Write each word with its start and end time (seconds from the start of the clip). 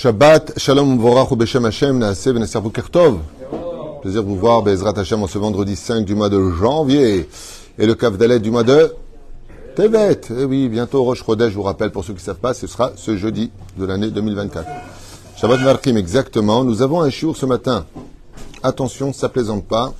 Shabbat, 0.00 0.56
Shalom 0.56 0.96
Vorach 0.96 1.36
Beshem 1.36 1.64
Hashem, 1.64 1.98
Naaseh 1.98 2.32
Benesser 2.32 2.60
Tov. 2.92 3.18
Plaisir 4.00 4.22
de 4.22 4.28
vous 4.28 4.36
voir, 4.36 4.62
Bezrat 4.62 4.96
Hashem, 4.96 5.20
en 5.24 5.26
ce 5.26 5.38
vendredi 5.38 5.74
5 5.74 6.04
du 6.04 6.14
mois 6.14 6.28
de 6.28 6.50
janvier. 6.52 7.28
Et 7.78 7.84
le 7.84 7.96
Kavdalet 7.96 8.38
du 8.38 8.52
mois 8.52 8.62
de 8.62 8.94
Tevet. 9.74 10.20
Eh 10.30 10.44
oui, 10.44 10.68
bientôt 10.68 11.02
Rosh 11.02 11.24
Chodesh, 11.24 11.50
je 11.50 11.56
vous 11.56 11.64
rappelle, 11.64 11.90
pour 11.90 12.04
ceux 12.04 12.12
qui 12.12 12.20
ne 12.20 12.26
savent 12.26 12.36
pas, 12.36 12.54
ce 12.54 12.68
sera 12.68 12.92
ce 12.94 13.16
jeudi 13.16 13.50
de 13.76 13.84
l'année 13.86 14.12
2024. 14.12 14.68
Shabbat 15.36 15.62
Markim, 15.62 15.96
exactement. 15.96 16.62
Nous 16.62 16.80
avons 16.80 17.00
un 17.00 17.10
chiour 17.10 17.36
ce 17.36 17.46
matin. 17.46 17.84
Attention, 18.62 19.12
ça 19.12 19.28
plaisante 19.28 19.64
pas. 19.64 19.94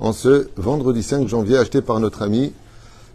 En 0.00 0.12
ce 0.12 0.48
vendredi 0.56 1.04
5 1.04 1.28
janvier, 1.28 1.58
acheté 1.58 1.80
par 1.80 2.00
notre 2.00 2.22
ami 2.22 2.52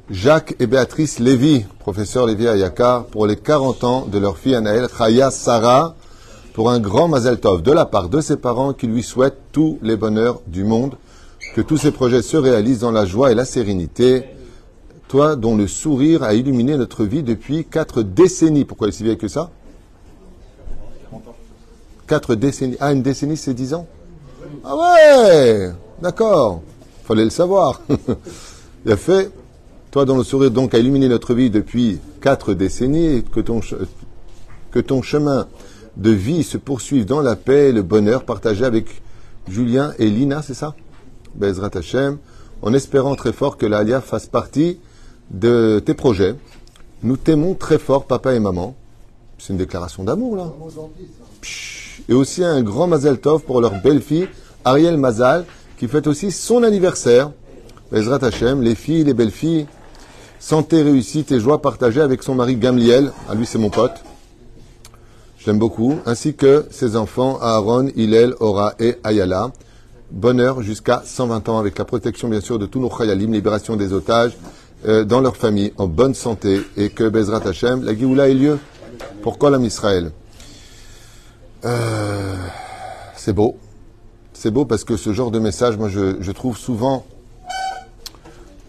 Jacques 0.10 0.56
et 0.60 0.68
Béatrice 0.68 1.20
Lévy, 1.20 1.66
professeur 1.80 2.26
Lévy 2.26 2.48
à 2.48 2.56
Yakar, 2.56 3.08
pour 3.08 3.28
les 3.28 3.36
40 3.36 3.84
ans 3.84 4.06
de 4.06 4.18
leur 4.18 4.38
fille 4.38 4.56
Anaël 4.56 4.88
Chaya 4.98 5.32
Sarah, 5.32 5.96
pour 6.54 6.72
un 6.72 6.80
grand 6.80 7.10
Mazel 7.10 7.42
Tov 7.42 7.62
de 7.62 7.74
la 7.74 7.86
part 7.86 8.08
de 8.08 8.22
ses 8.22 8.38
parents 8.38 8.72
qui 8.72 8.88
lui 8.88 9.04
souhaitent 9.04 9.42
tous 9.52 9.80
les 9.82 9.98
bonheurs 9.98 10.40
du 10.48 10.64
monde, 10.64 10.96
que 11.56 11.60
tous 11.60 11.76
ses 11.76 11.92
projets 11.92 12.22
se 12.22 12.38
réalisent 12.38 12.80
dans 12.80 12.92
la 12.92 13.06
joie 13.06 13.34
et 13.34 13.36
la 13.36 13.44
sérénité. 13.44 14.24
Toi 15.10 15.36
dont 15.36 15.58
le 15.58 15.68
sourire 15.68 16.24
a 16.24 16.34
illuminé 16.34 16.78
notre 16.78 17.04
vie 17.04 17.24
depuis 17.24 17.66
quatre 17.66 18.02
décennies. 18.02 18.64
Pourquoi 18.64 18.88
il 18.88 18.92
est 18.92 18.94
si 18.94 19.04
vieille 19.04 19.18
que 19.18 19.28
ça? 19.28 19.52
Quatre 22.08 22.36
décennies. 22.36 22.78
Ah, 22.80 22.94
une 22.94 23.02
décennie, 23.02 23.36
c'est 23.36 23.54
dix 23.54 23.74
ans? 23.74 23.88
Ah 24.64 24.76
ouais 24.76 25.72
D'accord. 26.02 26.62
Fallait 27.04 27.26
le 27.26 27.30
savoir. 27.30 27.82
il 28.86 28.92
a 28.92 28.98
fait 28.98 29.30
toi 29.92 30.06
dont 30.06 30.18
le 30.18 30.24
sourire 30.24 30.52
donc 30.52 30.74
a 30.74 30.80
illuminé 30.80 31.08
notre 31.08 31.34
vie 31.34 31.50
depuis 31.50 32.00
quatre 32.22 32.54
décennies, 32.54 33.24
que 33.24 33.40
ton, 33.40 33.62
que 34.72 34.80
ton 34.80 35.02
chemin 35.02 35.48
de 35.96 36.12
vie 36.12 36.44
se 36.44 36.58
poursuive 36.58 37.06
dans 37.06 37.22
la 37.22 37.36
paix 37.36 37.70
et 37.70 37.72
le 37.72 37.82
bonheur 37.82 38.24
partagé 38.24 38.66
avec 38.66 39.02
Julien 39.48 39.94
et 39.98 40.10
Lina, 40.10 40.42
c'est 40.42 40.54
ça? 40.54 40.76
Bezrat 41.36 41.72
Hashem, 41.74 42.18
en 42.62 42.74
espérant 42.74 43.16
très 43.16 43.32
fort 43.34 43.58
que 43.58 43.66
l'Alia 43.66 44.02
fasse 44.02 44.28
partie 44.28 44.80
de 45.32 45.82
tes 45.84 45.94
projets. 45.94 46.36
Nous 47.04 47.18
t'aimons 47.18 47.54
très 47.54 47.78
fort, 47.78 48.06
papa 48.06 48.34
et 48.34 48.40
maman. 48.40 48.76
C'est 49.38 49.54
une 49.54 49.60
déclaration 49.60 50.04
d'amour, 50.04 50.36
là. 50.36 50.52
Et 52.10 52.14
aussi 52.14 52.44
un 52.44 52.62
grand 52.62 52.88
Mazel 52.88 53.20
Tov 53.20 53.44
pour 53.44 53.62
leur 53.62 53.82
belle-fille, 53.82 54.28
Ariel 54.66 54.98
Mazal, 54.98 55.46
qui 55.78 55.88
fête 55.88 56.08
aussi 56.08 56.32
son 56.32 56.64
anniversaire. 56.64 57.32
Bezrat 57.92 58.26
Hashem, 58.26 58.62
les 58.62 58.76
filles, 58.76 59.04
les 59.04 59.14
belles-filles, 59.14 59.68
santé, 60.40 60.82
réussite 60.82 61.32
et 61.32 61.40
joie 61.40 61.62
partagée 61.62 62.02
avec 62.02 62.24
son 62.24 62.36
mari 62.36 62.56
Gamliel. 62.56 63.12
À 63.30 63.36
lui, 63.36 63.46
c'est 63.46 63.58
mon 63.58 63.70
pote. 63.70 64.04
Je 65.38 65.48
l'aime 65.48 65.60
beaucoup. 65.60 65.96
Ainsi 66.06 66.36
que 66.36 66.66
ses 66.72 66.96
enfants 66.96 67.40
Aaron, 67.42 67.88
Hillel, 67.96 68.34
Ora 68.40 68.74
et 68.80 68.98
Ayala. 69.04 69.52
Bonheur 70.12 70.62
jusqu'à 70.62 71.02
120 71.06 71.50
ans 71.50 71.60
avec 71.60 71.78
la 71.78 71.86
protection, 71.86 72.30
bien 72.30 72.42
sûr, 72.42 72.60
de 72.60 72.66
tous 72.66 72.80
nos 72.80 72.90
chayalim, 72.90 73.34
libération 73.34 73.76
des 73.76 73.92
otages, 73.94 74.38
euh, 74.88 75.04
dans 75.04 75.20
leur 75.20 75.36
famille, 75.36 75.74
en 75.78 75.88
bonne 75.88 76.14
santé. 76.14 76.62
Et 76.78 76.90
que 76.90 77.10
Bezrat 77.10 77.46
Hashem, 77.46 77.84
la 77.84 77.96
Géoula 77.96 78.30
ait 78.30 78.34
lieu 78.34 78.60
pour 79.22 79.38
Kolam 79.38 79.64
Israël. 79.66 80.12
Euh, 81.66 82.36
c'est 83.16 83.34
beau. 83.34 83.58
C'est 84.34 84.52
beau 84.52 84.66
parce 84.66 84.84
que 84.84 84.96
ce 84.98 85.14
genre 85.14 85.32
de 85.32 85.40
message, 85.40 85.78
moi, 85.78 85.90
je 85.90 86.32
trouve 86.32 86.58
souvent 86.58 87.06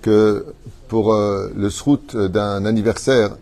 que 0.03 0.47
pour 0.89 1.13
euh, 1.13 1.53
le 1.55 1.71
srout 1.71 2.17
d'un 2.17 2.65
anniversaire, 2.65 3.37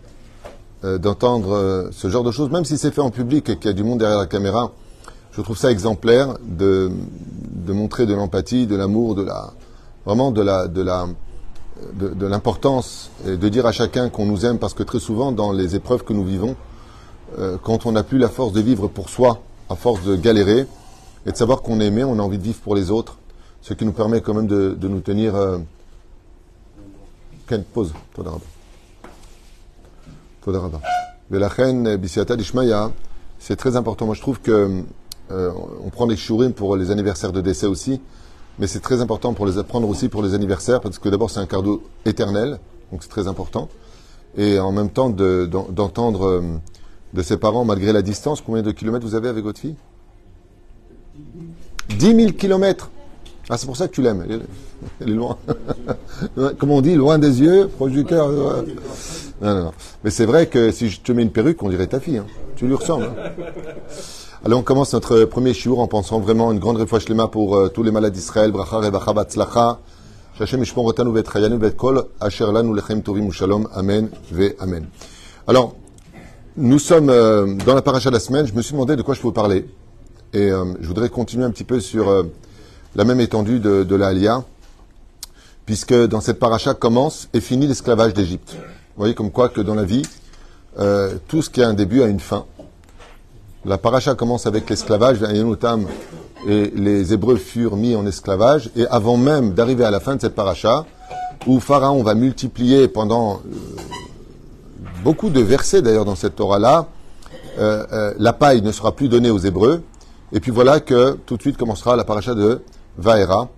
euh, 0.84 0.98
d'entendre 0.98 1.55
euh, 1.55 1.89
ce 1.92 2.08
genre 2.08 2.25
de 2.25 2.30
choses, 2.30 2.50
même 2.50 2.64
si 2.64 2.77
c'est 2.77 2.91
fait 2.91 3.00
en 3.00 3.11
public 3.11 3.48
et 3.48 3.56
qu'il 3.56 3.66
y 3.66 3.70
a 3.70 3.72
du 3.72 3.84
monde 3.84 4.00
derrière 4.00 4.19
la 4.19 4.27
caméra, 4.27 4.72
je 5.33 5.41
trouve 5.41 5.56
ça 5.56 5.70
exemplaire 5.70 6.36
de, 6.42 6.91
montrer 7.69 8.06
de 8.06 8.14
l'empathie, 8.14 8.67
de 8.67 8.77
l'amour, 8.77 9.14
de 9.14 9.23
la 9.23 9.52
vraiment 10.05 10.30
de 10.30 10.40
la 10.40 10.67
de 10.67 10.83
la 10.83 11.06
de, 11.92 12.27
l'importance 12.27 13.11
et 13.27 13.36
de 13.36 13.48
dire 13.48 13.67
à 13.67 13.73
chacun 13.73 14.08
qu'on 14.08 14.24
nous 14.24 14.46
aime. 14.46 14.58
Parce 14.58 14.73
que 14.73 14.83
très 14.83 14.98
souvent 14.98 15.33
dans 15.33 15.52
les 15.52 15.77
épreuves 15.77 16.05
que 16.05 16.14
nous 16.14 16.24
vivons, 16.24 16.56
quand 17.62 17.85
on 17.85 17.92
n'a 17.92 18.02
plus 18.02 18.17
la 18.17 18.30
force 18.30 18.55
de 18.55 18.62
vivre 18.62 18.89
pour 18.89 19.11
soi, 19.11 19.42
à 19.68 19.77
force 19.77 20.05
de 20.05 20.17
galérer 20.17 20.67
et 21.27 21.33
de 21.33 21.36
savoir 21.36 21.61
qu'on 21.61 21.80
est 21.80 21.86
aimé, 21.86 22.02
on 22.02 22.18
a 22.18 22.23
envie 22.23 22.39
de 22.39 22.42
vivre 22.42 22.61
pour 22.61 22.74
les 22.74 22.90
autres, 22.90 23.18
ce 23.61 23.74
qui 23.74 23.85
nous 23.85 23.92
permet 23.92 24.23
quand 24.23 24.33
même 24.33 24.46
de 24.46 24.89
nous 24.89 25.01
tenir 25.01 25.35
כן, 27.48 27.61
פוז, 27.73 27.94
תודה 28.14 28.30
רבה. 28.30 28.45
תודה 30.39 30.60
רבה. 30.60 30.77
ולכן, 31.32 32.02
בסייעתא 32.02 32.36
דשמיא, 32.36 32.76
c'est 33.39 33.55
très 33.55 33.76
important. 33.76 34.05
Moi, 34.05 34.16
je 34.16 34.22
trouve 34.22 34.39
que 34.39 34.83
euh, 35.32 35.52
on 35.83 35.89
prend 35.89 36.05
les 36.05 36.16
shurim 36.16 36.54
pour 36.54 36.76
les 36.76 36.92
anniversaires 36.92 37.32
de 37.32 37.42
décès 37.42 37.66
aussi, 37.66 37.99
mais 38.60 38.67
c'est 38.67 38.82
très 38.82 39.02
important 39.02 39.33
pour 39.33 39.45
les 39.45 39.58
apprendre 39.58 39.88
aussi 39.89 40.10
pour 40.10 40.22
les 40.22 40.33
anniversaires, 40.33 40.82
parce 40.82 40.99
que 40.99 41.10
d'abord, 41.10 41.30
c'est 41.32 41.39
un 41.39 41.48
cadeau 41.48 41.82
éternel, 42.05 42.60
donc 42.92 43.02
c'est 43.02 43.10
très 43.10 43.27
important. 43.27 43.70
Et 44.38 44.60
en 44.60 44.72
même 44.72 44.89
temps, 44.89 45.10
d'entendre 45.10 46.20
de, 46.20 46.45
euh, 46.45 46.58
de 47.14 47.22
ses 47.22 47.38
parents, 47.38 47.66
malgré 47.66 47.92
la 47.92 48.02
distance, 48.02 48.42
combien 48.42 48.61
de 48.61 48.72
kilomètres 48.72 49.05
vous 49.05 49.16
avez 49.16 49.30
avec 49.30 49.44
votre 49.44 49.60
fille 49.60 49.76
10 51.89 52.16
000 52.16 52.32
kilomètres 52.33 52.89
ah, 53.48 53.57
c'est 53.57 53.67
pour 53.67 53.77
ça 53.77 53.86
que 53.86 53.95
tu 53.95 54.02
l'aimes. 54.02 54.24
Elle, 54.29 55.08
est 55.08 55.12
loin. 55.12 55.39
Comme 56.58 56.73
on 56.73 56.80
dit, 56.80 56.96
loin 56.96 57.18
des 57.18 57.40
yeux, 57.40 57.68
proche 57.68 57.92
du 57.92 58.05
cœur. 58.05 58.29
Non, 58.33 59.55
non, 59.55 59.64
non. 59.64 59.73
Mais 60.02 60.11
c'est 60.11 60.27
vrai 60.27 60.46
que 60.46 60.73
si 60.73 60.89
je 60.89 61.01
te 61.01 61.12
mets 61.12 61.23
une 61.23 61.30
perruque, 61.30 61.62
on 61.62 61.68
dirait 61.68 61.86
ta 61.86 62.01
fille. 62.01 62.18
Hein. 62.18 62.27
Tu 62.56 62.67
lui 62.67 62.74
ressembles. 62.74 63.05
Hein. 63.05 63.42
Allez, 64.45 64.55
on 64.55 64.62
commence 64.62 64.92
notre 64.95 65.24
premier 65.24 65.55
shiur 65.55 65.79
en 65.79 65.86
pensant 65.86 66.18
vraiment 66.18 66.51
une 66.51 66.58
grande 66.58 66.79
refouach 66.79 67.08
lema 67.08 67.29
pour 67.29 67.56
euh, 67.56 67.68
tous 67.68 67.85
les 67.85 67.92
malades 67.92 68.12
d'Israël. 68.12 68.51
Bracha, 68.51 68.79
rebacha, 68.79 69.12
batzlacha. 69.12 69.80
Shachem 70.39 70.62
ishmor 70.62 70.86
otanu 70.86 71.12
vet 71.12 71.24
chayanu 71.24 71.58
vet 71.58 71.77
kol 71.77 72.08
asher 72.20 72.46
lanu 72.52 72.74
lechem 72.74 73.02
tovim 73.02 73.30
shalom. 73.30 73.68
Amen 73.74 74.08
ve 74.33 74.55
amen. 74.58 74.86
Alors, 75.46 75.77
nous 76.56 76.79
sommes 76.79 77.11
euh, 77.11 77.55
dans 77.64 77.74
la 77.74 77.83
paracha 77.83 78.11
de 78.11 78.14
la 78.14 78.20
semaine. 78.20 78.46
Je 78.46 78.55
me 78.55 78.62
suis 78.62 78.73
demandé 78.73 78.96
de 78.96 79.02
quoi 79.02 79.14
je 79.14 79.20
peux 79.20 79.33
parler. 79.33 79.67
Et 80.33 80.51
euh, 80.51 80.64
je 80.80 80.86
voudrais 80.89 81.08
continuer 81.11 81.45
un 81.45 81.51
petit 81.51 81.64
peu 81.64 81.79
sur 81.79 82.11
la 82.96 83.05
même 83.05 83.20
étendue 83.20 83.61
de, 83.61 83.84
de 83.84 83.95
l'Alia, 83.95 84.42
puisque 85.67 85.95
dans 85.95 86.23
cette 86.23 86.39
paracha 86.39 86.73
commence 86.73 87.29
et 87.34 87.40
finit 87.40 87.67
l'esclavage 87.67 88.14
d'Égypte. 88.14 88.55
Vous 88.55 89.02
voyez 89.02 89.14
comme 89.14 89.30
quoi 89.30 89.51
que 89.51 89.61
dans 89.61 89.74
la 89.74 89.84
vie, 89.84 90.02
euh, 90.79 91.17
tout 91.29 91.42
ce 91.42 91.51
qui 91.51 91.62
a 91.62 91.68
un 91.68 91.74
début 91.74 92.02
a 92.02 92.06
une 92.06 92.20
fin. 92.20 92.46
La 93.67 93.77
paracha 93.77 94.14
commence 94.14 94.46
avec 94.46 94.70
l'esclavage, 94.70 95.18
et 96.48 96.70
les 96.74 97.12
Hébreux 97.12 97.36
furent 97.36 97.77
mis 97.77 97.95
en 97.95 98.06
esclavage, 98.06 98.70
et 98.77 98.86
avant 98.86 99.18
même 99.18 99.52
d'arriver 99.52 99.85
à 99.85 99.90
la 99.90 100.01
fin 100.01 100.17
de 100.17 100.23
cette 100.23 100.35
paracha, 100.35 100.86
où 101.46 101.61
Pharaon 101.61 102.02
va 102.02 102.14
multiplier 102.14 102.89
pendant 102.89 103.35
euh, 103.35 103.39
beaucoup 105.05 105.29
de 105.29 105.40
versets 105.40 105.83
d'ailleurs 105.83 106.06
dans 106.06 106.17
cette 106.17 106.36
Torah-là, 106.36 106.86
euh, 107.58 108.14
la 108.18 108.33
paille 108.33 108.62
ne 108.62 108.73
sera 108.73 108.92
plus 108.92 109.08
donnée 109.08 109.30
aux 109.30 109.39
Hébreux, 109.39 109.83
et 110.33 110.40
puis 110.40 110.51
voilà 110.51 110.80
que 110.80 111.18
tout 111.27 111.36
de 111.36 111.42
suite 111.42 111.58
commencera 111.58 111.95
la 111.95 112.05
paracha 112.05 112.35
de 112.35 112.62
Vaera, 112.98 113.48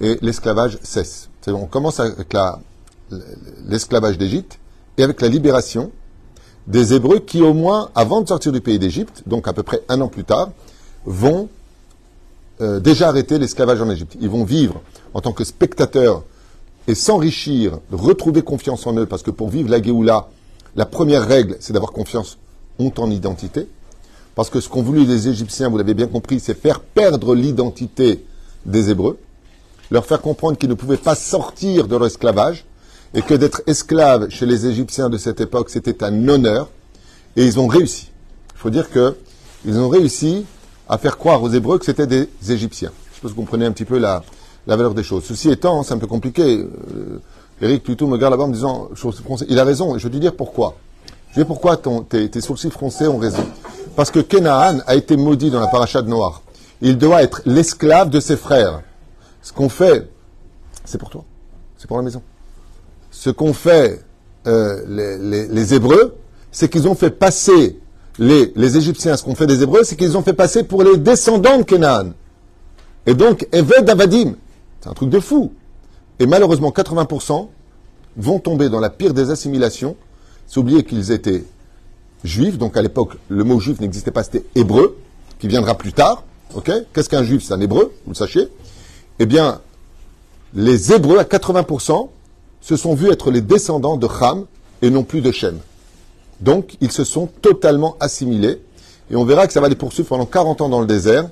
et 0.00 0.18
l'esclavage 0.20 0.78
cesse. 0.82 1.28
On 1.46 1.66
commence 1.66 2.00
avec 2.00 2.34
l'esclavage 3.66 4.18
d'Égypte 4.18 4.58
et 4.98 5.02
avec 5.02 5.20
la 5.20 5.28
libération 5.28 5.90
des 6.66 6.94
Hébreux 6.94 7.20
qui, 7.20 7.40
au 7.40 7.54
moins, 7.54 7.90
avant 7.94 8.20
de 8.20 8.28
sortir 8.28 8.52
du 8.52 8.60
pays 8.60 8.78
d'Égypte, 8.78 9.22
donc 9.26 9.48
à 9.48 9.52
peu 9.52 9.62
près 9.62 9.82
un 9.88 10.00
an 10.00 10.08
plus 10.08 10.24
tard, 10.24 10.50
vont 11.04 11.48
euh, 12.60 12.80
déjà 12.80 13.08
arrêter 13.08 13.38
l'esclavage 13.38 13.80
en 13.80 13.90
Égypte. 13.90 14.16
Ils 14.20 14.28
vont 14.28 14.44
vivre 14.44 14.80
en 15.14 15.20
tant 15.20 15.32
que 15.32 15.44
spectateurs 15.44 16.22
et 16.86 16.94
s'enrichir, 16.94 17.78
retrouver 17.90 18.42
confiance 18.42 18.86
en 18.86 18.96
eux, 18.96 19.06
parce 19.06 19.22
que 19.22 19.30
pour 19.30 19.48
vivre 19.48 19.70
la 19.70 19.82
Géoula, 19.82 20.28
la 20.76 20.86
première 20.86 21.26
règle, 21.26 21.56
c'est 21.60 21.72
d'avoir 21.72 21.92
confiance 21.92 22.38
en 22.78 22.90
ton 22.90 23.10
identité. 23.10 23.68
Parce 24.34 24.48
que 24.48 24.60
ce 24.60 24.68
qu'ont 24.68 24.82
voulu 24.82 25.04
les 25.04 25.28
Égyptiens, 25.28 25.68
vous 25.68 25.76
l'avez 25.76 25.94
bien 25.94 26.06
compris, 26.06 26.40
c'est 26.40 26.58
faire 26.58 26.80
perdre 26.80 27.34
l'identité 27.34 28.24
des 28.66 28.90
Hébreux, 28.90 29.18
leur 29.90 30.06
faire 30.06 30.20
comprendre 30.20 30.56
qu'ils 30.56 30.68
ne 30.68 30.74
pouvaient 30.74 30.96
pas 30.96 31.14
sortir 31.14 31.86
de 31.86 31.96
leur 31.96 32.06
esclavage 32.06 32.64
et 33.14 33.22
que 33.22 33.34
d'être 33.34 33.62
esclave 33.66 34.28
chez 34.30 34.46
les 34.46 34.66
Égyptiens 34.66 35.10
de 35.10 35.18
cette 35.18 35.40
époque, 35.40 35.70
c'était 35.70 36.02
un 36.02 36.28
honneur. 36.28 36.68
Et 37.36 37.44
ils 37.44 37.58
ont 37.58 37.66
réussi. 37.66 38.10
Il 38.54 38.58
faut 38.58 38.70
dire 38.70 38.88
qu'ils 38.90 39.78
ont 39.78 39.88
réussi 39.88 40.44
à 40.88 40.98
faire 40.98 41.16
croire 41.16 41.42
aux 41.42 41.48
Hébreux 41.48 41.78
que 41.78 41.84
c'était 41.84 42.06
des 42.06 42.28
Égyptiens. 42.48 42.92
Je 43.14 43.20
pas 43.20 43.28
si 43.28 43.34
vous 43.34 43.40
comprenez 43.40 43.66
un 43.66 43.72
petit 43.72 43.84
peu 43.84 43.98
la, 43.98 44.22
valeur 44.66 44.94
des 44.94 45.02
choses. 45.02 45.24
Ceci 45.24 45.50
étant, 45.50 45.82
c'est 45.82 45.94
un 45.94 45.98
peu 45.98 46.06
compliqué. 46.06 46.42
Euh, 46.42 47.20
Eric 47.60 47.82
plutôt 47.82 48.06
me 48.06 48.12
regarde 48.12 48.32
là-bas 48.32 48.44
en 48.44 48.48
me 48.48 48.54
disant, 48.54 48.88
il 49.48 49.58
a 49.58 49.64
raison. 49.64 49.96
Et 49.96 49.98
je 49.98 50.08
vais 50.08 50.14
te 50.14 50.18
dire 50.18 50.34
pourquoi. 50.34 50.76
Je 51.30 51.40
vais 51.40 51.44
pourquoi 51.46 51.76
ton, 51.76 52.02
tes, 52.02 52.28
tes, 52.28 52.40
sourcils 52.40 52.70
français 52.70 53.06
ont 53.06 53.18
raison. 53.18 53.44
Parce 53.96 54.10
que 54.10 54.20
Kenaan 54.20 54.82
a 54.86 54.94
été 54.94 55.16
maudit 55.16 55.50
dans 55.50 55.60
la 55.60 55.68
paracha 55.68 56.02
de 56.02 56.08
il 56.82 56.98
doit 56.98 57.22
être 57.22 57.42
l'esclave 57.46 58.10
de 58.10 58.20
ses 58.20 58.36
frères. 58.36 58.82
Ce 59.40 59.52
qu'on 59.52 59.68
fait, 59.68 60.10
c'est 60.84 60.98
pour 60.98 61.08
toi, 61.08 61.24
c'est 61.78 61.86
pour 61.86 61.96
la 61.96 62.02
maison. 62.02 62.22
Ce 63.10 63.30
qu'ont 63.30 63.54
fait 63.54 64.04
euh, 64.46 65.48
les, 65.50 65.74
Hébreux, 65.74 66.16
c'est 66.50 66.68
qu'ils 66.68 66.88
ont 66.88 66.94
fait 66.94 67.10
passer 67.10 67.78
les, 68.18 68.52
les 68.56 68.76
Égyptiens, 68.76 69.16
ce 69.16 69.22
qu'on 69.22 69.34
fait 69.34 69.46
des 69.46 69.62
Hébreux, 69.62 69.84
c'est 69.84 69.96
qu'ils 69.96 70.16
ont 70.16 70.22
fait 70.22 70.32
passer 70.32 70.64
pour 70.64 70.82
les 70.82 70.98
descendants 70.98 71.58
de 71.58 71.62
Canaan. 71.62 72.10
Et 73.06 73.14
donc, 73.14 73.46
Eved 73.52 73.88
Avadim. 73.88 74.34
C'est 74.80 74.88
un 74.88 74.94
truc 74.94 75.10
de 75.10 75.20
fou. 75.20 75.52
Et 76.18 76.26
malheureusement, 76.26 76.70
80% 76.70 77.48
vont 78.16 78.38
tomber 78.38 78.68
dans 78.68 78.80
la 78.80 78.90
pire 78.90 79.14
des 79.14 79.30
assimilations. 79.30 79.96
C'est 80.46 80.58
oublier 80.58 80.84
qu'ils 80.84 81.12
étaient 81.12 81.44
juifs. 82.24 82.58
Donc, 82.58 82.76
à 82.76 82.82
l'époque, 82.82 83.16
le 83.28 83.44
mot 83.44 83.58
juif 83.60 83.80
n'existait 83.80 84.10
pas, 84.10 84.22
c'était 84.22 84.44
hébreu, 84.54 84.98
qui 85.38 85.48
viendra 85.48 85.74
plus 85.76 85.92
tard. 85.92 86.24
Ok 86.54 86.70
Qu'est-ce 86.92 87.08
qu'un 87.08 87.22
juif? 87.22 87.42
C'est 87.44 87.54
un 87.54 87.60
hébreu, 87.60 87.92
vous 88.04 88.12
le 88.12 88.16
sachez. 88.16 88.48
Eh 89.18 89.26
bien, 89.26 89.60
les 90.54 90.92
hébreux, 90.92 91.18
à 91.18 91.24
80%, 91.24 92.08
se 92.60 92.76
sont 92.76 92.94
vus 92.94 93.10
être 93.10 93.30
les 93.30 93.40
descendants 93.40 93.96
de 93.96 94.06
Ham 94.20 94.46
et 94.82 94.90
non 94.90 95.02
plus 95.02 95.20
de 95.20 95.32
Shem. 95.32 95.58
Donc, 96.40 96.76
ils 96.80 96.92
se 96.92 97.04
sont 97.04 97.28
totalement 97.40 97.96
assimilés. 98.00 98.60
Et 99.10 99.16
on 99.16 99.24
verra 99.24 99.46
que 99.46 99.52
ça 99.52 99.60
va 99.60 99.68
les 99.68 99.76
poursuivre 99.76 100.08
pendant 100.08 100.26
40 100.26 100.60
ans 100.60 100.68
dans 100.68 100.80
le 100.80 100.86
désert, 100.86 101.28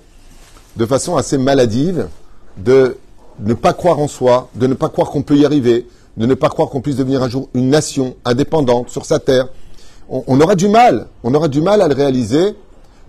de 0.76 0.86
façon 0.86 1.16
assez 1.16 1.38
maladive, 1.38 2.08
de 2.56 2.96
ne 3.40 3.54
pas 3.54 3.72
croire 3.72 3.98
en 3.98 4.08
soi, 4.08 4.48
de 4.54 4.66
ne 4.66 4.74
pas 4.74 4.88
croire 4.88 5.10
qu'on 5.10 5.22
peut 5.22 5.36
y 5.36 5.44
arriver, 5.44 5.86
de 6.16 6.26
ne 6.26 6.34
pas 6.34 6.48
croire 6.48 6.68
qu'on 6.68 6.80
puisse 6.80 6.96
devenir 6.96 7.22
un 7.22 7.28
jour 7.28 7.48
une 7.54 7.70
nation 7.70 8.16
indépendante 8.24 8.90
sur 8.90 9.04
sa 9.04 9.18
terre. 9.18 9.48
On, 10.08 10.24
on 10.26 10.40
aura 10.40 10.54
du 10.56 10.68
mal, 10.68 11.06
on 11.22 11.32
aura 11.34 11.48
du 11.48 11.60
mal 11.60 11.80
à 11.80 11.88
le 11.88 11.94
réaliser. 11.94 12.54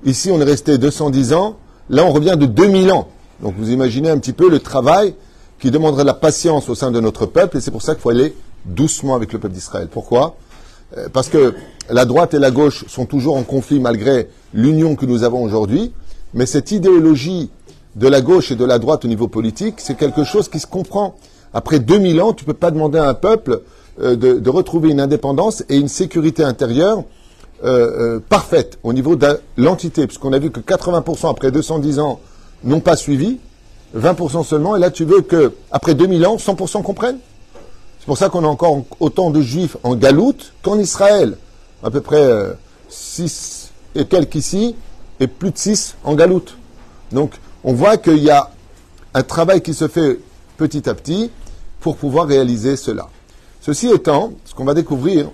Ici, 0.06 0.32
on 0.32 0.40
est 0.40 0.46
resté 0.46 0.78
210 0.78 1.34
ans, 1.34 1.58
là, 1.92 2.06
on 2.06 2.12
revient 2.12 2.36
de 2.38 2.46
2000 2.46 2.92
ans. 2.92 3.10
Donc, 3.42 3.54
vous 3.58 3.70
imaginez 3.70 4.10
un 4.10 4.18
petit 4.18 4.34
peu 4.34 4.50
le 4.50 4.60
travail 4.60 5.14
qui 5.60 5.70
demanderait 5.70 6.04
la 6.04 6.14
patience 6.14 6.70
au 6.70 6.76
sein 6.76 6.90
de 6.90 7.00
notre 7.00 7.28
peuple, 7.28 7.58
et 7.58 7.62
c'est 7.62 7.70
pour 7.72 7.82
ça 7.82 7.94
qu'il 7.94 8.02
faut 8.02 8.10
aller 8.10 8.34
doucement 8.66 9.14
avec 9.14 9.34
le 9.34 9.40
peuple 9.40 9.54
d'Israël. 9.54 9.88
Pourquoi? 9.92 10.36
Euh, 10.98 11.08
Parce 11.12 11.30
que 11.30 11.54
la 11.90 12.06
droite 12.06 12.34
et 12.34 12.40
la 12.40 12.50
gauche 12.50 12.86
sont 12.88 13.06
toujours 13.06 13.36
en 13.36 13.44
conflit 13.44 13.80
malgré 13.80 14.30
l'union 14.54 14.96
que 14.96 15.06
nous 15.06 15.24
avons 15.24 15.44
aujourd'hui, 15.44 15.92
mais 16.34 16.46
cette 16.46 16.72
idéologie 16.72 17.50
de 17.96 18.08
la 18.08 18.22
gauche 18.22 18.52
et 18.52 18.56
de 18.56 18.66
la 18.66 18.80
droite 18.80 19.04
au 19.06 19.08
niveau 19.08 19.28
politique, 19.28 19.76
c'est 19.78 19.98
quelque 19.98 20.24
chose 20.24 20.48
qui 20.48 20.60
se 20.60 20.68
comprend. 20.68 21.16
Après 21.54 21.80
2000 21.80 22.22
ans, 22.22 22.34
tu 22.34 22.46
ne 22.46 22.48
peux 22.48 22.58
pas 22.58 22.72
demander 22.72 23.00
à 23.00 23.10
un 23.10 23.14
peuple 23.14 23.62
euh, 24.02 24.16
de, 24.16 24.40
de 24.40 24.50
retrouver 24.50 24.90
une 24.90 25.02
indépendance 25.02 25.64
et 25.68 25.76
une 25.76 25.90
sécurité 25.90 26.44
intérieure 26.44 27.04
euh, 27.64 28.16
euh, 28.16 28.20
parfaite 28.20 28.80
au 28.84 28.94
niveau 28.94 29.16
de 29.16 29.40
l'entité, 29.58 30.08
puisqu'on 30.08 30.34
a 30.34 30.40
vu 30.40 30.52
que 30.52 30.60
80% 30.60 31.30
après 31.30 31.52
210 31.52 32.00
ans 32.00 32.20
n'ont 32.64 32.80
pas 32.80 32.96
suivi, 32.96 33.40
20% 33.98 34.44
seulement, 34.44 34.76
et 34.76 34.80
là 34.80 34.90
tu 34.92 35.06
veux 35.06 35.22
que 35.22 35.54
après 35.72 35.96
2000 35.96 36.26
ans, 36.26 36.38
100% 36.38 36.84
comprennent? 36.84 37.20
C'est 38.00 38.06
pour 38.06 38.18
ça 38.18 38.30
qu'on 38.30 38.44
a 38.44 38.48
encore 38.48 38.84
autant 39.00 39.30
de 39.30 39.42
juifs 39.42 39.78
en 39.84 39.96
Galoute 39.96 40.54
qu'en 40.64 40.80
Israël. 40.80 41.38
À 41.84 41.92
peu 41.92 42.02
près 42.02 42.48
6 42.90 43.72
et 43.96 44.06
quelques 44.06 44.36
ici, 44.36 44.76
et 45.20 45.28
plus 45.28 45.52
de 45.52 45.58
6 45.58 45.96
en 46.04 46.16
Galoute. 46.16 46.58
Donc 47.12 47.34
on 47.64 47.74
voit 47.74 47.98
qu'il 47.98 48.20
y 48.20 48.32
a 48.32 48.50
un 49.14 49.24
travail 49.24 49.62
qui 49.62 49.74
se 49.74 49.88
fait 49.88 50.20
petit 50.58 50.90
à 50.90 50.94
petit 50.94 51.30
pour 51.80 51.98
pouvoir 51.98 52.28
réaliser 52.28 52.76
cela. 52.76 53.10
Ceci 53.62 53.90
étant, 53.90 54.32
ce 54.46 54.56
qu'on 54.56 54.66
va 54.66 54.74
découvrir 54.74 55.28
euh, 55.28 55.30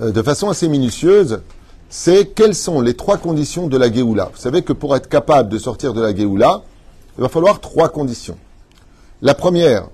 de 0.00 0.22
façon 0.22 0.48
assez 0.48 0.68
minutieuse, 0.68 1.40
c'est 1.88 2.26
quelles 2.26 2.54
sont 2.54 2.80
les 2.80 2.94
trois 2.94 3.16
conditions 3.16 3.66
de 3.66 3.76
la 3.76 3.92
Géoula. 3.92 4.30
Vous 4.32 4.40
savez 4.40 4.62
que 4.62 4.72
pour 4.72 4.94
être 4.94 5.08
capable 5.08 5.48
de 5.48 5.58
sortir 5.58 5.94
de 5.94 6.00
la 6.00 6.14
Géoula, 6.14 6.62
il 7.16 7.22
va 7.22 7.28
falloir 7.28 7.60
trois 7.60 7.88
conditions. 7.88 8.38
La 9.22 9.34
première, 9.34 9.88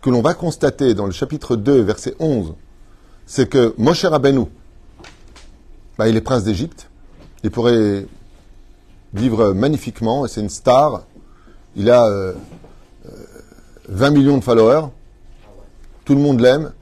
que 0.00 0.10
l'on 0.10 0.22
va 0.22 0.34
constater 0.34 0.94
dans 0.94 1.06
le 1.06 1.12
chapitre 1.12 1.56
2, 1.56 1.80
verset 1.82 2.14
11, 2.20 2.54
c'est 3.26 3.48
que 3.48 3.74
Moshe 3.76 4.04
Rabbeinu, 4.04 4.46
bah, 5.98 6.08
il 6.08 6.16
est 6.16 6.20
prince 6.20 6.44
d'Égypte, 6.44 6.88
il 7.42 7.50
pourrait 7.50 8.06
vivre 9.12 9.52
magnifiquement, 9.52 10.26
c'est 10.28 10.40
une 10.40 10.48
star, 10.48 11.02
il 11.74 11.90
a 11.90 12.06
euh, 12.06 12.32
20 13.88 14.10
millions 14.10 14.38
de 14.38 14.44
followers, 14.44 14.86
tout 16.04 16.14
le 16.14 16.20
monde 16.20 16.40
l'aime, 16.40 16.72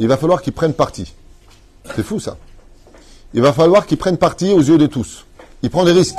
il 0.00 0.08
va 0.08 0.16
falloir 0.16 0.40
qu'il 0.42 0.54
prenne 0.54 0.72
parti. 0.72 1.14
C'est 1.94 2.02
fou 2.02 2.18
ça. 2.18 2.38
Il 3.34 3.42
va 3.42 3.52
falloir 3.52 3.86
qu'il 3.86 3.98
prenne 3.98 4.16
parti 4.16 4.50
aux 4.52 4.60
yeux 4.60 4.78
de 4.78 4.86
tous. 4.86 5.26
Il 5.62 5.70
prend 5.70 5.84
des 5.84 5.92
risques. 5.92 6.16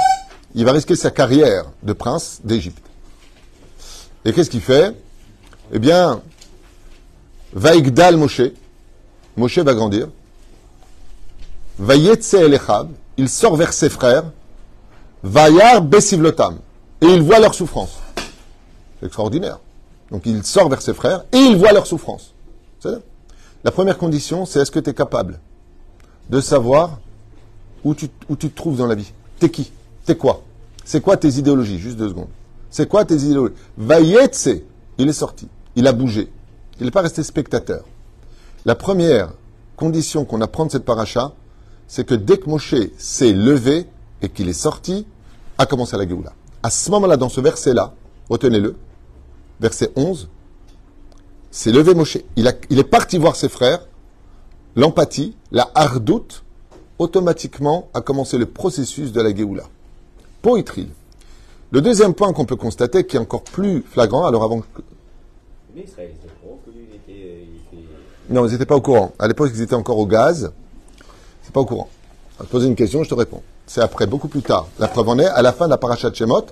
Il 0.54 0.66
va 0.66 0.72
risquer 0.72 0.96
sa 0.96 1.10
carrière 1.10 1.66
de 1.82 1.92
prince 1.94 2.42
d'Égypte. 2.44 2.86
Et 4.24 4.34
qu'est-ce 4.34 4.52
qu'il 4.52 4.62
fait? 4.62 4.96
Eh 5.74 5.80
bien, 5.80 6.22
Vaigdal 7.54 8.18
Moshe, 8.18 8.42
Moshe 9.36 9.58
va 9.58 9.74
grandir. 9.74 10.10
Vayetse 11.80 12.36
El 12.36 12.54
Echab, 12.54 12.92
il 13.18 13.30
sort 13.30 13.56
vers 13.56 13.74
ses 13.74 13.90
frères. 13.90 14.26
Vayar 15.24 15.82
Besivlotam, 15.82 16.60
et 17.02 17.06
il 17.06 17.22
voit 17.22 17.40
leur 17.40 17.54
souffrance. 17.54 17.98
C'est 19.00 19.08
extraordinaire. 19.08 19.60
Donc 20.12 20.24
il 20.26 20.44
sort 20.44 20.70
vers 20.70 20.82
ses 20.82 20.94
frères 20.94 21.26
et 21.32 21.38
il 21.38 21.58
voit 21.58 21.72
leur 21.72 21.88
souffrance. 21.88 22.34
C'est 22.80 22.90
La 23.64 23.72
première 23.72 23.98
condition, 23.98 24.46
c'est 24.46 24.60
est-ce 24.60 24.72
que 24.72 24.80
tu 24.80 24.90
es 24.90 24.94
capable 24.94 25.40
de 26.30 26.42
savoir 26.42 27.00
où 27.84 27.94
tu, 27.94 28.10
où 28.30 28.36
tu 28.36 28.50
te 28.50 28.56
trouves 28.56 28.78
dans 28.78 28.88
la 28.88 28.96
vie? 28.96 29.12
T'es 29.40 29.50
qui? 29.50 29.72
T'es 30.06 30.16
quoi? 30.16 30.42
C'est 30.84 31.02
quoi 31.02 31.18
tes 31.18 31.30
idéologies? 31.30 31.78
Juste 31.78 31.98
deux 31.98 32.10
secondes. 32.10 32.30
C'est 32.70 32.88
quoi 32.90 33.06
tes 33.06 33.16
idéologies? 33.16 33.54
Vayetse, 33.78 34.50
il 34.98 35.10
est 35.10 35.14
sorti. 35.14 35.48
Il 35.76 35.88
a 35.88 35.94
bougé. 35.94 36.32
Il 36.80 36.86
n'est 36.86 36.92
pas 36.92 37.02
resté 37.02 37.22
spectateur. 37.22 37.84
La 38.66 38.76
première 38.76 39.34
condition 39.76 40.26
qu'on 40.26 40.42
apprend 40.42 40.66
de 40.66 40.72
cette 40.72 40.86
paracha, 40.86 41.34
c'est 41.88 42.06
que 42.06 42.16
dès 42.16 42.38
que 42.38 42.50
Moshe 42.50 42.76
s'est 42.98 43.34
levé 43.34 43.88
et 44.22 44.30
qu'il 44.30 44.50
est 44.50 44.54
sorti, 44.54 45.06
a 45.58 45.66
commencé 45.66 45.98
la 45.98 46.08
Géoula. 46.08 46.34
À 46.64 46.70
ce 46.70 46.90
moment-là, 46.92 47.18
dans 47.18 47.30
ce 47.30 47.42
verset-là, 47.42 47.94
retenez-le, 48.30 48.76
verset 49.60 49.92
11, 49.96 50.30
c'est 51.52 51.72
levé 51.72 51.94
Moshe. 51.94 52.18
Il, 52.36 52.48
a, 52.48 52.54
il, 52.70 52.80
est 52.80 52.84
parti 52.84 53.18
voir 53.18 53.36
ses 53.36 53.50
frères. 53.50 53.86
L'empathie, 54.76 55.36
la 55.52 55.70
hardoute, 55.76 56.44
automatiquement 56.98 57.90
a 57.94 58.02
commencé 58.02 58.38
le 58.38 58.46
processus 58.46 59.12
de 59.12 59.22
la 59.22 59.36
Géoula. 59.36 59.64
Poitril. 60.42 60.88
Le 61.72 61.82
deuxième 61.82 62.14
point 62.14 62.32
qu'on 62.34 62.46
peut 62.46 62.56
constater, 62.56 63.06
qui 63.06 63.18
est 63.18 63.20
encore 63.20 63.44
plus 63.44 63.82
flagrant, 63.82 64.26
alors 64.26 64.44
avant 64.44 64.62
que... 64.62 64.66
Mais 65.76 65.84
Israël 65.84 66.12
était 66.12 66.28
au 66.28 66.46
courant 66.46 66.60
que 66.66 66.72
lui, 66.72 66.86
il 66.90 66.96
était. 66.96 67.46
il 67.74 67.80
était- 67.80 67.88
Non, 68.30 68.46
ils 68.46 68.52
n'étaient 68.52 68.66
pas 68.66 68.76
au 68.76 68.82
courant. 68.82 69.14
À 69.20 69.28
l'époque, 69.28 69.52
ils 69.54 69.62
étaient 69.62 69.76
encore 69.76 69.98
au 69.98 70.06
gaz. 70.06 70.52
C'est 71.44 71.54
pas 71.54 71.62
au 71.62 71.66
courant. 71.66 71.90
Va 72.40 72.46
te 72.46 72.52
poser 72.52 72.68
une 72.68 72.76
question, 72.76 73.04
je 73.04 73.10
te 73.10 73.16
réponds. 73.16 73.42
C'est 73.68 73.82
après, 73.82 74.06
beaucoup 74.06 74.28
plus 74.28 74.42
tard. 74.42 74.68
La 74.80 74.88
preuve 74.90 75.08
en 75.10 75.20
est, 75.20 75.26
à 75.28 75.42
la 75.42 75.54
fin 75.54 75.66
de 75.66 75.70
la 75.70 75.78
paracha 75.78 76.10
de 76.10 76.16
Shemot, 76.16 76.46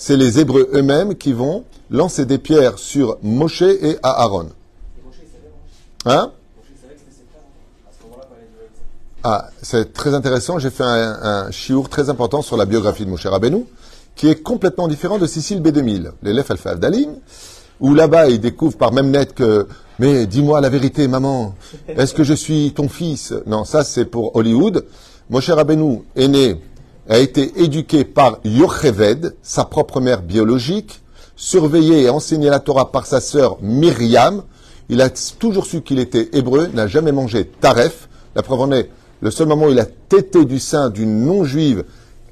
c'est 0.00 0.16
les 0.16 0.40
Hébreux 0.40 0.70
eux-mêmes 0.72 1.14
qui 1.14 1.34
vont 1.34 1.64
lancer 1.90 2.24
des 2.24 2.38
pierres 2.38 2.78
sur 2.78 3.18
Moshe 3.22 3.60
et 3.60 3.98
Aaron. 4.02 4.46
Hein 6.06 6.32
Ah, 9.22 9.50
c'est 9.60 9.92
très 9.92 10.14
intéressant. 10.14 10.58
J'ai 10.58 10.70
fait 10.70 10.84
un, 10.84 11.18
un 11.22 11.50
chiour 11.50 11.90
très 11.90 12.08
important 12.08 12.40
sur 12.40 12.56
la 12.56 12.64
biographie 12.64 13.04
de 13.04 13.10
Moshe 13.10 13.26
Rabbeinu, 13.26 13.66
qui 14.16 14.28
est 14.28 14.42
complètement 14.42 14.88
différent 14.88 15.18
de 15.18 15.26
Cécile 15.26 15.60
B2000, 15.60 16.12
l'élève 16.22 16.46
Alpha 16.48 16.70
Abdalim, 16.70 17.16
où 17.78 17.94
là-bas, 17.94 18.30
il 18.30 18.40
découvre 18.40 18.78
par 18.78 18.94
même 18.94 19.10
net 19.10 19.34
que, 19.34 19.66
mais 19.98 20.26
dis-moi 20.26 20.62
la 20.62 20.70
vérité, 20.70 21.08
maman, 21.08 21.54
est-ce 21.88 22.14
que 22.14 22.24
je 22.24 22.32
suis 22.32 22.72
ton 22.72 22.88
fils? 22.88 23.34
Non, 23.46 23.66
ça 23.66 23.84
c'est 23.84 24.06
pour 24.06 24.34
Hollywood. 24.34 24.86
Moshe 25.28 25.50
Rabbeinu 25.50 26.04
est 26.16 26.28
né, 26.28 26.58
a 27.10 27.18
été 27.18 27.60
éduqué 27.60 28.04
par 28.04 28.38
Yocheved, 28.44 29.34
sa 29.42 29.64
propre 29.64 30.00
mère 30.00 30.22
biologique, 30.22 31.02
surveillé 31.34 32.02
et 32.02 32.08
enseigné 32.08 32.48
la 32.48 32.60
Torah 32.60 32.92
par 32.92 33.04
sa 33.04 33.20
sœur 33.20 33.58
Myriam. 33.60 34.44
Il 34.88 35.02
a 35.02 35.10
toujours 35.10 35.66
su 35.66 35.82
qu'il 35.82 35.98
était 35.98 36.28
hébreu, 36.32 36.68
n'a 36.72 36.86
jamais 36.86 37.10
mangé 37.10 37.44
taref. 37.44 38.08
La 38.36 38.44
preuve 38.44 38.60
en 38.60 38.72
est, 38.72 38.90
le 39.22 39.32
seul 39.32 39.48
moment 39.48 39.66
où 39.66 39.70
il 39.70 39.80
a 39.80 39.86
tété 39.86 40.44
du 40.44 40.60
sein 40.60 40.88
d'une 40.88 41.24
non-juive, 41.24 41.84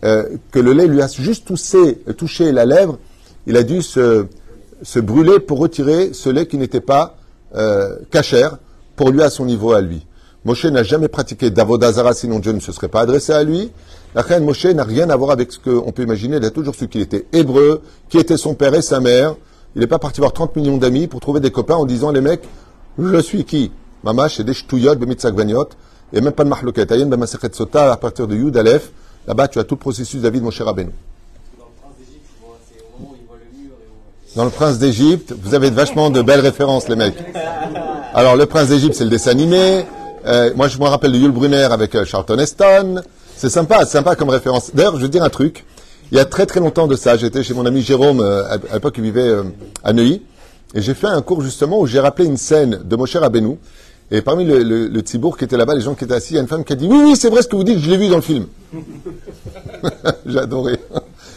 euh, 0.04 0.36
que 0.52 0.60
le 0.60 0.72
lait 0.72 0.86
lui 0.86 1.02
a 1.02 1.08
juste 1.08 1.48
touché, 2.16 2.52
la 2.52 2.64
lèvre, 2.64 2.98
il 3.48 3.56
a 3.56 3.64
dû 3.64 3.82
se, 3.82 4.26
se 4.82 5.00
brûler 5.00 5.40
pour 5.40 5.58
retirer 5.58 6.12
ce 6.12 6.28
lait 6.28 6.46
qui 6.46 6.56
n'était 6.56 6.80
pas 6.80 7.16
euh, 7.56 7.96
cachère 8.12 8.58
pour 8.94 9.10
lui 9.10 9.22
à 9.22 9.30
son 9.30 9.44
niveau 9.44 9.72
à 9.72 9.80
lui. 9.80 10.06
Moshe 10.44 10.66
n'a 10.66 10.84
jamais 10.84 11.08
pratiqué 11.08 11.50
d'Avodazara, 11.50 12.14
sinon 12.14 12.38
Dieu 12.38 12.52
ne 12.52 12.60
se 12.60 12.70
serait 12.70 12.86
pas 12.86 13.00
adressé 13.00 13.32
à 13.32 13.42
lui. 13.42 13.72
La 14.14 14.22
reine 14.22 14.44
Moshe 14.44 14.64
n'a 14.64 14.84
rien 14.84 15.10
à 15.10 15.16
voir 15.16 15.30
avec 15.30 15.52
ce 15.52 15.58
qu'on 15.58 15.92
peut 15.92 16.02
imaginer. 16.02 16.36
Il 16.38 16.44
a 16.44 16.50
toujours 16.50 16.74
su 16.74 16.88
qu'il 16.88 17.02
était 17.02 17.26
hébreu, 17.32 17.82
qui 18.08 18.18
était 18.18 18.36
son 18.36 18.54
père 18.54 18.74
et 18.74 18.82
sa 18.82 19.00
mère. 19.00 19.34
Il 19.74 19.80
n'est 19.80 19.86
pas 19.86 19.98
parti 19.98 20.20
voir 20.20 20.32
30 20.32 20.56
millions 20.56 20.78
d'amis 20.78 21.06
pour 21.06 21.20
trouver 21.20 21.40
des 21.40 21.50
copains 21.50 21.76
en 21.76 21.84
disant 21.84 22.10
les 22.10 22.20
mecs, 22.20 22.48
je 22.98 23.20
suis 23.20 23.44
qui? 23.44 23.70
Mamash, 24.02 24.36
c'est 24.36 24.44
des 24.44 24.54
ch'touillots, 24.54 24.94
bemitzakvaniot, 24.94 25.68
et 26.12 26.20
même 26.20 26.32
pas 26.32 26.44
de 26.44 26.48
mahloket. 26.48 26.90
Ayen 26.90 27.06
b'masechet 27.06 27.54
sota, 27.54 27.92
à 27.92 27.96
partir 27.96 28.26
de 28.26 28.34
Yud 28.34 28.56
Aleph, 28.56 28.90
là-bas 29.26 29.48
tu 29.48 29.58
as 29.58 29.64
tout 29.64 29.74
le 29.74 29.80
processus 29.80 30.22
David 30.22 30.42
Moshe 30.42 30.60
Rabbeinu. 30.60 30.90
Dans 34.36 34.44
le 34.44 34.50
prince 34.50 34.78
d'Égypte, 34.78 35.34
vous 35.42 35.54
avez 35.54 35.70
vachement 35.70 36.10
de 36.10 36.22
belles 36.22 36.40
références, 36.40 36.88
les 36.88 36.96
mecs. 36.96 37.16
Alors, 38.14 38.36
le 38.36 38.46
prince 38.46 38.68
d'Égypte, 38.68 38.94
c'est 38.94 39.04
le 39.04 39.10
dessin 39.10 39.32
animé. 39.32 39.84
Euh, 40.26 40.52
moi, 40.54 40.68
je 40.68 40.78
me 40.78 40.84
rappelle 40.84 41.12
de 41.12 41.18
Yul 41.18 41.32
Brunner 41.32 41.68
avec 41.70 41.94
euh, 41.94 42.04
Charlton 42.04 42.38
Heston. 42.38 43.02
C'est 43.38 43.50
sympa, 43.50 43.86
sympa 43.86 44.16
comme 44.16 44.30
référence. 44.30 44.74
D'ailleurs, 44.74 44.96
je 44.96 45.02
veux 45.02 45.08
dire 45.08 45.22
un 45.22 45.30
truc. 45.30 45.64
Il 46.10 46.16
y 46.16 46.20
a 46.20 46.24
très 46.24 46.44
très 46.44 46.58
longtemps 46.58 46.88
de 46.88 46.96
ça, 46.96 47.16
j'étais 47.16 47.44
chez 47.44 47.54
mon 47.54 47.66
ami 47.66 47.82
Jérôme, 47.82 48.20
euh, 48.20 48.42
à 48.48 48.74
l'époque 48.74 48.94
il 48.96 49.04
vivait 49.04 49.20
euh, 49.28 49.44
à 49.84 49.92
Neuilly, 49.92 50.22
et 50.74 50.80
j'ai 50.82 50.94
fait 50.94 51.06
un 51.06 51.22
cours 51.22 51.42
justement 51.42 51.78
où 51.78 51.86
j'ai 51.86 52.00
rappelé 52.00 52.26
une 52.26 52.36
scène 52.38 52.80
de 52.82 52.96
Moshe 52.96 53.14
Rabbeinu, 53.14 53.58
et 54.10 54.22
parmi 54.22 54.44
le, 54.44 54.88
le, 54.88 55.00
Tzibourg 55.02 55.36
qui 55.38 55.44
était 55.44 55.56
là-bas, 55.56 55.74
les 55.74 55.82
gens 55.82 55.94
qui 55.94 56.04
étaient 56.04 56.14
assis, 56.14 56.32
il 56.32 56.36
y 56.36 56.38
a 56.38 56.42
une 56.42 56.48
femme 56.48 56.64
qui 56.64 56.72
a 56.72 56.76
dit 56.76 56.86
«Oui, 56.90 56.98
oui, 57.04 57.14
c'est 57.14 57.28
vrai 57.30 57.42
ce 57.42 57.46
que 57.46 57.54
vous 57.54 57.62
dites, 57.62 57.78
je 57.78 57.90
l'ai 57.90 57.98
vu 57.98 58.08
dans 58.08 58.16
le 58.16 58.22
film.» 58.22 58.46
J'ai 60.26 60.38
adoré. 60.38 60.80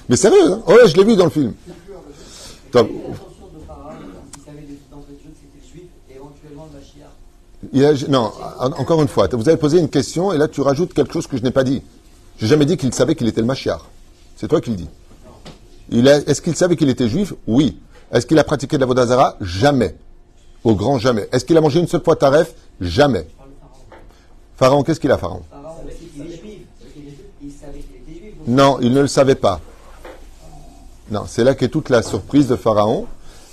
Mais 0.10 0.16
sérieux, 0.16 0.54
hein? 0.54 0.74
Je 0.88 0.96
l'ai 0.96 1.04
vu 1.04 1.16
dans 1.18 1.26
le 1.26 1.30
film. 1.32 1.54
L'intention 2.74 2.90
de 3.54 3.66
Pharaon, 3.68 3.92
il 4.38 4.44
savait 4.44 4.62
de- 4.62 4.78
d'entrée 4.90 5.14
de 5.14 5.20
jeu 5.20 5.30
que 5.30 5.38
c'était 5.38 5.70
juif 5.72 5.90
et 6.10 6.16
éventuellement 6.16 6.68
le 6.74 6.80
Mashiach. 6.80 7.12
Non, 7.74 8.32
en- 8.60 8.72
encore 8.74 9.02
une 9.02 9.08
fois, 9.08 9.28
vous 9.32 9.48
avez 9.48 9.58
posé 9.58 9.80
une 9.80 9.90
question 9.90 10.34
et 10.34 10.38
là 10.38 10.48
tu 10.48 10.62
rajoutes 10.62 10.94
quelque 10.94 11.14
chose 11.14 11.28
que 11.28 11.38
je 11.38 11.44
n'ai 11.44 11.52
pas 11.52 11.64
dit. 11.64 11.82
J'ai 12.38 12.48
jamais 12.48 12.66
dit 12.66 12.76
qu'il 12.78 12.94
savait 12.94 13.16
qu'il 13.16 13.28
était 13.28 13.42
le 13.42 13.48
Machiar. 13.48 13.88
C'est 14.36 14.48
toi 14.48 14.60
qui 14.62 14.72
le 14.72 14.76
dis. 14.76 14.90
Est-ce 16.28 16.42
qu'il 16.42 16.56
savait 16.56 16.76
qu'il 16.76 16.90
était 16.90 17.08
juif? 17.08 17.34
Oui. 17.48 17.78
Est-ce 18.12 18.26
qu'il 18.26 18.38
a 18.40 18.44
pratiqué 18.44 18.76
de 18.78 18.82
la 18.82 18.88
Vodazara 18.88 19.38
Jamais. 19.42 19.96
Au 20.64 20.76
grand 20.76 21.00
jamais. 21.00 21.28
Est-ce 21.32 21.46
qu'il 21.46 21.58
a 21.58 21.62
mangé 21.62 21.80
une 21.80 21.88
seule 21.88 22.04
fois 22.04 22.16
taref? 22.16 22.54
Jamais. 22.80 23.28
Pharaon, 24.58 24.84
qu'est-ce 24.84 25.00
qu'il 25.00 25.12
a, 25.12 25.18
Pharaon? 25.18 25.44
Non, 28.48 28.78
il 28.82 28.92
ne 28.94 29.02
le 29.02 29.08
savait 29.08 29.36
pas. 29.36 29.60
Non, 31.10 31.24
c'est 31.28 31.44
là 31.44 31.56
qu'est 31.56 31.68
toute 31.70 31.90
la 31.90 32.02
surprise 32.04 32.48
de 32.48 32.56
Pharaon. 32.56 33.06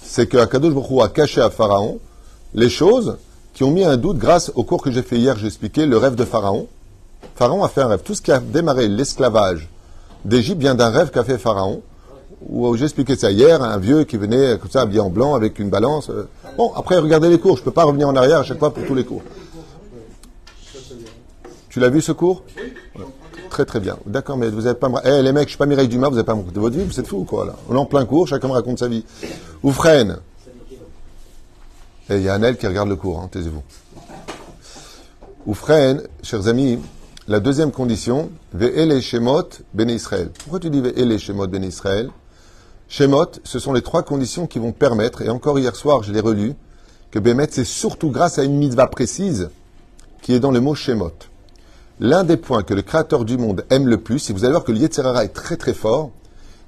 C'est 0.02 0.26
que 0.26 0.38
Akadosh 0.38 0.74
a 1.02 1.08
caché 1.08 1.40
à 1.40 1.50
Pharaon 1.50 1.98
les 2.54 2.70
choses 2.70 3.18
qui 3.58 3.64
ont 3.64 3.72
mis 3.72 3.82
un 3.82 3.96
doute 3.96 4.18
grâce 4.18 4.52
au 4.54 4.62
cours 4.62 4.80
que 4.80 4.92
j'ai 4.92 5.02
fait 5.02 5.16
hier. 5.16 5.36
J'ai 5.36 5.48
expliqué 5.48 5.84
le 5.84 5.96
rêve 5.96 6.14
de 6.14 6.24
Pharaon. 6.24 6.68
Pharaon 7.34 7.64
a 7.64 7.68
fait 7.68 7.80
un 7.80 7.88
rêve. 7.88 8.02
Tout 8.04 8.14
ce 8.14 8.22
qui 8.22 8.30
a 8.30 8.38
démarré 8.38 8.86
l'esclavage 8.86 9.68
d'Égypte 10.24 10.60
vient 10.60 10.76
d'un 10.76 10.90
rêve 10.90 11.10
qu'a 11.10 11.24
fait 11.24 11.38
Pharaon. 11.38 11.82
Où 12.48 12.76
j'ai 12.76 12.84
expliqué 12.84 13.16
ça 13.16 13.32
hier, 13.32 13.60
un 13.60 13.78
vieux 13.78 14.04
qui 14.04 14.16
venait 14.16 14.58
comme 14.58 14.70
ça 14.70 14.82
habillé 14.82 15.00
en 15.00 15.10
blanc 15.10 15.34
avec 15.34 15.58
une 15.58 15.70
balance. 15.70 16.08
euh. 16.08 16.28
Bon, 16.56 16.70
après 16.76 16.98
regardez 16.98 17.28
les 17.28 17.40
cours. 17.40 17.56
Je 17.56 17.64
peux 17.64 17.72
pas 17.72 17.82
revenir 17.82 18.06
en 18.08 18.14
arrière 18.14 18.38
à 18.38 18.44
chaque 18.44 18.60
fois 18.60 18.72
pour 18.72 18.86
tous 18.86 18.94
les 18.94 19.04
cours. 19.04 19.22
Tu 21.68 21.80
l'as 21.80 21.88
vu 21.88 22.00
ce 22.00 22.12
cours? 22.12 22.44
Très 23.50 23.64
très 23.64 23.80
bien. 23.80 23.96
D'accord, 24.06 24.36
mais 24.36 24.50
vous 24.50 24.62
n'avez 24.62 24.78
pas. 24.78 24.88
Eh 25.04 25.20
les 25.20 25.32
mecs, 25.32 25.48
je 25.48 25.54
suis 25.54 25.58
pas 25.58 25.66
Mireille 25.66 25.88
Dumas, 25.88 26.10
vous 26.10 26.14
n'avez 26.14 26.24
pas 26.26 26.34
me 26.36 26.42
raconté 26.42 26.60
votre 26.60 26.76
vie, 26.76 26.84
vous 26.84 27.00
êtes 27.00 27.08
fous 27.08 27.24
quoi 27.24 27.44
là. 27.44 27.56
On 27.68 27.74
est 27.74 27.78
en 27.78 27.86
plein 27.86 28.04
cours, 28.04 28.28
chacun 28.28 28.46
me 28.46 28.52
raconte 28.52 28.78
sa 28.78 28.86
vie. 28.86 29.04
Oufren. 29.64 30.18
Et 32.10 32.16
il 32.16 32.22
y 32.22 32.28
a 32.28 32.34
Anel 32.34 32.56
qui 32.56 32.66
regarde 32.66 32.88
le 32.88 32.96
cours, 32.96 33.20
hein, 33.20 33.28
taisez-vous. 33.30 33.62
Oufren, 35.46 36.02
chers 36.22 36.48
amis, 36.48 36.78
la 37.26 37.38
deuxième 37.38 37.70
condition, 37.70 38.30
Ve'ele 38.54 39.02
Shemot 39.02 39.48
Bene 39.74 39.90
Israël. 39.90 40.30
Pourquoi 40.38 40.58
tu 40.58 40.70
dis 40.70 40.80
Ve'ele 40.80 41.18
Shemot 41.18 41.46
Bene 41.48 41.64
Israël? 41.64 42.08
Shemot, 42.88 43.32
ce 43.44 43.58
sont 43.58 43.74
les 43.74 43.82
trois 43.82 44.02
conditions 44.02 44.46
qui 44.46 44.58
vont 44.58 44.72
permettre, 44.72 45.20
et 45.20 45.28
encore 45.28 45.58
hier 45.58 45.76
soir 45.76 46.02
je 46.02 46.12
l'ai 46.12 46.20
relu, 46.20 46.54
que 47.10 47.18
Bémet, 47.18 47.48
c'est 47.50 47.64
surtout 47.64 48.10
grâce 48.10 48.38
à 48.38 48.44
une 48.44 48.56
mitzvah 48.56 48.86
précise 48.86 49.50
qui 50.22 50.32
est 50.32 50.40
dans 50.40 50.50
le 50.50 50.60
mot 50.60 50.74
Shemot. 50.74 51.12
L'un 52.00 52.24
des 52.24 52.36
points 52.38 52.62
que 52.62 52.74
le 52.74 52.82
Créateur 52.82 53.26
du 53.26 53.36
monde 53.36 53.66
aime 53.68 53.86
le 53.86 53.98
plus, 53.98 54.30
et 54.30 54.32
vous 54.32 54.44
allez 54.44 54.52
voir 54.52 54.64
que 54.64 54.72
le 54.72 54.78
Yetzirara 54.78 55.24
est 55.24 55.34
très 55.34 55.56
très 55.56 55.74
fort, 55.74 56.10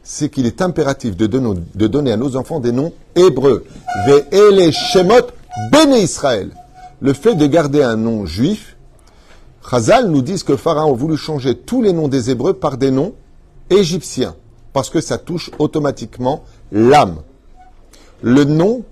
c'est 0.02 0.28
qu'il 0.28 0.47
est 0.47 0.62
impératif 0.62 1.16
de 1.16 1.26
donner, 1.26 2.12
à 2.12 2.16
nos 2.16 2.37
enfants 2.37 2.61
des 2.61 2.73
noms 2.73 2.92
hébreux. 3.14 3.64
Ve'ele 4.07 4.73
Shemot 4.73 5.28
Bene 5.71 5.95
Israël. 5.95 6.50
Le 7.00 7.12
fait 7.12 7.35
de 7.35 7.47
garder 7.47 7.83
un 7.83 7.97
nom 7.97 8.26
juif, 8.26 8.76
Chazal 9.69 10.09
nous 10.09 10.23
dit 10.23 10.42
que 10.42 10.57
Pharaon 10.57 10.92
a 10.92 10.97
voulu 10.97 11.16
changer 11.16 11.54
tous 11.54 11.83
les 11.83 11.92
noms 11.92 12.09
des 12.09 12.30
Hébreux 12.30 12.54
par 12.54 12.76
des 12.76 12.90
noms 12.90 13.14
égyptiens, 13.69 14.35
parce 14.73 14.90
que 14.90 15.00
ça 15.00 15.19
touche 15.19 15.50
automatiquement 15.59 16.45
l'âme. 16.73 17.19
Le 18.23 18.45
nom 18.45 18.83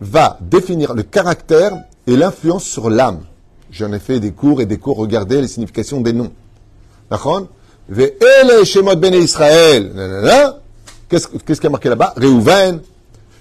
va 0.00 0.38
définir 0.40 0.94
le 0.94 1.02
caractère 1.02 1.72
et 2.06 2.16
l'influence 2.16 2.64
sur 2.64 2.90
l'âme. 2.90 3.20
J'en 3.70 3.92
ai 3.92 3.98
fait 3.98 4.20
des 4.20 4.32
cours 4.32 4.60
et 4.60 4.66
des 4.66 4.78
cours, 4.78 4.96
regardez 4.96 5.40
les 5.40 5.48
significations 5.48 6.00
des 6.00 6.12
noms. 6.12 6.32
D'accord? 7.10 7.46
Ve'ele 7.88 8.64
Shemot 8.64 8.96
Bene 8.96 9.14
Israël. 9.14 9.92
Qu'est-ce 11.08 11.28
qu'est-ce 11.28 11.60
qui 11.60 11.66
a 11.66 11.70
marqué 11.70 11.88
là-bas? 11.88 12.14
Réhouven, 12.16 12.80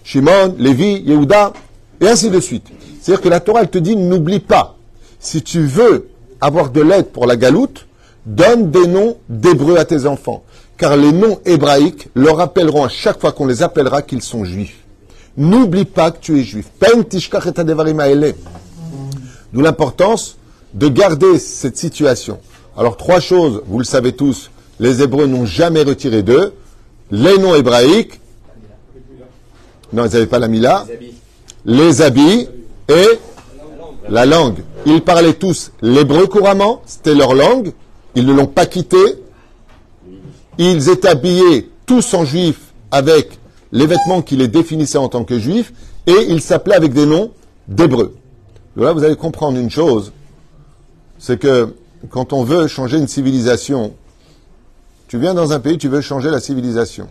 Shimon, 0.03 0.55
Lévi, 0.59 1.01
Yehuda, 1.01 1.53
et 1.99 2.07
ainsi 2.07 2.29
de 2.29 2.39
suite. 2.39 2.67
C'est-à-dire 3.01 3.21
que 3.21 3.29
la 3.29 3.39
Torah, 3.39 3.65
te 3.65 3.77
dit, 3.77 3.95
n'oublie 3.95 4.39
pas, 4.39 4.75
si 5.19 5.41
tu 5.41 5.65
veux 5.65 6.09
avoir 6.41 6.69
de 6.69 6.81
l'aide 6.81 7.07
pour 7.07 7.25
la 7.25 7.35
galoute, 7.35 7.87
donne 8.25 8.69
des 8.71 8.87
noms 8.87 9.17
d'hébreux 9.29 9.77
à 9.77 9.85
tes 9.85 10.05
enfants. 10.05 10.43
Car 10.77 10.97
les 10.97 11.11
noms 11.11 11.39
hébraïques 11.45 12.09
leur 12.15 12.37
rappelleront 12.37 12.83
à 12.83 12.89
chaque 12.89 13.19
fois 13.19 13.31
qu'on 13.31 13.47
les 13.47 13.63
appellera 13.63 14.01
qu'ils 14.01 14.21
sont 14.21 14.43
juifs. 14.43 14.77
N'oublie 15.37 15.85
pas 15.85 16.11
que 16.11 16.19
tu 16.19 16.39
es 16.39 16.43
juif. 16.43 16.67
D'où 19.53 19.61
l'importance 19.61 20.37
de 20.73 20.87
garder 20.87 21.39
cette 21.39 21.77
situation. 21.77 22.39
Alors 22.77 22.97
trois 22.97 23.19
choses, 23.19 23.61
vous 23.67 23.79
le 23.79 23.85
savez 23.85 24.11
tous, 24.11 24.51
les 24.79 25.01
Hébreux 25.01 25.27
n'ont 25.27 25.45
jamais 25.45 25.83
retiré 25.83 26.23
d'eux 26.23 26.53
les 27.11 27.37
noms 27.37 27.55
hébraïques. 27.55 28.19
Non, 29.93 30.05
ils 30.05 30.13
n'avaient 30.13 30.25
pas 30.25 30.39
la 30.39 30.47
mila. 30.47 30.85
Les 31.65 32.01
habits. 32.01 32.47
Et 32.87 33.19
la 34.09 34.25
langue. 34.25 34.59
Ils 34.85 35.01
parlaient 35.01 35.33
tous 35.33 35.71
l'hébreu 35.81 36.27
couramment, 36.27 36.81
c'était 36.85 37.15
leur 37.15 37.33
langue. 37.33 37.71
Ils 38.13 38.25
ne 38.25 38.33
l'ont 38.33 38.45
pas 38.45 38.67
quitté. 38.67 38.97
Ils 40.57 40.89
étaient 40.89 41.07
habillés 41.07 41.69
tous 41.85 42.13
en 42.13 42.23
juifs 42.23 42.73
avec 42.91 43.39
les 43.71 43.87
vêtements 43.87 44.21
qui 44.21 44.35
les 44.35 44.47
définissaient 44.47 44.99
en 44.99 45.09
tant 45.09 45.23
que 45.23 45.39
juifs 45.39 45.73
et 46.07 46.15
ils 46.29 46.41
s'appelaient 46.41 46.75
avec 46.75 46.93
des 46.93 47.05
noms 47.05 47.31
d'hébreux. 47.67 48.15
Là, 48.77 48.93
vous 48.93 49.03
allez 49.03 49.15
comprendre 49.15 49.57
une 49.57 49.71
chose, 49.71 50.11
c'est 51.17 51.39
que 51.39 51.73
quand 52.09 52.33
on 52.33 52.43
veut 52.43 52.67
changer 52.67 52.97
une 52.97 53.07
civilisation, 53.07 53.95
tu 55.07 55.19
viens 55.19 55.33
dans 55.33 55.51
un 55.51 55.59
pays, 55.59 55.77
tu 55.77 55.87
veux 55.87 56.01
changer 56.01 56.29
la 56.29 56.39
civilisation. 56.39 57.07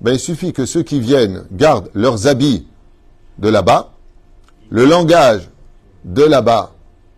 Ben, 0.00 0.12
il 0.12 0.20
suffit 0.20 0.52
que 0.52 0.66
ceux 0.66 0.82
qui 0.82 1.00
viennent 1.00 1.44
gardent 1.52 1.90
leurs 1.94 2.26
habits 2.26 2.66
de 3.38 3.48
là-bas, 3.48 3.92
le 4.70 4.84
langage 4.84 5.48
de 6.04 6.22
là-bas 6.22 6.72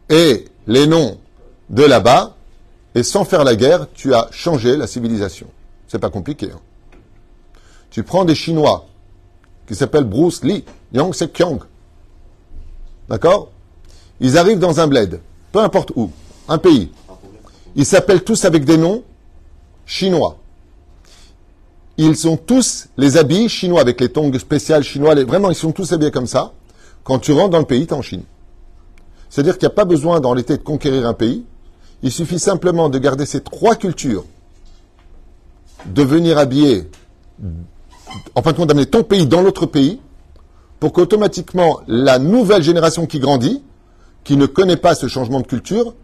et 0.09 0.47
les 0.67 0.87
noms 0.87 1.19
de 1.71 1.85
là-bas, 1.85 2.35
et 2.95 3.03
sans 3.03 3.25
faire 3.25 3.45
la 3.45 3.57
guerre, 3.57 3.87
tu 3.95 4.15
as 4.15 4.29
changé 4.31 4.77
la 4.77 4.87
civilisation. 4.87 5.47
C'est 5.89 5.99
pas 5.99 6.11
compliqué. 6.11 6.51
hein. 6.53 6.61
Tu 7.91 8.03
prends 8.03 8.25
des 8.25 8.35
Chinois 8.35 8.87
qui 9.67 9.75
s'appellent 9.75 10.05
Bruce 10.05 10.43
Lee, 10.43 10.65
Yang 10.93 11.15
Sekyong. 11.15 11.61
D'accord? 13.09 13.51
Ils 14.21 14.39
arrivent 14.39 14.59
dans 14.59 14.81
un 14.81 14.87
bled, 14.87 15.21
peu 15.53 15.61
importe 15.61 15.93
où, 15.97 16.11
un 16.49 16.59
pays. 16.59 16.91
Ils 17.77 17.87
s'appellent 17.87 18.25
tous 18.25 18.45
avec 18.45 18.65
des 18.65 18.77
noms 18.77 19.03
chinois. 19.87 20.39
Ils 21.99 22.17
sont 22.17 22.37
tous 22.37 22.89
les 22.97 23.17
habits 23.17 23.49
chinois 23.49 23.81
avec 23.81 24.01
les 24.01 24.09
tongs 24.09 24.33
spéciales 24.39 24.83
chinois. 24.83 25.15
Vraiment, 25.25 25.51
ils 25.51 25.57
sont 25.57 25.73
tous 25.73 25.93
habillés 25.93 26.11
comme 26.11 26.27
ça. 26.27 26.53
Quand 27.05 27.19
tu 27.19 27.33
rentres 27.33 27.51
dans 27.51 27.59
le 27.59 27.65
pays, 27.65 27.87
tu 27.87 27.93
es 27.93 27.97
en 27.97 28.03
Chine. 28.03 28.23
C'est-à-dire 29.29 29.59
qu'il 29.59 29.67
n'y 29.67 29.73
a 29.73 29.75
pas 29.75 29.85
besoin 29.85 30.21
dans 30.21 30.35
l'été 30.35 30.57
de 30.57 30.63
conquérir 30.63 31.07
un 31.07 31.15
pays. 31.15 31.45
Il 32.03 32.11
suffit 32.11 32.39
simplement 32.39 32.89
de 32.89 32.99
garder 32.99 33.27
ces 33.27 33.41
trois 33.41 33.77
cultures, 33.77 34.25
de 35.87 36.03
venir 36.03 36.39
habiller, 36.39 36.91
en 38.35 38.43
fin 38.43 38.53
de 38.53 38.57
compte, 38.57 38.69
d'amener 38.69 38.87
ton 38.87 39.05
pays 39.05 39.27
dans 39.27 39.41
l'autre 39.41 39.67
pays, 39.67 40.01
pour 40.81 40.93
qu'automatiquement 40.93 41.81
la 41.87 42.19
nouvelle 42.19 42.63
génération 42.63 43.07
qui 43.07 43.21
grandit, 43.21 43.63
qui 44.25 44.37
ne 44.37 44.47
connaît 44.47 44.77
pas 44.77 44.95
ce 44.95 45.07
changement 45.07 45.41
de 45.41 45.47
culture, 45.47 45.95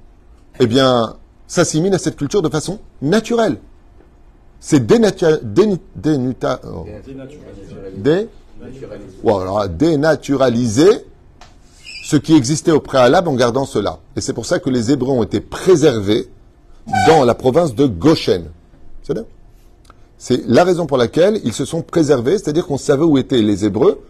eh 0.61 0.67
bien, 0.67 1.17
s'assimile 1.47 1.95
à 1.95 1.99
cette 1.99 2.17
culture 2.17 2.43
de 2.43 2.49
façon 2.49 2.79
naturelle. 3.03 3.57
C'est 4.61 4.81
dénatura- 4.85 5.39
dénu- 5.43 5.79
dénuta- 6.01 6.61
oh, 6.67 6.85
dé- 7.97 8.29
ou 9.23 9.31
alors, 9.37 9.69
dénaturaliser 9.69 11.05
ce 12.05 12.17
qui 12.17 12.35
existait 12.35 12.73
au 12.73 12.81
préalable 12.81 13.29
en 13.29 13.35
gardant 13.35 13.65
cela. 13.67 13.99
Et 14.17 14.21
c'est 14.21 14.33
pour 14.33 14.47
ça 14.47 14.59
que 14.59 14.69
les 14.71 14.91
Hébreux 14.91 15.13
ont 15.13 15.23
été 15.23 15.41
préservés 15.41 16.29
dans 17.07 17.25
la 17.25 17.35
province 17.35 17.75
de 17.75 17.87
Goshen. 17.87 18.47
C'est 20.21 20.45
la 20.49 20.65
raison 20.65 20.87
pour 20.87 20.97
laquelle 20.97 21.41
ils 21.45 21.53
se 21.53 21.65
sont 21.65 21.83
préservés, 21.83 22.39
c'est-à-dire 22.39 22.67
qu'on 22.67 22.79
savait 22.79 23.05
où 23.05 23.17
étaient 23.19 23.41
les 23.41 23.65
Hébreux, 23.65 24.01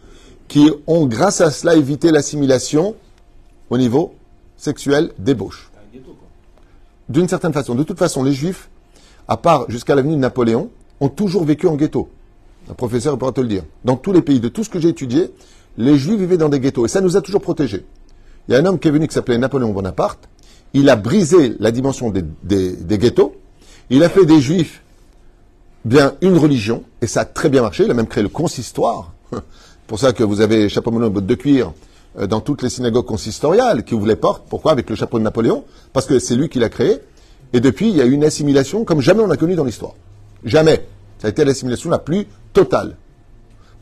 qui 0.49 0.71
ont, 0.87 1.05
grâce 1.05 1.43
à 1.43 1.51
cela, 1.51 1.75
évité 1.77 2.11
l'assimilation 2.11 2.95
au 3.69 3.77
niveau 3.77 4.15
sexuel 4.57 5.11
débauche. 5.19 5.68
D'une 7.09 7.29
certaine 7.29 7.53
façon. 7.53 7.75
De 7.75 7.83
toute 7.83 7.99
façon, 7.99 8.23
les 8.23 8.33
Juifs, 8.33 8.69
à 9.27 9.37
part 9.37 9.71
jusqu'à 9.71 9.95
l'avenue 9.95 10.15
de 10.15 10.21
Napoléon, 10.21 10.71
ont 11.01 11.09
toujours 11.09 11.45
vécu 11.45 11.67
en 11.67 11.77
ghetto. 11.77 12.09
Un 12.71 12.75
professeur 12.75 13.17
pourra 13.19 13.33
te 13.33 13.41
le 13.41 13.49
dire. 13.49 13.63
Dans 13.85 13.97
tous 13.97 14.13
les 14.13 14.23
pays, 14.23 14.41
de 14.41 14.49
tout 14.49 14.65
ce 14.65 14.69
que 14.69 14.79
j'ai 14.79 14.89
étudié, 14.89 15.33
les 15.79 15.97
Juifs 15.97 16.19
vivaient 16.19 16.37
dans 16.37 16.49
des 16.49 16.61
ghettos. 16.61 16.85
Et 16.85 16.89
ça 16.89 17.01
nous 17.01 17.17
a 17.17 17.23
toujours 17.23 17.41
protégés. 17.41 17.85
Il 18.49 18.53
y 18.53 18.55
a 18.55 18.61
un 18.61 18.65
homme 18.65 18.79
qui 18.79 18.89
est 18.89 18.91
venu 18.91 19.07
qui 19.07 19.15
s'appelait 19.15 19.39
Napoléon 19.39 19.73
Bonaparte. 19.73 20.29
il 20.75 20.89
a 20.89 20.97
brisé 20.97 21.55
la 21.61 21.71
dimension 21.71 22.11
des, 22.11 22.99
ghettos, 22.99 23.35
il 23.91 24.03
a 24.03 24.09
fait 24.09 24.27
des 24.27 24.41
juifs 24.41 24.83
bien 25.85 26.15
une 26.21 26.37
religion, 26.37 26.83
et 27.01 27.07
ça 27.07 27.21
a 27.21 27.25
très 27.25 27.49
bien 27.49 27.63
marché, 27.63 27.85
il 27.85 27.91
a 27.91 27.95
même 27.95 28.07
créé 28.07 28.23
le 28.23 28.29
consistoire. 28.29 29.13
pour 29.87 29.99
ça 29.99 30.13
que 30.13 30.23
vous 30.23 30.41
avez 30.41 30.69
chapeau 30.69 30.91
melon 30.91 31.09
botte 31.09 31.27
de 31.27 31.35
cuir 31.35 31.73
dans 32.27 32.41
toutes 32.41 32.63
les 32.63 32.71
synagogues 32.71 33.07
consistoriales 33.07 33.85
qui 33.85 33.95
ouvrent 33.95 34.07
les 34.07 34.17
portes. 34.17 34.45
Pourquoi? 34.49 34.73
Avec 34.73 34.91
le 34.91 34.97
chapeau 34.97 35.19
de 35.19 35.25
Napoléon 35.25 35.65
Parce 35.93 36.07
que 36.07 36.19
c'est 36.19 36.35
lui 36.35 36.49
qui 36.49 36.59
l'a 36.59 36.69
créé. 36.69 36.99
Et 37.53 37.61
depuis, 37.61 37.89
il 37.91 37.97
y 37.97 38.03
a 38.03 38.05
eu 38.05 38.13
une 38.13 38.25
assimilation 38.25 38.85
comme 38.85 39.01
jamais 39.01 39.23
on 39.23 39.31
a 39.31 39.37
connu 39.37 39.55
dans 39.55 39.65
l'histoire. 39.65 39.95
Jamais. 40.45 40.87
Ça 41.19 41.29
a 41.29 41.31
été 41.31 41.45
l'assimilation 41.45 41.91
la 41.91 41.99
plus 41.99 42.27
totale. 42.53 42.97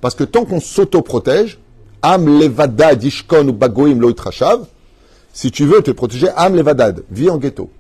Parce 0.01 0.15
que 0.15 0.25
tant 0.25 0.45
qu'on 0.45 0.61
s'auto-protège, 0.61 1.59
Am 2.03 2.27
levadad 2.39 3.03
yishkon 3.03 3.49
ou 3.49 3.53
bagoim 3.53 3.99
lo 3.99 4.13
si 5.33 5.51
tu 5.51 5.67
veux 5.67 5.83
te 5.83 5.91
protéger, 5.91 6.29
Am 6.37 6.55
levadad, 6.55 7.03
vis 7.11 7.29
en 7.29 7.37
ghetto. 7.37 7.71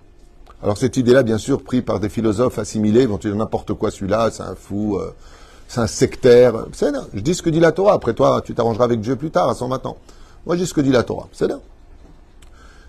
Alors 0.63 0.77
cette 0.77 0.97
idée-là, 0.97 1.23
bien 1.23 1.39
sûr, 1.39 1.63
prise 1.63 1.83
par 1.83 2.01
des 2.01 2.09
philosophes 2.09 2.59
assimilés, 2.59 3.07
vont 3.07 3.19
dire 3.19 3.35
n'importe 3.35 3.73
quoi 3.75 3.91
celui-là, 3.91 4.31
c'est 4.31 4.43
un 4.43 4.55
fou, 4.55 4.97
euh, 4.97 5.15
c'est 5.69 5.81
un 5.81 5.87
sectaire. 5.87 6.67
Je 7.15 7.21
dis 7.21 7.35
ce 7.35 7.43
que 7.43 7.51
dit 7.51 7.61
la 7.61 7.73
Torah. 7.73 7.95
Après 7.95 8.15
toi, 8.15 8.43
tu 8.45 8.55
t'arrangeras 8.55 8.85
avec 8.85 9.01
Dieu 9.01 9.17
plus 9.17 9.31
tard, 9.31 9.49
à 9.49 9.55
120 9.55 9.87
ans. 9.87 9.97
Moi, 10.47 10.57
dis 10.57 10.67
ce 10.67 10.73
que 10.73 10.81
dit 10.81 10.93
la 10.93 11.03
Torah. 11.03 11.29
C'est 11.33 11.49
là. 11.49 11.59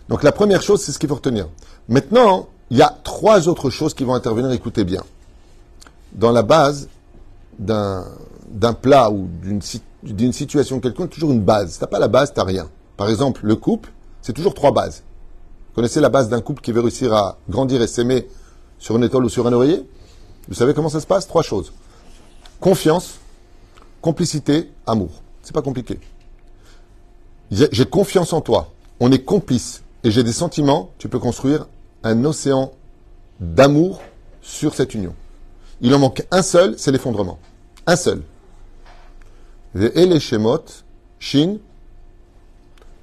Donc 0.10 0.24
la 0.24 0.32
première 0.32 0.62
chose, 0.62 0.82
c'est 0.82 0.92
ce 0.92 1.00
qu'il 1.00 1.10
faut 1.10 1.16
retenir. 1.16 1.50
Maintenant, 1.90 2.48
il 2.70 2.78
y 2.78 2.82
a 2.82 2.96
trois 3.04 3.48
autres 3.48 3.70
choses 3.70 3.94
qui 3.94 4.04
vont 4.04 4.14
intervenir, 4.14 4.52
écoutez 4.52 4.84
bien. 4.84 5.04
Dans 6.14 6.32
la 6.32 6.44
base 6.44 6.88
d'un 7.60 8.04
plat 8.82 9.10
ou 9.10 9.28
d'une 9.42 9.62
d'une 10.04 10.32
situation 10.32 10.80
quelconque, 10.80 11.10
toujours 11.10 11.32
une 11.32 11.42
base. 11.42 11.74
Si 11.74 11.80
t'as 11.80 11.88
pas 11.88 12.00
la 12.00 12.08
base, 12.08 12.32
t'as 12.34 12.44
rien. 12.44 12.70
Par 12.96 13.10
exemple, 13.10 13.42
le 13.44 13.56
couple, 13.56 13.92
c'est 14.22 14.32
toujours 14.32 14.54
trois 14.54 14.72
bases. 14.72 15.04
Vous 15.70 15.76
connaissez 15.76 16.00
la 16.00 16.10
base 16.10 16.30
d'un 16.30 16.40
couple 16.40 16.62
qui 16.62 16.72
veut 16.72 16.82
réussir 16.82 17.14
à 17.14 17.38
grandir 17.50 17.82
et 17.82 17.88
s'aimer 17.88 18.28
sur 18.78 18.96
une 18.96 19.04
étoile 19.04 19.26
ou 19.26 19.30
sur 19.30 19.48
un 19.48 19.54
oreiller? 19.54 19.84
Vous 20.48 20.54
savez 20.54 20.74
comment 20.74 20.90
ça 20.90 21.02
se 21.02 21.08
passe? 21.08 21.28
Trois 21.28 21.42
choses. 21.42 21.74
Confiance, 22.62 23.16
complicité, 24.02 24.72
amour. 24.86 25.10
C'est 25.42 25.54
pas 25.54 25.64
compliqué. 25.64 26.00
J'ai 27.52 27.86
confiance 27.86 28.34
en 28.34 28.42
toi. 28.42 28.74
On 29.00 29.12
est 29.12 29.24
complices. 29.24 29.84
Et 30.04 30.12
j'ai 30.12 30.24
des 30.24 30.34
sentiments. 30.34 30.92
Tu 30.98 31.10
peux 31.10 31.20
construire 31.20 31.68
un 32.04 32.24
océan 32.26 32.72
d'amour 33.40 34.02
sur 34.42 34.74
cette 34.74 34.94
union. 34.94 35.14
Il 35.82 35.94
en 35.94 36.00
manque 36.00 36.26
un 36.32 36.42
seul, 36.42 36.76
c'est 36.78 36.92
l'effondrement. 36.92 37.40
Un 37.86 37.96
seul. 37.96 38.24
Les 39.76 40.20
Shin, 41.20 41.58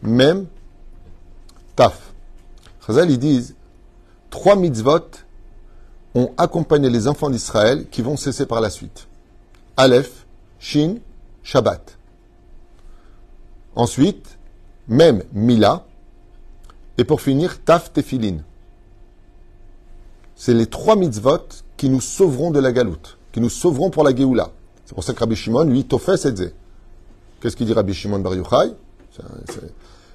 Mem, 0.03 0.47
Taf. 1.77 2.13
Chazal, 2.87 3.11
ils 3.11 3.19
disent, 3.19 3.55
trois 4.31 4.57
mitzvot 4.57 5.01
ont 6.15 6.33
accompagné 6.37 6.91
les 6.91 7.09
enfants 7.09 7.31
d'Israël 7.31 7.89
qui 7.91 8.03
vont 8.03 8.17
cesser 8.17 8.47
par 8.47 8.61
la 8.61 8.71
suite. 8.71 9.09
Aleph, 9.77 10.27
Shin, 10.59 10.97
Shabbat. 11.43 11.97
Ensuite, 13.75 14.34
Mem, 14.89 15.23
Mila. 15.33 15.87
Et 16.99 17.05
pour 17.05 17.21
finir, 17.21 17.63
Taf, 17.65 17.93
Tefilin. 17.93 18.39
C'est 20.37 20.55
les 20.55 20.67
trois 20.67 20.97
mitzvot 20.97 21.47
qui 21.77 21.89
nous 21.89 22.01
sauveront 22.01 22.51
de 22.51 22.61
la 22.61 22.73
galoute, 22.73 23.19
qui 23.33 23.41
nous 23.41 23.49
sauveront 23.49 23.91
pour 23.91 24.05
la 24.05 24.15
Géoula. 24.15 24.51
C'est 24.85 24.95
pour 24.95 25.05
ça 25.05 25.15
que 25.15 25.21
Rabbi 25.21 25.37
Shimon, 25.37 25.65
lui, 25.65 25.85
Tofes 25.85 26.27
et 26.27 26.53
Qu'est-ce 27.41 27.57
qu'il 27.57 27.67
dit 27.67 27.73
Rabbi 27.73 27.95
Shimon 27.95 28.21
Bar 28.21 28.35
Yochai? 28.35 28.75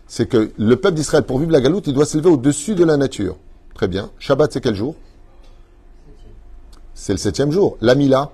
C'est 0.07 0.27
que 0.27 0.51
le 0.57 0.75
peuple 0.75 0.95
d'Israël, 0.95 1.23
pour 1.23 1.39
vivre 1.39 1.51
la 1.51 1.61
galoute, 1.61 1.87
il 1.87 1.93
doit 1.93 2.05
s'élever 2.05 2.29
au-dessus 2.29 2.75
de 2.75 2.83
la 2.83 2.97
nature. 2.97 3.37
Très 3.75 3.87
bien. 3.87 4.11
Shabbat, 4.19 4.51
c'est 4.51 4.61
quel 4.61 4.75
jour? 4.75 4.95
C'est 6.93 7.13
le 7.13 7.17
septième 7.17 7.51
jour. 7.51 7.77
La 7.81 7.95
Mila? 7.95 8.31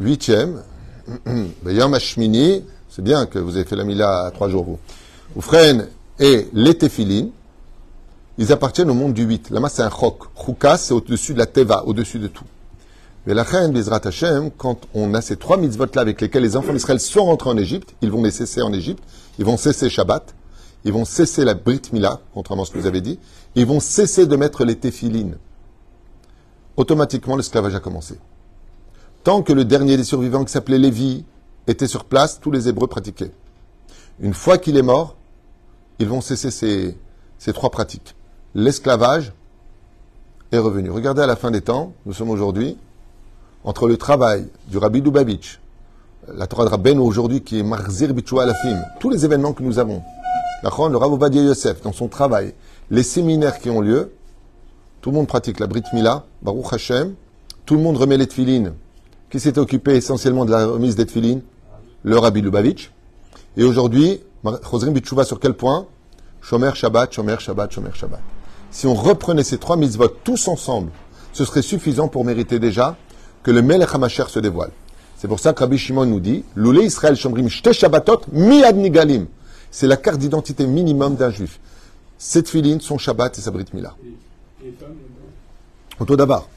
Huitième. 0.00 0.62
Yom 1.66 1.94
Hashmini, 1.94 2.64
c'est 2.94 3.02
bien 3.02 3.26
que 3.26 3.40
vous 3.40 3.56
avez 3.56 3.64
fait 3.64 3.74
la 3.74 3.82
Mila 3.82 4.26
à 4.26 4.30
trois 4.30 4.48
jours, 4.48 4.62
vous. 4.62 4.78
Oufren 5.34 5.88
et 6.20 6.46
les 6.52 6.78
Téphilines, 6.78 7.30
ils 8.38 8.52
appartiennent 8.52 8.88
au 8.88 8.94
monde 8.94 9.14
du 9.14 9.24
8. 9.24 9.50
Là-bas, 9.50 9.68
c'est 9.68 9.82
un 9.82 9.90
chok. 9.90 10.28
Chouka, 10.36 10.76
c'est 10.76 10.94
au-dessus 10.94 11.34
de 11.34 11.38
la 11.38 11.46
teva, 11.46 11.82
au-dessus 11.86 12.20
de 12.20 12.28
tout. 12.28 12.44
Mais 13.26 13.34
la 13.34 13.42
reine 13.42 13.72
Bezrat 13.72 14.00
Hashem, 14.04 14.52
quand 14.56 14.86
on 14.94 15.12
a 15.14 15.22
ces 15.22 15.36
trois 15.36 15.56
mitzvot-là 15.56 16.02
avec 16.02 16.20
lesquels 16.20 16.44
les 16.44 16.56
enfants 16.56 16.72
d'Israël 16.72 17.00
sont 17.00 17.24
rentrés 17.24 17.50
en 17.50 17.56
Égypte, 17.56 17.96
ils 18.00 18.12
vont 18.12 18.22
les 18.22 18.30
cesser 18.30 18.62
en 18.62 18.72
Égypte, 18.72 19.02
ils 19.40 19.44
vont 19.44 19.56
cesser 19.56 19.90
Shabbat, 19.90 20.32
ils 20.84 20.92
vont 20.92 21.04
cesser 21.04 21.44
la 21.44 21.54
Brit 21.54 21.82
Mila, 21.92 22.20
contrairement 22.32 22.62
à 22.62 22.66
ce 22.66 22.70
que 22.70 22.78
vous 22.78 22.86
avez 22.86 23.00
dit, 23.00 23.18
ils 23.56 23.66
vont 23.66 23.80
cesser 23.80 24.26
de 24.26 24.36
mettre 24.36 24.64
les 24.64 24.76
téphilines. 24.76 25.36
Automatiquement, 26.76 27.34
l'esclavage 27.34 27.74
a 27.74 27.80
commencé. 27.80 28.20
Tant 29.24 29.42
que 29.42 29.52
le 29.52 29.64
dernier 29.64 29.96
des 29.96 30.04
survivants, 30.04 30.44
qui 30.44 30.52
s'appelait 30.52 30.78
Lévi, 30.78 31.24
était 31.66 31.86
sur 31.86 32.04
place, 32.04 32.40
tous 32.40 32.50
les 32.50 32.68
Hébreux 32.68 32.86
pratiquaient. 32.86 33.32
Une 34.20 34.34
fois 34.34 34.58
qu'il 34.58 34.76
est 34.76 34.82
mort, 34.82 35.16
ils 35.98 36.08
vont 36.08 36.20
cesser 36.20 36.50
ces, 36.50 36.96
ces 37.38 37.52
trois 37.52 37.70
pratiques. 37.70 38.14
L'esclavage 38.54 39.32
est 40.52 40.58
revenu. 40.58 40.90
Regardez 40.90 41.22
à 41.22 41.26
la 41.26 41.36
fin 41.36 41.50
des 41.50 41.62
temps, 41.62 41.92
nous 42.06 42.12
sommes 42.12 42.30
aujourd'hui, 42.30 42.76
entre 43.64 43.88
le 43.88 43.96
travail 43.96 44.46
du 44.68 44.78
Rabbi 44.78 45.00
Dubavitch, 45.02 45.60
la 46.32 46.46
Torah 46.46 46.64
de 46.64 46.70
Rabbeinu 46.70 47.00
aujourd'hui 47.00 47.42
qui 47.42 47.58
est 47.58 47.62
Marzir 47.62 48.12
Bichua 48.14 48.44
Alafim, 48.44 48.82
tous 49.00 49.10
les 49.10 49.24
événements 49.24 49.52
que 49.52 49.62
nous 49.62 49.78
avons, 49.78 50.02
la 50.62 50.70
le 50.70 50.96
Rav 50.96 51.12
Ovadia 51.12 51.42
Yosef, 51.42 51.82
dans 51.82 51.92
son 51.92 52.08
travail, 52.08 52.54
les 52.90 53.02
séminaires 53.02 53.58
qui 53.58 53.68
ont 53.70 53.80
lieu, 53.80 54.12
tout 55.00 55.10
le 55.10 55.16
monde 55.16 55.26
pratique 55.26 55.60
la 55.60 55.66
Brit 55.66 55.82
Mila, 55.92 56.24
Baruch 56.40 56.72
Hashem, 56.72 57.14
tout 57.66 57.74
le 57.74 57.82
monde 57.82 57.96
remet 57.96 58.16
les 58.16 58.26
tefilines. 58.26 58.72
Qui 59.30 59.40
s'est 59.40 59.58
occupé 59.58 59.96
essentiellement 59.96 60.44
de 60.44 60.52
la 60.52 60.66
remise 60.66 60.96
des 60.96 61.06
tefilines 61.06 61.42
Le 62.04 62.18
Rabbi 62.18 62.42
Lubavitch. 62.42 62.90
Et 63.56 63.64
aujourd'hui, 63.64 64.20
Chosrim 64.62 64.92
Bichouva 64.92 65.24
sur 65.24 65.40
quel 65.40 65.54
point? 65.54 65.86
Shomer 66.42 66.72
Shabbat, 66.74 67.12
Shomer 67.12 67.36
Shabbat, 67.40 67.72
Shomer 67.72 67.90
Shabbat. 67.94 68.20
Si 68.70 68.86
on 68.86 68.94
reprenait 68.94 69.42
ces 69.42 69.56
trois 69.56 69.76
mitzvot 69.76 70.08
tous 70.08 70.48
ensemble, 70.48 70.90
ce 71.32 71.44
serait 71.44 71.62
suffisant 71.62 72.08
pour 72.08 72.24
mériter 72.24 72.58
déjà 72.58 72.96
que 73.42 73.50
le 73.50 73.62
Melech 73.62 73.94
HaMashiach 73.94 74.28
se 74.28 74.38
dévoile. 74.38 74.70
C'est 75.16 75.28
pour 75.28 75.40
ça 75.40 75.54
que 75.54 75.60
Rabbi 75.60 75.78
Shimon 75.78 76.04
nous 76.04 76.20
dit, 76.20 76.44
Loulé 76.54 76.84
Israël 76.84 77.16
Shomrim 77.16 77.48
Shte 77.48 77.72
Shabbatot 77.72 78.20
miad 78.32 78.76
nigalim. 78.76 79.26
C'est 79.70 79.86
la 79.86 79.96
carte 79.96 80.18
d'identité 80.18 80.66
minimum 80.66 81.14
d'un 81.16 81.30
juif. 81.30 81.58
Cette 82.18 82.48
filine, 82.48 82.80
son 82.80 82.98
Shabbat 82.98 83.38
et 83.38 83.40
sa 83.40 83.50
Brit 83.50 83.66
Mila. 83.72 83.94
Au 85.98 86.04
tout 86.04 86.16
d'abord. 86.16 86.48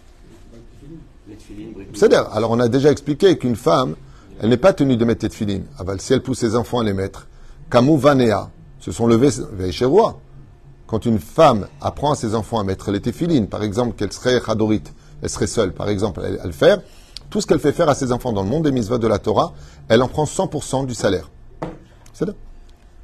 Les 1.30 1.36
tefilines, 1.36 1.72
briques. 1.72 1.88
C'est-à-dire, 1.94 2.28
alors 2.34 2.52
on 2.52 2.60
a 2.60 2.68
déjà 2.68 2.92
expliqué 2.92 3.38
qu'une 3.38 3.56
femme, 3.56 3.96
elle 4.42 4.50
n'est 4.50 4.58
pas 4.58 4.74
tenue 4.74 4.98
de 4.98 5.06
mettre 5.06 5.22
tête 5.22 5.34
filine. 5.34 5.66
Aval, 5.80 6.00
si 6.00 6.14
elle 6.14 6.22
pousse 6.22 6.40
ses 6.40 6.56
enfants 6.56 6.80
à 6.80 6.84
les 6.84 6.94
mettre, 6.94 7.28
Kamou 7.70 7.98
Vanea, 7.98 8.50
se 8.80 8.92
sont 8.92 9.08
levés 9.08 9.72
chez 9.72 9.86
roi. 9.86 10.20
Quand 10.86 11.06
une 11.06 11.20
femme 11.20 11.68
apprend 11.82 12.14
à 12.14 12.16
ses 12.16 12.36
enfants 12.36 12.60
à 12.60 12.64
mettre 12.64 12.92
les 12.92 13.02
téfilines, 13.02 13.48
par 13.48 13.64
exemple, 13.64 13.96
qu'elle 13.96 14.14
serait 14.14 14.40
chadorit, 14.40 14.84
elle 15.22 15.30
serait 15.30 15.48
seule, 15.48 15.74
par 15.74 15.90
exemple, 15.90 16.22
à 16.22 16.46
le 16.46 16.54
faire, 16.54 16.80
tout 17.30 17.42
ce 17.42 17.48
qu'elle 17.48 17.60
fait 17.60 17.74
faire 17.74 17.90
à 17.90 17.96
ses 17.96 18.12
enfants 18.12 18.32
dans 18.32 18.44
le 18.44 18.50
monde 18.50 18.64
des 18.64 18.72
mitzvot 18.72 18.98
de 18.98 19.08
la 19.08 19.20
Torah, 19.20 19.54
elle 19.90 20.02
en 20.02 20.08
prend 20.08 20.24
100% 20.24 20.86
du 20.86 20.94
salaire. 20.94 21.30
C'est. 22.14 22.30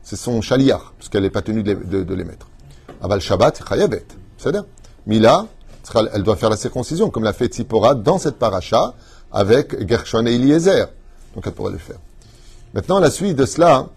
C'est 0.01 0.15
son 0.17 0.41
chaliar, 0.41 0.93
parce 0.97 1.09
qu'elle 1.09 1.23
n'est 1.23 1.29
pas 1.29 1.41
tenue 1.41 1.63
de 1.63 2.13
les, 2.13 2.23
mettre. 2.23 2.47
Aval 3.01 3.21
Shabbat, 3.21 3.63
chayavet. 3.67 4.05
C'est. 4.37 4.55
Mila, 5.07 5.47
elle 6.13 6.23
doit 6.23 6.35
faire 6.35 6.49
la 6.49 6.57
circoncision, 6.57 7.09
comme 7.09 7.23
l'a 7.23 7.33
fait 7.33 7.47
Tzipora 7.47 7.95
dans 7.95 8.17
cette 8.17 8.37
paracha, 8.37 8.95
avec 9.31 9.87
Gershon 9.87 10.25
et 10.25 10.35
Eliezer. 10.35 10.87
Donc 11.35 11.45
elle 11.45 11.53
pourrait 11.53 11.71
le 11.71 11.77
faire. 11.77 11.99
Maintenant, 12.73 12.99
la 12.99 13.11
suite 13.11 13.35
de 13.35 13.45
cela, 13.45 13.89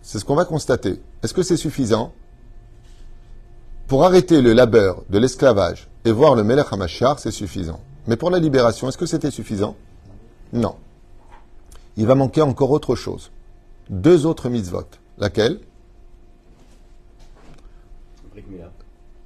c'est 0.00 0.18
ce 0.18 0.24
qu'on 0.24 0.34
va 0.34 0.44
constater. 0.44 1.00
Est-ce 1.22 1.34
que 1.34 1.42
c'est 1.42 1.56
suffisant 1.56 2.12
pour 3.86 4.04
arrêter 4.04 4.40
le 4.40 4.52
labeur 4.52 5.02
de 5.10 5.18
l'esclavage 5.18 5.88
et 6.04 6.12
voir 6.12 6.34
le 6.34 6.42
Melech 6.42 6.72
HaMashiach, 6.72 7.18
c'est 7.18 7.30
suffisant. 7.30 7.80
Mais 8.06 8.16
pour 8.16 8.30
la 8.30 8.38
libération, 8.38 8.88
est-ce 8.88 8.98
que 8.98 9.06
c'était 9.06 9.30
suffisant 9.30 9.76
Non. 10.52 10.76
Il 11.96 12.06
va 12.06 12.14
manquer 12.14 12.42
encore 12.42 12.70
autre 12.70 12.94
chose. 12.94 13.30
Deux 13.90 14.24
autres 14.24 14.48
mitzvot. 14.48 14.86
Laquelle. 15.18 15.60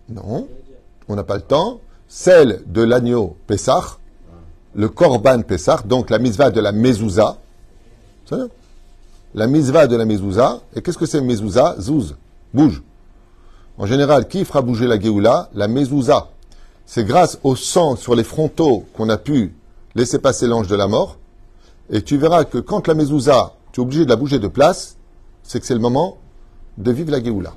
Non. 0.08 0.48
On 1.08 1.14
n'a 1.14 1.24
pas 1.24 1.36
le 1.36 1.42
temps. 1.42 1.80
Celle 2.08 2.62
de 2.66 2.82
l'agneau 2.82 3.36
Pessah, 3.46 3.98
le 4.74 4.88
Korban 4.88 5.42
Pessah, 5.42 5.82
donc 5.84 6.10
la 6.10 6.18
mitzvah 6.18 6.50
de 6.50 6.60
la 6.60 6.72
mezouza. 6.72 7.38
La 9.34 9.46
mitzvah 9.46 9.86
de 9.86 9.96
la 9.96 10.04
mezouza. 10.04 10.60
Et 10.74 10.82
qu'est-ce 10.82 10.98
que 10.98 11.06
c'est 11.06 11.20
mezouza? 11.20 11.76
Zouz. 11.78 12.16
Bouge. 12.54 12.82
En 13.78 13.86
général, 13.86 14.28
qui 14.28 14.44
fera 14.44 14.62
bouger 14.62 14.86
la 14.86 14.98
Géoula 14.98 15.50
La 15.54 15.68
mezouza. 15.68 16.28
C'est 16.86 17.04
grâce 17.04 17.38
au 17.42 17.56
sang 17.56 17.96
sur 17.96 18.14
les 18.14 18.24
frontaux 18.24 18.84
qu'on 18.94 19.08
a 19.08 19.16
pu 19.16 19.54
laisser 19.94 20.18
passer 20.18 20.46
l'ange 20.46 20.68
de 20.68 20.76
la 20.76 20.86
mort. 20.86 21.18
Et 21.90 22.02
tu 22.02 22.16
verras 22.16 22.44
que 22.44 22.58
quand 22.58 22.86
la 22.86 22.94
mezouza, 22.94 23.52
tu 23.72 23.80
es 23.80 23.82
obligé 23.82 24.04
de 24.04 24.10
la 24.10 24.16
bouger 24.16 24.38
de 24.38 24.48
place, 24.48 24.96
c'est 25.42 25.60
que 25.60 25.66
c'est 25.66 25.74
le 25.74 25.80
moment 25.80 26.16
de 26.78 26.90
vivre 26.90 27.10
la 27.10 27.22
Géoula. 27.22 27.54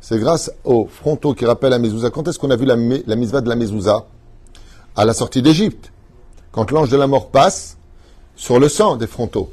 C'est 0.00 0.18
grâce 0.18 0.50
aux 0.64 0.86
frontaux 0.86 1.34
qui 1.34 1.46
rappellent 1.46 1.70
la 1.70 1.78
mezouza. 1.78 2.10
Quand 2.10 2.26
est-ce 2.26 2.38
qu'on 2.38 2.50
a 2.50 2.56
vu 2.56 2.66
la, 2.66 2.74
la 2.74 3.40
de 3.40 3.48
la 3.48 3.56
mezouza? 3.56 4.04
À 4.96 5.04
la 5.04 5.14
sortie 5.14 5.42
d'Égypte. 5.42 5.92
Quand 6.50 6.70
l'ange 6.70 6.90
de 6.90 6.96
la 6.96 7.06
mort 7.06 7.28
passe 7.28 7.76
sur 8.34 8.58
le 8.58 8.68
sang 8.68 8.96
des 8.96 9.06
frontaux. 9.06 9.50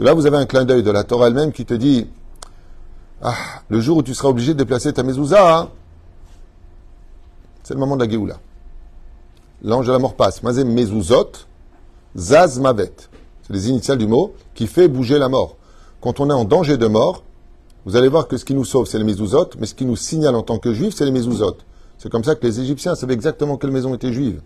Là, 0.00 0.14
vous 0.14 0.26
avez 0.26 0.36
un 0.36 0.46
clin 0.46 0.64
d'œil 0.64 0.82
de 0.82 0.90
la 0.90 1.02
Torah 1.02 1.26
elle-même 1.26 1.52
qui 1.52 1.64
te 1.64 1.74
dit 1.74 2.06
Ah, 3.20 3.34
le 3.68 3.80
jour 3.80 3.98
où 3.98 4.02
tu 4.02 4.14
seras 4.14 4.28
obligé 4.28 4.54
de 4.54 4.58
déplacer 4.58 4.92
ta 4.92 5.02
mezouza, 5.02 5.58
hein, 5.58 5.68
c'est 7.64 7.74
le 7.74 7.80
moment 7.80 7.96
de 7.96 8.04
la 8.04 8.10
Géoula. 8.10 8.38
L'ange 9.62 9.86
de 9.86 9.92
la 9.92 9.98
mort 9.98 10.14
passe. 10.14 10.42
Mazé 10.42 10.62
mezuzot, 10.62 11.32
zaz 12.16 12.60
mavet. 12.60 12.92
C'est 13.42 13.52
les 13.52 13.68
initiales 13.68 13.98
du 13.98 14.06
mot 14.06 14.34
qui 14.54 14.66
fait 14.68 14.86
bouger 14.88 15.18
la 15.18 15.28
mort. 15.28 15.56
Quand 16.00 16.20
on 16.20 16.30
est 16.30 16.34
en 16.34 16.44
danger 16.44 16.78
de 16.78 16.86
mort, 16.86 17.24
vous 17.84 17.96
allez 17.96 18.08
voir 18.08 18.28
que 18.28 18.36
ce 18.36 18.44
qui 18.44 18.54
nous 18.54 18.64
sauve, 18.64 18.86
c'est 18.86 18.98
les 18.98 19.04
mezuzot, 19.04 19.50
mais 19.58 19.66
ce 19.66 19.74
qui 19.74 19.84
nous 19.84 19.96
signale 19.96 20.36
en 20.36 20.42
tant 20.42 20.58
que 20.58 20.72
juifs, 20.72 20.94
c'est 20.94 21.04
les 21.04 21.10
mezuzot. 21.10 21.56
C'est 21.98 22.10
comme 22.10 22.22
ça 22.22 22.36
que 22.36 22.46
les 22.46 22.60
Égyptiens 22.60 22.94
savaient 22.94 23.14
exactement 23.14 23.56
quelle 23.56 23.72
maison 23.72 23.94
était 23.94 24.12
juive. 24.12 24.40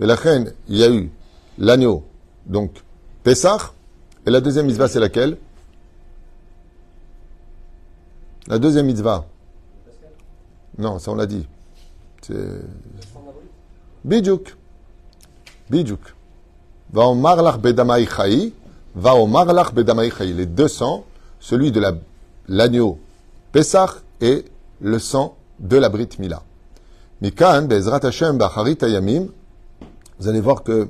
Mais 0.00 0.06
la 0.06 0.14
reine, 0.14 0.54
il 0.68 0.78
y 0.78 0.84
a 0.84 0.90
eu 0.90 1.10
l'agneau, 1.58 2.04
donc 2.46 2.70
Pessah, 3.22 3.72
et 4.26 4.30
la 4.30 4.40
deuxième 4.40 4.66
mitzvah, 4.66 4.88
c'est 4.88 5.00
laquelle? 5.00 5.38
La 8.48 8.58
deuxième 8.58 8.86
mitzvah. 8.86 9.24
Non, 10.78 10.98
ça 10.98 11.10
on 11.10 11.14
l'a 11.14 11.26
dit. 11.26 11.46
C'est 12.22 12.34
Bidjouk. 14.04 14.54
Bidjouk. 15.70 16.14
Va 16.92 17.06
au 17.06 17.14
marlach 17.14 17.58
bedamaï 17.58 18.06
chaï, 18.06 18.52
va 18.94 19.14
au 19.14 19.26
marlach 19.26 19.72
bedamaï 19.72 20.10
chaï. 20.10 20.32
Les 20.32 20.46
deux 20.46 20.68
sangs, 20.68 21.04
celui 21.40 21.72
de 21.72 21.80
la- 21.80 21.94
l'agneau 22.48 22.98
Pessah 23.52 23.94
et 24.20 24.44
le 24.80 24.98
sang 24.98 25.36
de 25.58 25.76
la 25.76 25.88
Brit 25.88 26.10
Mila. 26.18 26.42
Mikan, 27.22 27.62
Bezrat 27.62 28.04
Hashem, 28.04 28.36
Bacharit 28.36 28.78
Ayamim, 28.82 29.28
vous 30.18 30.28
allez 30.28 30.40
voir 30.40 30.62
que 30.62 30.88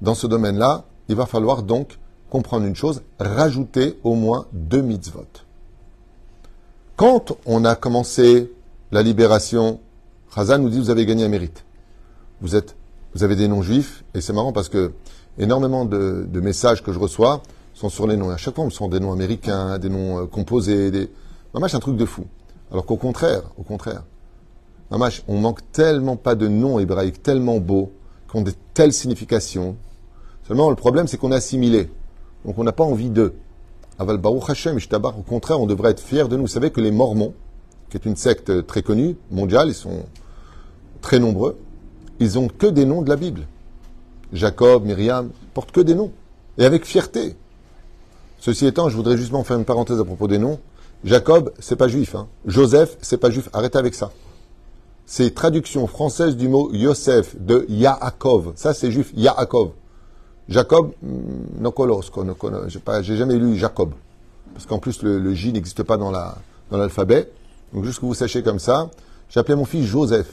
dans 0.00 0.14
ce 0.14 0.26
domaine-là, 0.26 0.84
il 1.08 1.14
va 1.14 1.26
falloir 1.26 1.62
donc 1.62 1.98
comprendre 2.30 2.66
une 2.66 2.76
chose, 2.76 3.02
rajouter 3.18 3.98
au 4.04 4.14
moins 4.14 4.46
deux 4.52 4.80
mitzvot. 4.80 5.26
Quand 6.96 7.36
on 7.44 7.64
a 7.64 7.74
commencé 7.74 8.52
la 8.92 9.02
libération, 9.02 9.80
Chazan 10.34 10.58
nous 10.58 10.70
dit 10.70 10.78
vous 10.78 10.90
avez 10.90 11.06
gagné 11.06 11.24
un 11.24 11.28
mérite. 11.28 11.64
Vous 12.40 12.56
êtes, 12.56 12.76
vous 13.14 13.24
avez 13.24 13.36
des 13.36 13.48
noms 13.48 13.62
juifs 13.62 14.04
et 14.14 14.20
c'est 14.20 14.32
marrant 14.32 14.52
parce 14.52 14.68
que 14.68 14.92
énormément 15.38 15.84
de, 15.84 16.28
messages 16.40 16.82
que 16.82 16.92
je 16.92 16.98
reçois 16.98 17.42
sont 17.74 17.88
sur 17.88 18.06
les 18.06 18.16
noms. 18.16 18.30
À 18.30 18.36
chaque 18.36 18.54
fois, 18.54 18.64
ce 18.70 18.76
sont 18.76 18.88
des 18.88 19.00
noms 19.00 19.12
américains, 19.12 19.78
des 19.78 19.88
noms 19.88 20.20
euh, 20.20 20.26
composés, 20.26 20.90
des. 20.90 21.10
Mamash, 21.54 21.74
un 21.74 21.80
truc 21.80 21.96
de 21.96 22.04
fou. 22.04 22.26
Alors 22.70 22.86
qu'au 22.86 22.96
contraire, 22.96 23.42
au 23.58 23.62
contraire, 23.62 24.04
Mamash, 24.90 25.22
on 25.28 25.38
manque 25.38 25.60
tellement 25.72 26.16
pas 26.16 26.34
de 26.34 26.48
noms 26.48 26.78
hébraïques 26.78 27.22
tellement 27.22 27.58
beaux, 27.58 27.92
qui 28.30 28.36
ont 28.36 28.42
de 28.42 28.52
telles 28.74 28.92
significations. 28.92 29.76
Seulement, 30.46 30.68
le 30.68 30.76
problème, 30.76 31.06
c'est 31.06 31.16
qu'on 31.16 31.32
est 31.32 31.36
assimilé. 31.36 31.90
Donc, 32.44 32.58
on 32.58 32.64
n'a 32.64 32.72
pas 32.72 32.84
envie 32.84 33.10
d'eux. 33.10 33.34
Aval 33.98 34.18
Hashem, 34.48 34.78
Ishtabar, 34.78 35.18
au 35.18 35.22
contraire, 35.22 35.60
on 35.60 35.66
devrait 35.66 35.90
être 35.90 36.00
fiers 36.00 36.28
de 36.28 36.36
nous. 36.36 36.42
Vous 36.42 36.48
savez 36.48 36.70
que 36.70 36.80
les 36.80 36.90
Mormons, 36.90 37.34
qui 37.90 37.98
est 37.98 38.06
une 38.06 38.16
secte 38.16 38.66
très 38.66 38.82
connue, 38.82 39.16
mondiale, 39.30 39.68
ils 39.68 39.74
sont 39.74 40.04
très 41.02 41.18
nombreux, 41.18 41.58
ils 42.18 42.38
ont 42.38 42.48
que 42.48 42.66
des 42.66 42.86
noms 42.86 43.02
de 43.02 43.10
la 43.10 43.16
Bible. 43.16 43.46
Jacob, 44.32 44.84
Myriam, 44.84 45.30
ils 45.42 45.48
portent 45.48 45.72
que 45.72 45.80
des 45.80 45.94
noms. 45.94 46.12
Et 46.56 46.64
avec 46.64 46.84
fierté. 46.84 47.36
Ceci 48.38 48.66
étant, 48.66 48.88
je 48.88 48.96
voudrais 48.96 49.16
justement 49.16 49.44
faire 49.44 49.58
une 49.58 49.64
parenthèse 49.64 50.00
à 50.00 50.04
propos 50.04 50.28
des 50.28 50.38
noms. 50.38 50.58
Jacob, 51.04 51.52
c'est 51.58 51.76
pas 51.76 51.88
juif. 51.88 52.14
Hein. 52.14 52.28
Joseph, 52.46 52.96
c'est 53.00 53.18
pas 53.18 53.30
juif. 53.30 53.48
Arrêtez 53.52 53.78
avec 53.78 53.94
ça. 53.94 54.12
C'est 55.06 55.34
traduction 55.34 55.86
française 55.86 56.36
du 56.36 56.48
mot 56.48 56.70
Yosef 56.72 57.36
de 57.38 57.66
Yaakov. 57.68 58.52
Ça, 58.54 58.72
c'est 58.74 58.90
juif. 58.90 59.12
Yaakov. 59.16 59.72
Jacob, 60.50 60.92
hmm, 61.02 61.60
Nokolos. 61.62 62.02
J'ai 62.68 62.78
pas- 62.80 63.02
j'ai 63.02 63.16
jamais 63.16 63.36
lu 63.36 63.56
Jacob. 63.56 63.92
Parce 64.52 64.66
qu'en 64.66 64.78
plus, 64.78 65.02
le, 65.02 65.18
le 65.18 65.32
J 65.32 65.52
n'existe 65.52 65.82
pas 65.84 65.96
dans 65.96 66.10
la 66.10 66.36
dans 66.70 66.76
l'alphabet. 66.78 67.30
Donc, 67.72 67.84
juste 67.84 68.00
que 68.00 68.06
vous 68.06 68.14
sachiez 68.14 68.42
comme 68.42 68.58
ça, 68.58 68.90
appelé 69.34 69.54
mon 69.54 69.64
fils 69.64 69.86
Joseph. 69.86 70.28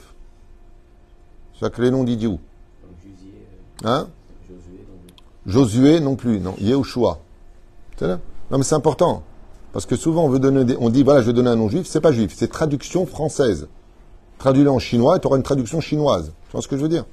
D'idiots. 2.04 2.40
Comme 2.82 2.92
Jusier, 3.02 3.34
Hein 3.84 4.08
euh, 4.52 4.54
Josué, 5.46 6.00
non 6.00 6.16
plus, 6.16 6.40
non. 6.40 6.56
Yehoshua. 6.60 7.20
C'est 7.98 8.08
là 8.08 8.20
Non, 8.52 8.58
mais 8.58 8.64
c'est 8.64 8.76
important. 8.76 9.24
Parce 9.74 9.86
que 9.86 9.96
souvent, 9.96 10.26
on 10.26 10.30
veut 10.30 10.40
donner 10.40 10.66
des, 10.66 10.78
on 10.80 10.90
dit, 10.90 11.04
voilà, 11.04 11.22
je 11.22 11.28
vais 11.28 11.34
donner 11.34 11.50
un 11.50 11.56
nom 11.56 11.70
juif. 11.70 11.88
C'est 11.88 12.02
pas 12.02 12.12
juif, 12.12 12.34
c'est 12.36 12.48
traduction 12.48 13.06
française. 13.06 13.68
Traduis-le 14.40 14.70
en 14.70 14.80
chinois 14.80 15.18
et 15.18 15.20
tu 15.20 15.28
auras 15.28 15.38
une 15.38 15.44
traduction 15.44 15.82
chinoise. 15.82 16.32
Tu 16.48 16.52
vois 16.52 16.62
ce 16.62 16.68
que 16.68 16.78
je 16.78 16.82
veux 16.82 16.90
dire? 16.90 17.06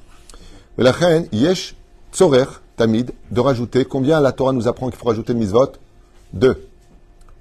Mais 0.76 0.84
la 0.84 0.92
reine, 0.92 1.26
yesh, 1.32 1.74
tzorer, 2.12 2.44
tamid, 2.76 3.12
de 3.30 3.40
rajouter, 3.40 3.84
combien 3.84 4.20
la 4.20 4.32
Torah 4.32 4.52
nous 4.52 4.68
apprend 4.68 4.88
qu'il 4.88 4.98
faut 4.98 5.08
rajouter 5.08 5.32
le 5.32 5.38
misvot? 5.38 5.72
Deux. 6.32 6.66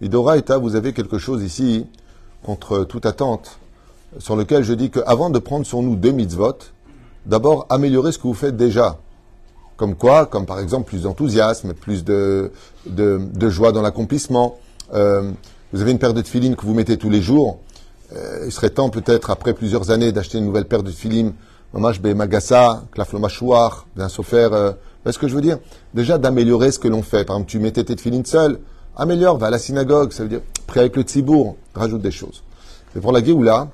Idora 0.02 0.38
et 0.38 0.44
vous 0.60 0.76
avez 0.76 0.94
quelque 0.94 1.18
chose 1.18 1.44
ici, 1.44 1.86
contre 2.44 2.84
toute 2.84 3.06
attente, 3.06 3.58
sur 4.20 4.36
lequel 4.36 4.64
je 4.64 4.74
dis 4.74 4.90
qu'avant 4.90 5.30
de 5.30 5.40
prendre 5.40 5.66
sur 5.66 5.82
nous 5.82 5.96
deux 5.96 6.12
mitzvot, 6.12 6.58
d'abord 7.26 7.66
améliorer 7.70 8.12
ce 8.12 8.18
que 8.18 8.24
vous 8.24 8.34
faites 8.34 8.58
déjà. 8.58 8.98
Comme 9.78 9.96
quoi 9.96 10.26
Comme 10.26 10.46
par 10.46 10.60
exemple 10.60 10.88
plus 10.88 11.04
d'enthousiasme, 11.04 11.74
plus 11.74 12.04
de, 12.04 12.52
de, 12.86 13.22
de 13.34 13.50
joie 13.50 13.72
dans 13.72 13.82
l'accomplissement. 13.82 14.58
Euh, 14.94 15.32
vous 15.72 15.82
avez 15.82 15.92
une 15.92 16.00
paire 16.00 16.14
de 16.14 16.22
tefilines 16.22 16.56
que 16.56 16.66
vous 16.66 16.74
mettez 16.74 16.98
tous 16.98 17.10
les 17.10 17.22
jours. 17.22 17.60
Euh, 18.16 18.44
il 18.46 18.52
serait 18.52 18.70
temps 18.70 18.90
peut-être, 18.90 19.32
après 19.32 19.54
plusieurs 19.54 19.90
années, 19.90 20.12
d'acheter 20.12 20.38
une 20.38 20.46
nouvelle 20.46 20.66
paire 20.66 20.84
de 20.84 20.92
tefilines. 20.92 21.34
Mamash 21.74 22.00
be 22.00 22.08
magassa, 22.08 22.84
klaf 22.92 23.14
mâchoire, 23.14 23.88
d'un 23.96 24.10
sofer. 25.06 25.10
Euh, 25.10 25.12
vous 25.12 25.12
voyez 25.12 25.14
ce 25.14 25.20
que 25.20 25.28
je 25.28 25.36
veux 25.36 25.42
dire 25.42 25.60
Déjà 25.94 26.18
d'améliorer 26.18 26.72
ce 26.72 26.80
que 26.80 26.88
l'on 26.88 27.04
fait. 27.04 27.26
Par 27.26 27.38
exemple, 27.38 27.52
tu 27.52 27.60
mettais 27.60 27.84
tes 27.84 27.96
tefilines 27.96 28.26
seul. 28.26 28.60
Améliore, 28.96 29.38
va 29.38 29.48
à 29.48 29.50
la 29.50 29.60
synagogue. 29.60 30.12
Ça 30.12 30.24
veut 30.24 30.30
dire, 30.30 30.42
prêt 30.68 30.82
avec 30.82 30.96
le 30.96 31.04
tzibour. 31.04 31.58
Rajoute 31.74 32.02
des 32.02 32.12
choses. 32.12 32.44
Et 32.96 33.00
pour 33.00 33.12
la 33.12 33.24
Géoula, 33.24 33.70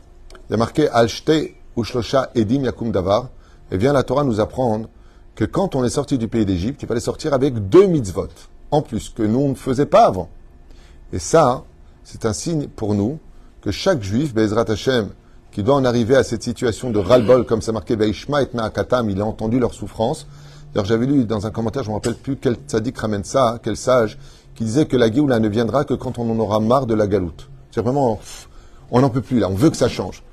il 0.49 0.53
y 0.53 0.55
a 0.55 0.57
marqué 0.57 0.87
Alshte 0.89 1.31
Ushlosha 1.77 2.29
Edim 2.35 2.63
Yakum 2.63 2.91
Davar. 2.91 3.29
Et 3.71 3.77
vient 3.77 3.93
la 3.93 4.03
Torah 4.03 4.23
nous 4.23 4.39
apprendre 4.39 4.89
que 5.35 5.45
quand 5.45 5.75
on 5.75 5.83
est 5.85 5.89
sorti 5.89 6.17
du 6.17 6.27
pays 6.27 6.45
d'Égypte, 6.45 6.81
il 6.81 6.87
fallait 6.87 6.99
sortir 6.99 7.33
avec 7.33 7.69
deux 7.69 7.85
mitzvot, 7.85 8.27
en 8.71 8.81
plus, 8.81 9.09
que 9.09 9.23
nous 9.23 9.39
on 9.39 9.49
ne 9.49 9.55
faisait 9.55 9.85
pas 9.85 10.05
avant. 10.05 10.29
Et 11.13 11.19
ça, 11.19 11.63
c'est 12.03 12.25
un 12.25 12.33
signe 12.33 12.67
pour 12.67 12.95
nous 12.95 13.19
que 13.61 13.71
chaque 13.71 14.01
juif, 14.01 14.33
Bezrat 14.33 14.65
Hashem, 14.67 15.09
qui 15.51 15.63
doit 15.63 15.75
en 15.75 15.85
arriver 15.85 16.15
à 16.15 16.23
cette 16.23 16.43
situation 16.43 16.89
de 16.89 16.99
ras-le-bol, 16.99 17.45
comme 17.45 17.61
c'est 17.61 17.71
marqué 17.71 17.95
Veishma 17.95 18.41
et 18.41 18.49
Ma'akatam, 18.53 19.09
il 19.09 19.21
a 19.21 19.25
entendu 19.25 19.59
leur 19.59 19.73
souffrance. 19.73 20.27
D'ailleurs, 20.73 20.85
j'avais 20.85 21.05
lu 21.05 21.25
dans 21.25 21.47
un 21.47 21.51
commentaire, 21.51 21.83
je 21.83 21.89
ne 21.89 21.93
me 21.93 21.97
rappelle 21.97 22.15
plus 22.15 22.35
quel 22.35 22.55
tzaddik 22.67 22.97
ramène 22.97 23.23
ça, 23.23 23.59
quel 23.63 23.75
sage, 23.75 24.17
qui 24.55 24.63
disait 24.63 24.85
que 24.85 24.97
la 24.97 25.11
Géoula 25.11 25.39
ne 25.39 25.47
viendra 25.47 25.83
que 25.83 25.93
quand 25.93 26.19
on 26.19 26.29
en 26.29 26.37
aura 26.39 26.59
marre 26.59 26.85
de 26.85 26.93
la 26.93 27.07
galoute. 27.07 27.49
C'est 27.71 27.81
vraiment, 27.81 28.19
on 28.91 29.01
n'en 29.01 29.09
peut 29.09 29.21
plus 29.21 29.39
là, 29.39 29.49
on 29.49 29.55
veut 29.55 29.69
que 29.69 29.77
ça 29.77 29.87
change. 29.87 30.23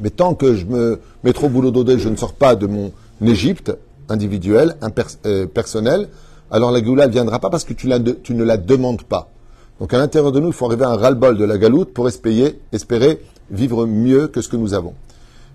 Mais 0.00 0.10
tant 0.10 0.34
que 0.34 0.54
je 0.54 0.66
me 0.66 1.00
mets 1.22 1.32
trop 1.32 1.46
au 1.46 1.50
boulot 1.50 1.70
d'odé, 1.70 1.98
je 1.98 2.08
ne 2.08 2.16
sors 2.16 2.32
pas 2.32 2.56
de 2.56 2.66
mon 2.66 2.92
Égypte 3.24 3.72
individuel, 4.08 4.76
impers- 4.82 5.18
euh, 5.24 5.46
personnel, 5.46 6.08
alors 6.50 6.70
la 6.70 6.82
Géoula 6.82 7.06
ne 7.06 7.12
viendra 7.12 7.38
pas 7.38 7.50
parce 7.50 7.64
que 7.64 7.72
tu, 7.72 7.86
ne 7.88 8.44
la 8.44 8.56
demandes 8.56 9.02
pas. 9.02 9.28
Donc 9.80 9.92
à 9.94 9.98
l'intérieur 9.98 10.32
de 10.32 10.40
nous, 10.40 10.48
il 10.48 10.52
faut 10.52 10.66
arriver 10.66 10.84
à 10.84 10.90
un 10.90 10.96
ras-le-bol 10.96 11.36
de 11.36 11.44
la 11.44 11.58
galoute 11.58 11.92
pour 11.92 12.08
espérer, 12.08 12.58
vivre 13.50 13.86
mieux 13.86 14.28
que 14.28 14.40
ce 14.40 14.48
que 14.48 14.56
nous 14.56 14.74
avons. 14.74 14.94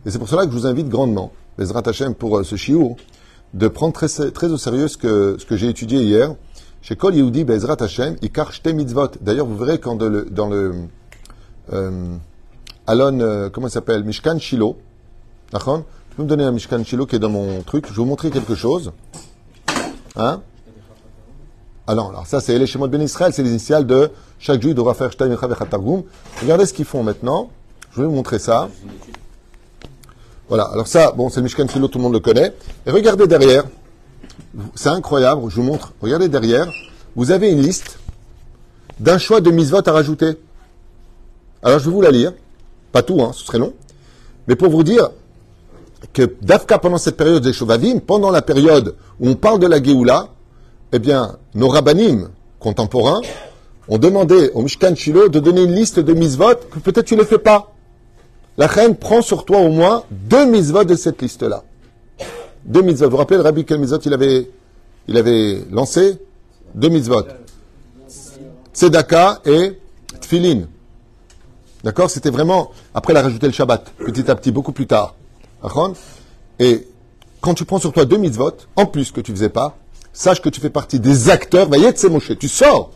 Et 0.05 0.11
c'est 0.11 0.19
pour 0.19 0.29
cela 0.29 0.45
que 0.45 0.51
je 0.51 0.57
vous 0.57 0.67
invite 0.67 0.89
grandement, 0.89 1.31
Bezrat 1.57 1.83
Hashem, 1.85 2.15
pour 2.15 2.37
euh, 2.37 2.43
ce 2.43 2.55
shiur, 2.55 2.95
de 3.53 3.67
prendre 3.67 3.93
très, 3.93 4.07
très 4.31 4.47
au 4.47 4.57
sérieux 4.57 4.87
ce 4.87 4.97
que, 4.97 5.37
ce 5.39 5.45
que 5.45 5.55
j'ai 5.55 5.69
étudié 5.69 6.01
hier. 6.01 6.35
Chez 6.81 6.95
Kol 6.95 7.15
Yehudi 7.15 7.43
Bezrat 7.43 7.77
Hashem, 7.79 8.15
Ikar 8.21 8.53
Shte 8.53 8.67
Mitzvot. 8.67 9.11
D'ailleurs, 9.21 9.45
vous 9.45 9.57
verrez 9.57 9.79
quand 9.79 9.95
de 9.95 10.27
dans 10.31 10.47
le 10.47 10.75
euh, 11.73 12.15
Alon, 12.87 13.19
euh, 13.19 13.49
comment 13.49 13.67
il 13.67 13.71
s'appelle? 13.71 14.03
Mishkan 14.03 14.39
Shilo. 14.39 14.77
D'accord? 15.51 15.83
Tu 16.09 16.15
peux 16.15 16.23
me 16.23 16.27
donner 16.27 16.43
un 16.43 16.51
Mishkan 16.51 16.83
Shilo 16.83 17.05
qui 17.05 17.17
est 17.17 17.19
dans 17.19 17.29
mon 17.29 17.61
truc 17.61 17.85
Je 17.87 17.91
vais 17.91 17.97
vous 17.97 18.05
montrer 18.05 18.29
quelque 18.29 18.55
chose. 18.55 18.91
Hein? 20.15 20.41
Alors, 21.85 22.09
alors 22.09 22.27
ça 22.27 22.39
c'est 22.39 22.57
les 22.57 22.67
Shemot 22.67 22.87
Ben 22.87 23.01
Israël, 23.01 23.33
c'est 23.33 23.43
les 23.43 23.49
initiales 23.49 23.85
de 23.85 24.11
chaque 24.37 24.61
juif 24.61 24.73
devra 24.73 24.93
faire 24.93 25.11
Shtai 25.11 25.27
Mecha 25.27 25.47
Vechatargum. 25.47 26.03
Regardez 26.41 26.65
ce 26.65 26.73
qu'ils 26.73 26.85
font 26.85 27.03
maintenant. 27.03 27.49
Je 27.91 28.01
vais 28.01 28.07
vous 28.07 28.13
montrer 28.13 28.39
ça. 28.39 28.69
Voilà, 30.49 30.63
alors 30.65 30.87
ça, 30.87 31.13
bon, 31.15 31.29
c'est 31.29 31.37
le 31.37 31.43
Mishkan 31.43 31.67
Shilo, 31.67 31.87
tout 31.87 31.99
le 31.99 32.03
monde 32.03 32.13
le 32.13 32.19
connaît. 32.19 32.53
Et 32.85 32.91
regardez 32.91 33.27
derrière, 33.27 33.63
c'est 34.75 34.89
incroyable, 34.89 35.43
je 35.47 35.55
vous 35.55 35.63
montre. 35.63 35.93
Regardez 36.01 36.27
derrière, 36.27 36.67
vous 37.15 37.31
avez 37.31 37.51
une 37.51 37.61
liste 37.61 37.99
d'un 38.99 39.17
choix 39.17 39.41
de 39.41 39.51
misvot 39.51 39.87
à 39.87 39.91
rajouter. 39.91 40.37
Alors 41.61 41.79
je 41.79 41.85
vais 41.85 41.91
vous 41.91 42.01
la 42.01 42.11
lire, 42.11 42.33
pas 42.91 43.03
tout, 43.03 43.21
hein, 43.21 43.31
ce 43.33 43.45
serait 43.45 43.59
long, 43.59 43.73
mais 44.47 44.55
pour 44.55 44.69
vous 44.69 44.83
dire 44.83 45.11
que 46.13 46.35
Dafka 46.41 46.79
pendant 46.79 46.97
cette 46.97 47.17
période 47.17 47.43
des 47.43 47.53
Shovavim, 47.53 47.99
pendant 47.99 48.31
la 48.31 48.41
période 48.41 48.95
où 49.19 49.29
on 49.29 49.35
parle 49.35 49.59
de 49.59 49.67
la 49.67 49.81
Géoula, 49.81 50.29
eh 50.91 50.99
bien, 50.99 51.37
nos 51.53 51.69
rabbinim 51.69 52.29
contemporains 52.59 53.21
on 53.89 53.97
demandait 53.97 54.51
au 54.51 54.61
Mishkan 54.61 54.93
Shiloh 54.95 55.29
de 55.29 55.39
donner 55.39 55.63
une 55.63 55.73
liste 55.73 55.99
de 55.99 56.13
mitzvot 56.13 56.55
que 56.71 56.79
peut-être 56.79 57.05
tu 57.05 57.15
ne 57.15 57.23
fais 57.23 57.39
pas. 57.39 57.73
La 58.59 58.67
reine 58.67 58.97
prend 58.97 59.21
sur 59.21 59.45
toi 59.45 59.59
au 59.59 59.69
moins 59.69 60.03
deux 60.11 60.45
mitzvot 60.45 60.83
de 60.83 60.95
cette 60.95 61.21
liste-là. 61.21 61.63
Deux 62.65 62.81
mitzvot. 62.81 63.05
Vous 63.05 63.11
vous 63.11 63.17
rappelez 63.17 63.37
le 63.37 63.43
rabbi 63.43 63.63
quel 63.63 63.79
mitzvot 63.79 63.99
il 63.99 64.13
avait, 64.13 64.51
il 65.07 65.15
avait 65.15 65.63
lancé? 65.71 66.17
Deux 66.75 66.89
mitzvot. 66.89 67.23
Tzedaka 68.73 69.39
et 69.45 69.79
Tfilin. 70.19 70.63
D'accord? 71.85 72.09
C'était 72.09 72.31
vraiment. 72.31 72.71
Après, 72.93 73.13
il 73.13 73.15
a 73.15 73.21
rajouté 73.21 73.47
le 73.47 73.53
Shabbat, 73.53 73.93
petit 73.97 74.29
à 74.29 74.35
petit, 74.35 74.51
beaucoup 74.51 74.73
plus 74.73 74.87
tard. 74.87 75.15
Et 76.59 76.85
quand 77.39 77.53
tu 77.53 77.63
prends 77.63 77.79
sur 77.79 77.93
toi 77.93 78.03
deux 78.03 78.17
mitzvot, 78.17 78.51
en 78.75 78.85
plus 78.85 79.13
que 79.13 79.21
tu 79.21 79.31
faisais 79.31 79.47
pas, 79.47 79.77
sache 80.11 80.41
que 80.41 80.49
tu 80.49 80.59
fais 80.59 80.69
partie 80.69 80.99
des 80.99 81.29
acteurs. 81.29 81.69
Moshe. 81.69 82.37
Tu 82.37 82.49
sors 82.49 82.91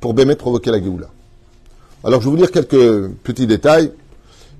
pour 0.00 0.14
bémet 0.14 0.36
provoquer 0.36 0.70
la 0.70 0.82
Géoula. 0.82 1.08
Alors, 2.02 2.22
je 2.22 2.24
vais 2.24 2.30
vous 2.30 2.36
lire 2.38 2.50
quelques 2.50 3.10
petits 3.22 3.46
détails. 3.46 3.92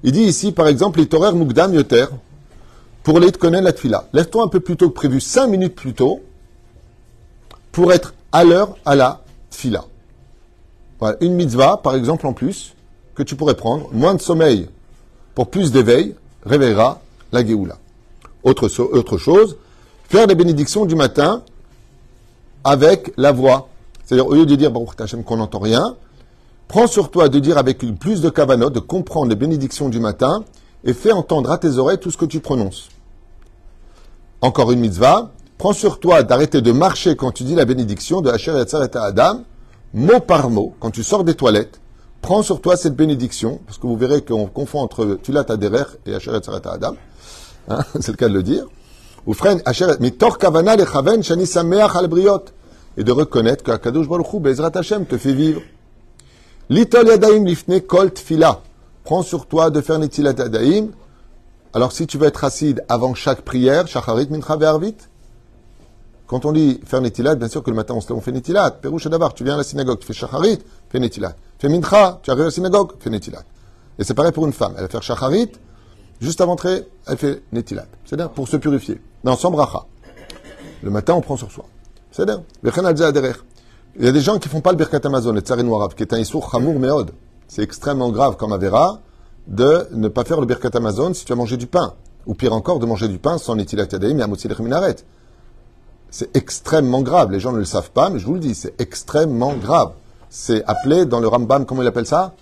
Il 0.04 0.12
dit 0.12 0.22
ici, 0.22 0.52
par 0.52 0.66
exemple, 0.66 0.98
les 0.98 1.06
Torer 1.06 1.32
Mugdam 1.32 1.74
Yoter, 1.74 2.06
pour 3.02 3.18
les 3.20 3.32
connaître 3.32 3.64
la 3.64 3.72
Tfila. 3.72 4.08
Lève-toi 4.12 4.44
un 4.44 4.48
peu 4.48 4.60
plus 4.60 4.76
tôt 4.76 4.88
que 4.90 4.94
prévu, 4.94 5.20
cinq 5.20 5.48
minutes 5.48 5.74
plus 5.74 5.94
tôt, 5.94 6.20
pour 7.70 7.92
être 7.92 8.14
à 8.30 8.44
l'heure 8.44 8.76
à 8.84 8.94
la 8.94 9.22
Tfila. 9.50 9.84
Voilà, 10.98 11.16
une 11.20 11.34
mitzvah, 11.34 11.78
par 11.82 11.94
exemple, 11.94 12.26
en 12.26 12.32
plus, 12.32 12.74
que 13.14 13.22
tu 13.22 13.36
pourrais 13.36 13.56
prendre, 13.56 13.88
moins 13.92 14.14
de 14.14 14.20
sommeil 14.20 14.68
pour 15.34 15.50
plus 15.50 15.72
d'éveil, 15.72 16.14
réveillera 16.44 17.00
la 17.32 17.44
Géoula. 17.44 17.78
Autre 18.42 18.68
chose, 19.18 19.56
faire 20.08 20.26
les 20.26 20.34
bénédictions 20.34 20.84
du 20.84 20.94
matin 20.94 21.42
avec 22.64 23.12
la 23.16 23.32
voix. 23.32 23.68
C'est-à-dire, 24.04 24.26
au 24.26 24.34
lieu 24.34 24.46
de 24.46 24.54
dire, 24.54 24.70
Baruch 24.70 25.00
Hashem, 25.00 25.24
qu'on 25.24 25.36
n'entend 25.36 25.60
rien, 25.60 25.96
prends 26.68 26.86
sur 26.86 27.10
toi 27.10 27.28
de 27.28 27.38
dire 27.38 27.58
avec 27.58 27.78
plus 27.98 28.20
de 28.20 28.30
kavanot, 28.30 28.70
de 28.70 28.80
comprendre 28.80 29.28
les 29.28 29.36
bénédictions 29.36 29.88
du 29.88 30.00
matin, 30.00 30.44
et 30.84 30.92
fais 30.92 31.12
entendre 31.12 31.50
à 31.50 31.58
tes 31.58 31.78
oreilles 31.78 31.98
tout 31.98 32.10
ce 32.10 32.16
que 32.16 32.24
tu 32.24 32.40
prononces. 32.40 32.88
Encore 34.40 34.72
une 34.72 34.80
mitzvah, 34.80 35.30
prends 35.58 35.72
sur 35.72 36.00
toi 36.00 36.22
d'arrêter 36.22 36.60
de 36.60 36.72
marcher 36.72 37.14
quand 37.14 37.30
tu 37.30 37.44
dis 37.44 37.54
la 37.54 37.64
bénédiction 37.64 38.20
de 38.20 38.30
Yatzar 38.30 38.82
et 38.82 38.96
Adam, 38.96 39.42
mot 39.94 40.20
par 40.20 40.50
mot, 40.50 40.74
quand 40.80 40.90
tu 40.90 41.04
sors 41.04 41.22
des 41.22 41.34
toilettes, 41.34 41.80
prends 42.20 42.42
sur 42.42 42.60
toi 42.60 42.76
cette 42.76 42.96
bénédiction, 42.96 43.60
parce 43.66 43.78
que 43.78 43.86
vous 43.86 43.96
verrez 43.96 44.22
qu'on 44.22 44.46
confond 44.46 44.80
entre 44.80 45.18
Tulat 45.22 45.44
Aderer 45.48 45.84
et 46.06 46.12
Yatzar 46.12 46.34
et 46.36 46.68
Adam, 46.68 46.94
Hein, 47.68 47.80
c'est 48.00 48.12
le 48.12 48.16
cas 48.16 48.28
de 48.28 48.34
le 48.34 48.42
dire. 48.42 48.66
Ou 49.26 49.34
briot. 52.08 52.44
Et 52.96 53.04
de 53.04 53.12
reconnaître 53.12 53.64
qu'Akadosh 53.64 54.08
Baruch 54.08 54.32
Hu, 54.32 54.40
Bezrat 54.40 54.72
Hashem, 54.74 55.06
te 55.06 55.16
fait 55.16 55.32
vivre. 55.32 55.62
Litol 56.72 57.06
yadaim 57.06 57.44
lifne 57.44 57.82
kol 57.82 58.10
tfila. 58.14 58.62
Prends 59.04 59.20
sur 59.22 59.44
toi 59.44 59.68
de 59.68 59.82
faire 59.82 59.98
netilat 59.98 60.32
yadaim. 60.32 60.86
Alors 61.74 61.92
si 61.92 62.06
tu 62.06 62.16
veux 62.16 62.26
être 62.26 62.44
acide 62.44 62.82
avant 62.88 63.12
chaque 63.12 63.42
prière, 63.42 63.86
shacharit 63.86 64.28
mincha 64.30 64.56
ve'arvit. 64.56 64.96
Quand 66.26 66.46
on 66.46 66.52
dit 66.52 66.80
faire 66.86 67.02
netilat, 67.02 67.34
bien 67.34 67.48
sûr 67.48 67.62
que 67.62 67.68
le 67.68 67.76
matin 67.76 67.92
on 67.92 68.00
se 68.00 68.08
lève, 68.08 68.16
on 68.16 68.22
fait 68.22 68.32
netilat. 68.32 68.70
Perouche 68.70 69.06
d'avar, 69.06 69.34
tu 69.34 69.44
viens 69.44 69.52
à 69.52 69.58
la 69.58 69.64
synagogue, 69.64 69.98
tu 69.98 70.06
fais 70.06 70.14
shacharit, 70.14 70.60
fais 70.88 70.98
netilat. 70.98 71.34
Fais 71.58 71.68
mincha, 71.68 72.20
tu 72.22 72.30
arrives 72.30 72.44
à 72.44 72.46
la 72.46 72.50
synagogue, 72.50 72.92
fais 73.00 73.10
netilat. 73.10 73.42
Et 73.98 74.04
c'est 74.04 74.14
pareil 74.14 74.32
pour 74.32 74.46
une 74.46 74.54
femme. 74.54 74.72
Elle 74.76 74.84
va 74.84 74.88
faire 74.88 75.02
shacharit, 75.02 75.50
Juste 76.22 76.40
avant 76.40 76.52
d'entrer, 76.52 76.88
elle 77.06 77.18
fait 77.18 77.42
netilat. 77.52 77.84
C'est-à-dire 78.06 78.30
pour 78.30 78.48
se 78.48 78.56
purifier. 78.56 78.98
Non, 79.24 79.36
sans 79.36 79.50
bracha. 79.50 79.84
Le 80.82 80.90
matin, 80.90 81.12
on 81.12 81.20
prend 81.20 81.36
sur 81.36 81.52
soi. 81.52 81.66
C'est-à-dire. 82.12 82.40
Il 83.98 84.04
y 84.04 84.08
a 84.08 84.12
des 84.12 84.20
gens 84.20 84.38
qui 84.38 84.48
font 84.48 84.60
pas 84.60 84.70
le 84.70 84.76
birkat 84.76 85.00
Amazon, 85.04 85.32
le 85.32 85.40
tsarin 85.40 85.70
arabe, 85.70 85.94
qui 85.94 86.02
est 86.02 86.14
un 86.14 86.18
issour 86.18 86.50
chamour 86.50 86.78
meod. 86.78 87.10
C'est 87.46 87.62
extrêmement 87.62 88.10
grave 88.10 88.36
comme 88.36 88.52
Avera 88.52 89.00
de 89.46 89.88
ne 89.92 90.08
pas 90.08 90.24
faire 90.24 90.40
le 90.40 90.46
birkat 90.46 90.70
Amazon 90.74 91.12
si 91.12 91.24
tu 91.24 91.32
as 91.32 91.36
mangé 91.36 91.56
du 91.56 91.66
pain. 91.66 91.94
Ou 92.26 92.34
pire 92.34 92.52
encore, 92.52 92.78
de 92.78 92.86
manger 92.86 93.08
du 93.08 93.18
pain 93.18 93.36
sans 93.36 93.56
netilat 93.56 93.86
yadaim 93.92 94.18
et 94.18 94.22
amotzi 94.22 94.48
minaret. 94.60 94.96
C'est 96.10 96.34
extrêmement 96.36 97.02
grave. 97.02 97.32
Les 97.32 97.40
gens 97.40 97.52
ne 97.52 97.58
le 97.58 97.64
savent 97.64 97.90
pas, 97.90 98.08
mais 98.10 98.18
je 98.18 98.26
vous 98.26 98.34
le 98.34 98.40
dis, 98.40 98.54
c'est 98.54 98.80
extrêmement 98.80 99.54
grave. 99.54 99.92
C'est 100.30 100.64
appelé 100.66 101.04
dans 101.04 101.20
le 101.20 101.28
Rambam, 101.28 101.66
comment 101.66 101.82
il 101.82 101.88
appelle 101.88 102.06
ça? 102.06 102.34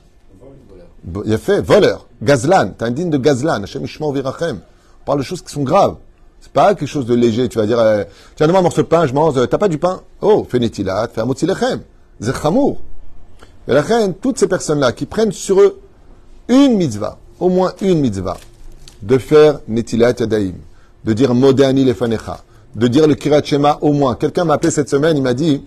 Il 1.24 1.32
a 1.32 1.38
fait 1.38 1.62
voleur, 1.62 2.06
gazlan, 2.22 2.72
t'es 2.76 2.84
indigne 2.84 3.10
de 3.10 3.16
gazlan, 3.16 3.62
Hashem 3.62 3.84
Ishmael 3.84 4.12
virachem. 4.12 4.60
On 5.00 5.04
parle 5.04 5.18
de 5.18 5.24
choses 5.24 5.40
qui 5.40 5.50
sont 5.50 5.62
graves. 5.62 5.96
C'est 6.40 6.52
pas 6.52 6.74
quelque 6.74 6.88
chose 6.88 7.06
de 7.06 7.14
léger. 7.14 7.48
Tu 7.48 7.58
vas 7.58 7.66
dire, 7.66 7.78
euh, 7.78 8.04
tiens, 8.36 8.46
donne-moi 8.46 8.60
un 8.60 8.62
morceau 8.62 8.82
de 8.82 8.86
pain, 8.86 9.06
je 9.06 9.12
mange. 9.12 9.36
euh, 9.36 9.46
T'as 9.46 9.58
pas 9.58 9.68
du 9.68 9.78
pain? 9.78 10.00
Oh, 10.20 10.46
fais 10.48 10.58
netilat, 10.58 11.08
fais 11.12 11.20
amotzi 11.20 11.46
lechem. 11.46 11.80
C'est 12.20 12.36
chamour. 12.36 12.78
Et 13.68 13.72
la 13.72 13.82
reine, 13.82 14.14
toutes 14.14 14.38
ces 14.38 14.48
personnes-là 14.48 14.92
qui 14.92 15.06
prennent 15.06 15.32
sur 15.32 15.60
eux 15.60 15.80
une 16.48 16.76
mitzvah, 16.76 17.18
au 17.38 17.48
moins 17.48 17.72
une 17.82 18.00
mitzvah, 18.00 18.36
de 19.02 19.18
faire 19.18 19.60
netilat 19.68 20.14
yadaim, 20.18 20.54
de 21.04 21.12
dire 21.12 21.34
modani 21.34 21.84
lefanecha, 21.84 22.42
de 22.74 22.86
dire 22.88 23.06
le 23.06 23.14
kirat 23.14 23.42
shema 23.42 23.78
au 23.82 23.92
moins. 23.92 24.14
Quelqu'un 24.14 24.44
m'a 24.44 24.54
appelé 24.54 24.70
cette 24.70 24.88
semaine, 24.88 25.16
il 25.16 25.22
m'a 25.22 25.34
dit, 25.34 25.62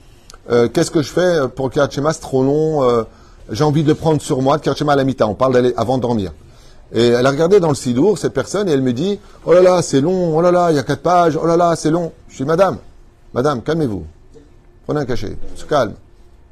euh, 0.51 0.67
qu'est-ce 0.67 0.91
que 0.91 1.01
je 1.01 1.09
fais 1.11 1.47
pour 1.55 1.67
le 1.67 1.71
kirat 1.71 1.89
shema, 1.89 2.13
c'est 2.13 2.21
trop 2.21 2.43
long, 2.43 3.05
j'ai 3.49 3.63
envie 3.63 3.83
de 3.83 3.89
le 3.89 3.95
prendre 3.95 4.21
sur 4.21 4.41
moi, 4.41 4.55
le 4.55 4.61
kirat 4.61 4.75
shema 4.75 4.93
à 4.93 4.95
la 4.95 5.03
mi-temps, 5.03 5.29
on 5.29 5.35
parle 5.35 5.53
d'aller 5.53 5.73
avant 5.77 5.97
de 5.97 6.01
dormir. 6.01 6.33
Et 6.93 7.07
elle 7.07 7.25
a 7.25 7.31
regardé 7.31 7.59
dans 7.59 7.69
le 7.69 7.75
sidour, 7.75 8.19
cette 8.19 8.33
personne, 8.33 8.69
et 8.69 8.71
elle 8.71 8.83
me 8.83 8.93
dit, 8.93 9.19
oh 9.45 9.53
là 9.53 9.61
là, 9.61 9.81
c'est 9.81 9.99
long, 9.99 10.37
oh 10.37 10.41
là 10.41 10.51
là, 10.51 10.71
il 10.71 10.75
y 10.75 10.79
a 10.79 10.83
quatre 10.83 11.01
pages, 11.01 11.37
oh 11.41 11.45
là 11.47 11.57
là, 11.57 11.75
c'est 11.75 11.89
long. 11.89 12.13
Je 12.29 12.35
suis 12.35 12.45
madame, 12.45 12.77
madame, 13.33 13.63
calmez-vous. 13.63 14.05
Prenez 14.85 14.99
un 14.99 15.05
cachet, 15.05 15.35
se 15.55 15.65
calme. 15.65 15.95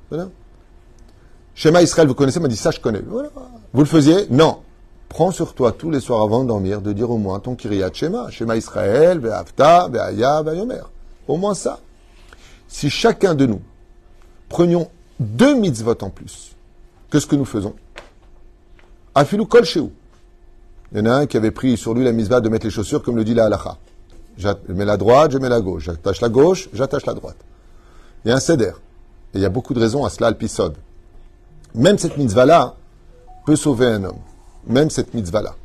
Voilà. 0.09 0.29
Shema 1.53 1.83
Israël, 1.83 2.07
vous 2.07 2.15
connaissez, 2.15 2.39
m'a 2.39 2.47
dit 2.47 2.57
ça, 2.57 2.71
je 2.71 2.79
connais. 2.79 3.01
Vous 3.73 3.81
le 3.81 3.85
faisiez 3.85 4.25
Non. 4.31 4.59
Prends 5.09 5.31
sur 5.31 5.53
toi 5.53 5.73
tous 5.73 5.91
les 5.91 5.99
soirs 5.99 6.21
avant 6.21 6.43
de 6.43 6.47
dormir 6.47 6.81
de 6.81 6.93
dire 6.93 7.11
au 7.11 7.17
moins 7.17 7.39
ton 7.39 7.55
Kiryat 7.55 7.91
Shema, 7.93 8.31
Shema 8.31 8.55
Israël, 8.55 9.19
Be'avta, 9.19 9.89
Be'aya, 9.89 10.41
Be'yomer. 10.41 10.81
Au 11.27 11.37
moins 11.37 11.53
ça. 11.53 11.79
Si 12.67 12.89
chacun 12.89 13.35
de 13.35 13.45
nous 13.45 13.61
prenions 14.47 14.89
deux 15.19 15.53
mitzvot 15.53 15.97
en 16.01 16.09
plus 16.09 16.55
que 17.09 17.19
ce 17.19 17.27
que 17.27 17.35
nous 17.35 17.45
faisons, 17.45 17.75
Afilou 19.13 19.45
Kol 19.45 19.65
Shehu. 19.65 19.89
Il 20.91 20.97
y 20.97 21.01
en 21.01 21.05
a 21.05 21.13
un 21.13 21.25
qui 21.25 21.37
avait 21.37 21.51
pris 21.51 21.77
sur 21.77 21.93
lui 21.93 22.03
la 22.03 22.11
mitzvah 22.11 22.41
de 22.41 22.49
mettre 22.49 22.65
les 22.65 22.71
chaussures 22.71 23.01
comme 23.01 23.15
le 23.15 23.23
dit 23.23 23.33
la 23.33 23.45
halacha. 23.45 23.77
Je 24.37 24.47
mets 24.69 24.85
la 24.85 24.97
droite, 24.97 25.31
je 25.31 25.37
mets 25.37 25.49
la 25.49 25.61
gauche. 25.61 25.83
J'attache 25.83 26.21
la 26.21 26.29
gauche, 26.29 26.69
j'attache 26.73 27.05
la 27.05 27.13
droite. 27.13 27.37
Il 28.25 28.29
y 28.29 28.31
a 28.31 28.35
un 28.35 28.39
seder. 28.39 28.73
Et 29.33 29.37
il 29.37 29.41
y 29.41 29.45
a 29.45 29.49
beaucoup 29.49 29.73
de 29.73 29.79
raisons 29.79 30.03
à 30.03 30.09
cela, 30.09 30.29
le 30.29 30.35
pisode. 30.35 30.75
Même 31.73 31.97
cette 31.97 32.17
mitzvah-là 32.17 32.75
peut 33.45 33.55
sauver 33.55 33.87
un 33.87 34.03
homme. 34.03 34.19
Même 34.67 34.89
cette 34.89 35.13
mitzvah-là. 35.13 35.55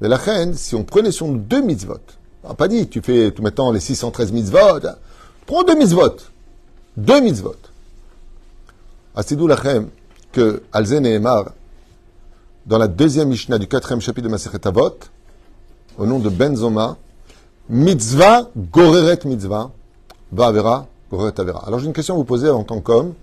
Mais 0.00 0.08
la 0.08 0.16
reine, 0.16 0.54
si 0.54 0.74
on 0.74 0.82
prenait 0.82 1.12
sur 1.12 1.28
nous 1.28 1.38
deux 1.38 1.62
mitzvot, 1.62 2.00
on 2.42 2.48
n'a 2.48 2.54
pas 2.54 2.66
dit, 2.66 2.88
tu 2.88 3.00
fais 3.00 3.30
tout 3.30 3.42
maintenant 3.42 3.70
les 3.70 3.78
613 3.78 4.32
mitzvot, 4.32 4.84
hein. 4.84 4.96
prends 5.46 5.62
deux 5.62 5.76
mitzvot. 5.76 6.16
Deux 6.96 7.20
mitzvot. 7.20 7.54
Asidou 9.14 9.46
la 9.46 9.54
reine, 9.54 9.88
que 10.32 10.62
Alzen 10.72 11.06
et 11.06 11.14
Emar, 11.14 11.52
dans 12.66 12.78
la 12.78 12.88
deuxième 12.88 13.28
Mishnah 13.28 13.58
du 13.58 13.66
quatrième 13.66 14.00
chapitre 14.00 14.28
de 14.28 14.30
Masechet 14.30 14.66
Avot, 14.66 14.98
au 15.98 16.06
nom 16.06 16.18
de 16.18 16.28
Benzoma, 16.28 16.96
mitzvah, 17.68 18.48
goreret 18.56 19.18
mitzvah, 19.24 19.70
Ba'avera, 20.30 20.86
goreret 21.10 21.38
avera. 21.40 21.66
Alors 21.66 21.80
j'ai 21.80 21.86
une 21.86 21.92
question 21.92 22.14
à 22.14 22.16
vous 22.16 22.24
poser 22.24 22.48
en 22.48 22.64
tant 22.64 22.80
qu'homme. 22.80 23.14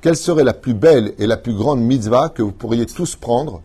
Quelle 0.00 0.16
serait 0.16 0.44
la 0.44 0.52
plus 0.52 0.74
belle 0.74 1.14
et 1.18 1.26
la 1.26 1.36
plus 1.36 1.54
grande 1.54 1.80
mitzvah 1.80 2.28
que 2.28 2.42
vous 2.42 2.52
pourriez 2.52 2.84
tous 2.84 3.16
prendre, 3.16 3.62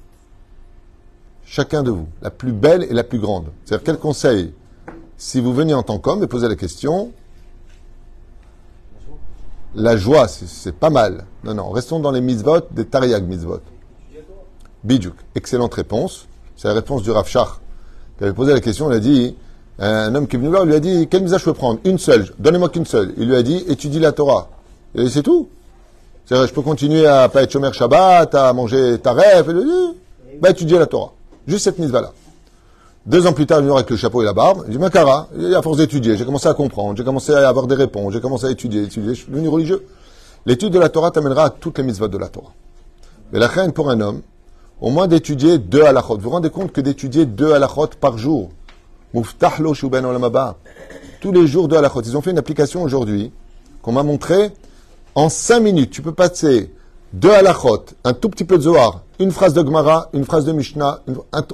chacun 1.45 1.83
de 1.83 1.91
vous? 1.91 2.07
La 2.21 2.29
plus 2.29 2.53
belle 2.53 2.83
et 2.83 2.93
la 2.93 3.03
plus 3.03 3.19
grande. 3.19 3.47
C'est-à-dire, 3.65 3.83
quel 3.83 3.97
conseil, 3.97 4.53
si 5.17 5.41
vous 5.41 5.53
veniez 5.53 5.73
en 5.73 5.83
tant 5.83 5.97
qu'homme 5.97 6.23
et 6.23 6.27
posez 6.27 6.47
la 6.47 6.55
question, 6.55 7.11
la 9.75 9.97
joie, 9.97 10.27
c'est 10.27 10.71
pas 10.71 10.89
mal. 10.89 11.25
Non, 11.43 11.55
non, 11.55 11.69
restons 11.71 11.99
dans 11.99 12.11
les 12.11 12.21
mitzvot 12.21 12.61
des 12.71 12.85
Tariag 12.85 13.27
mitzvot. 13.27 13.61
Bidjouk. 14.83 15.15
Excellente 15.35 15.73
réponse. 15.73 16.27
C'est 16.55 16.67
la 16.67 16.73
réponse 16.73 17.03
du 17.03 17.11
Rav 17.11 17.27
Shach. 17.27 17.59
Il 18.19 18.25
avait 18.25 18.33
posé 18.33 18.53
la 18.53 18.59
question, 18.59 18.91
il 18.91 18.95
a 18.95 18.99
dit, 18.99 19.35
un 19.79 20.13
homme 20.13 20.27
qui 20.27 20.35
est 20.35 20.39
venu 20.39 20.49
voir, 20.49 20.63
il 20.63 20.69
lui 20.69 20.75
a 20.75 20.79
dit, 20.79 21.07
quelle 21.07 21.21
mitzvah 21.21 21.37
je 21.37 21.45
peux 21.45 21.53
prendre? 21.53 21.79
Une 21.85 21.97
seule. 21.97 22.33
Donnez-moi 22.37 22.69
qu'une 22.69 22.85
seule. 22.85 23.13
Il 23.17 23.27
lui 23.27 23.35
a 23.35 23.43
dit, 23.43 23.63
étudie 23.67 23.99
la 23.99 24.11
Torah. 24.11 24.49
Il 24.95 25.05
dit, 25.05 25.09
c'est 25.09 25.23
tout. 25.23 25.47
C'est-à-dire, 26.25 26.47
je 26.47 26.53
peux 26.53 26.61
continuer 26.61 27.07
à 27.07 27.29
pas 27.29 27.43
être 27.43 27.51
chômeur 27.51 27.73
Shabbat, 27.73 28.35
à 28.35 28.51
manger 28.53 28.99
taref, 28.99 29.47
et 29.47 29.53
lui 29.53 29.61
a 29.61 29.63
dit, 29.63 29.97
bah, 30.41 30.49
étudier 30.49 30.77
la 30.77 30.85
Torah. 30.85 31.13
Juste 31.47 31.63
cette 31.63 31.79
mitzvah-là. 31.79 32.11
Deux 33.05 33.25
ans 33.25 33.33
plus 33.33 33.45
tard, 33.45 33.59
il 33.61 33.65
vient 33.65 33.75
avec 33.75 33.89
le 33.89 33.95
chapeau 33.95 34.21
et 34.21 34.25
la 34.25 34.33
barbe. 34.33 34.65
Il 34.67 34.73
dit, 34.73 34.77
Makara, 34.77 35.29
et 35.39 35.55
à 35.55 35.61
force 35.61 35.77
d'étudier, 35.77 36.17
j'ai 36.17 36.25
commencé 36.25 36.47
à 36.47 36.53
comprendre, 36.53 36.97
j'ai 36.97 37.03
commencé 37.03 37.31
à 37.31 37.47
avoir 37.47 37.65
des 37.65 37.75
réponses, 37.75 38.13
j'ai 38.13 38.21
commencé 38.21 38.45
à 38.45 38.51
étudier, 38.51 38.83
étudier, 38.83 39.15
je 39.15 39.21
suis 39.21 39.31
devenu 39.31 39.47
religieux. 39.47 39.85
L'étude 40.45 40.73
de 40.73 40.79
la 40.79 40.89
Torah 40.89 41.09
t'amènera 41.09 41.45
à 41.45 41.49
toutes 41.49 41.77
les 41.77 41.83
mitzvot 41.83 42.09
de 42.09 42.17
la 42.17 42.27
Torah. 42.27 42.51
Mais 43.31 43.39
la 43.39 43.47
reine 43.47 43.71
pour 43.71 43.89
un 43.89 43.99
homme, 44.01 44.21
au 44.81 44.89
moins 44.89 45.07
d'étudier 45.07 45.57
deux 45.57 45.83
halachot. 45.83 46.15
Vous 46.15 46.23
vous 46.23 46.29
rendez 46.29 46.49
compte 46.49 46.71
que 46.71 46.81
d'étudier 46.81 47.25
deux 47.25 47.53
halachot 47.53 47.89
par 47.99 48.17
jour, 48.17 48.49
Muftah 49.13 49.53
lo 49.59 49.73
shuben 49.73 50.05
olam 50.05 50.23
haba. 50.23 50.57
tous 51.19 51.31
les 51.31 51.47
jours 51.47 51.67
deux 51.67 51.77
halachot. 51.77 52.01
Ils 52.01 52.15
ont 52.15 52.21
fait 52.21 52.31
une 52.31 52.37
application 52.37 52.83
aujourd'hui 52.83 53.31
qu'on 53.81 53.91
m'a 53.91 54.03
montré 54.03 54.51
En 55.15 55.29
cinq 55.29 55.61
minutes, 55.61 55.91
tu 55.91 56.01
peux 56.01 56.13
passer 56.13 56.71
deux 57.13 57.31
halachot, 57.31 57.85
un 58.03 58.13
tout 58.13 58.29
petit 58.29 58.45
peu 58.45 58.57
de 58.57 58.63
Zohar, 58.63 59.03
une 59.19 59.31
phrase 59.31 59.53
de 59.53 59.61
Gemara, 59.65 60.09
une 60.13 60.25
phrase 60.25 60.45
de 60.45 60.51
Mishnah. 60.51 61.01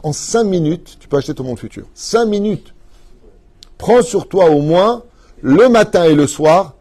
en 0.04 0.14
cinq 0.14 0.44
minutes, 0.44 0.98
tu 1.00 1.08
peux 1.08 1.18
acheter 1.18 1.34
ton 1.34 1.46
monde 1.46 1.60
futur. 1.60 1.86
Cinq 1.94 2.26
minutes. 2.26 2.74
Prends 3.78 4.02
sur 4.02 4.28
toi 4.28 4.50
au 4.50 4.62
moins 4.62 5.04
le 5.42 5.70
matin 5.70 6.04
et 6.04 6.16
le 6.16 6.28
soir, 6.28 6.74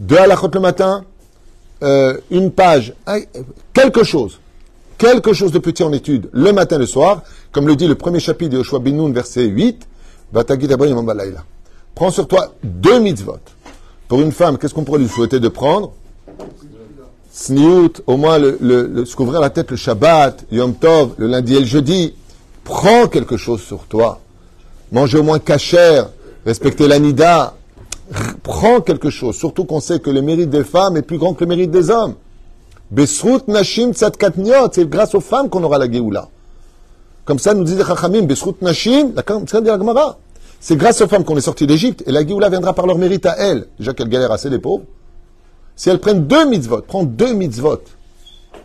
deux 0.00 0.16
halachot 0.16 0.50
le 0.52 0.60
matin, 0.60 1.04
euh, 1.82 2.18
une 2.30 2.50
page, 2.50 2.94
quelque 3.72 4.02
chose. 4.02 4.40
Quelque 4.98 5.32
chose 5.32 5.52
de 5.52 5.58
petit 5.60 5.82
en 5.84 5.92
étude, 5.92 6.28
le 6.32 6.52
matin 6.52 6.76
et 6.76 6.80
le 6.80 6.86
soir, 6.86 7.22
comme 7.52 7.68
le 7.68 7.76
dit 7.76 7.86
le 7.86 7.94
premier 7.94 8.18
chapitre 8.18 8.50
de 8.50 8.56
Yoshua 8.58 8.80
Binoun, 8.80 9.12
verset 9.12 9.44
8, 9.44 9.86
Vatagid 10.32 10.72
Abba 10.72 10.86
Yamam 10.86 11.06
Balayla. 11.06 11.44
Prends 11.94 12.10
sur 12.10 12.26
toi 12.26 12.52
deux 12.64 12.98
mitzvot. 12.98 13.38
Pour 14.08 14.20
une 14.20 14.32
femme, 14.32 14.58
qu'est-ce 14.58 14.74
qu'on 14.74 14.84
pourrait 14.84 14.98
lui 14.98 15.08
souhaiter 15.08 15.38
de 15.38 15.48
prendre? 15.48 15.92
Sniout, 17.32 17.92
au 18.06 18.16
moins 18.16 18.38
le, 18.38 18.58
le, 18.60 18.86
le- 18.88 19.04
couvrir 19.04 19.40
la 19.40 19.50
tête 19.50 19.70
le 19.70 19.76
Shabbat, 19.76 20.44
Yom 20.50 20.74
Tov, 20.74 21.10
le 21.18 21.28
lundi 21.28 21.54
et 21.54 21.60
le 21.60 21.66
jeudi. 21.66 22.14
Prends 22.64 23.06
quelque 23.06 23.36
chose 23.36 23.60
sur 23.62 23.84
toi. 23.84 24.18
Manger 24.90 25.18
au 25.18 25.22
moins 25.22 25.38
cachère, 25.38 26.08
respecter 26.44 26.88
l'anida. 26.88 27.54
Prends 28.42 28.80
quelque 28.80 29.10
chose, 29.10 29.36
surtout 29.36 29.64
qu'on 29.64 29.80
sait 29.80 30.00
que 30.00 30.10
le 30.10 30.22
mérite 30.22 30.50
des 30.50 30.64
femmes 30.64 30.96
est 30.96 31.02
plus 31.02 31.18
grand 31.18 31.34
que 31.34 31.44
le 31.44 31.48
mérite 31.48 31.70
des 31.70 31.90
hommes. 31.90 32.14
Besrut 32.90 33.46
Nashim 33.48 33.92
Tzadkatniot, 33.92 34.70
c'est 34.72 34.88
grâce 34.88 35.14
aux 35.14 35.20
femmes 35.20 35.48
qu'on 35.48 35.62
aura 35.62 35.78
la 35.78 35.90
Géoula. 35.90 36.28
Comme 37.24 37.38
ça, 37.38 37.52
nous 37.52 37.64
disait 37.64 37.84
Chachamim, 37.84 38.22
Besrut 38.22 38.56
Nashim, 38.62 39.12
la 39.14 39.22
c'est 40.60 40.76
grâce 40.76 41.00
aux 41.00 41.06
femmes 41.06 41.24
qu'on 41.24 41.36
est 41.36 41.42
sorti 41.42 41.66
d'Égypte, 41.66 42.02
et 42.06 42.12
la 42.12 42.26
Géoula 42.26 42.48
viendra 42.48 42.72
par 42.72 42.86
leur 42.86 42.98
mérite 42.98 43.26
à 43.26 43.36
elles. 43.36 43.68
Déjà 43.78 43.92
qu'elles 43.92 44.08
galèrent 44.08 44.32
assez, 44.32 44.50
les 44.50 44.58
pauvres. 44.58 44.84
Si 45.76 45.88
elles 45.88 46.00
prennent 46.00 46.26
deux 46.26 46.46
mitzvot, 46.46 46.82
prends 46.82 47.04
deux 47.04 47.32
mitzvot. 47.32 47.82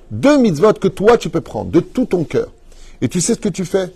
Deux 0.09 0.37
mitzvot 0.37 0.73
que 0.73 0.87
toi 0.87 1.17
tu 1.17 1.29
peux 1.29 1.41
prendre, 1.41 1.69
de 1.69 1.79
tout 1.79 2.05
ton 2.05 2.23
cœur. 2.23 2.47
Et 3.01 3.09
tu 3.09 3.21
sais 3.21 3.35
ce 3.35 3.39
que 3.39 3.49
tu 3.49 3.65
fais? 3.65 3.93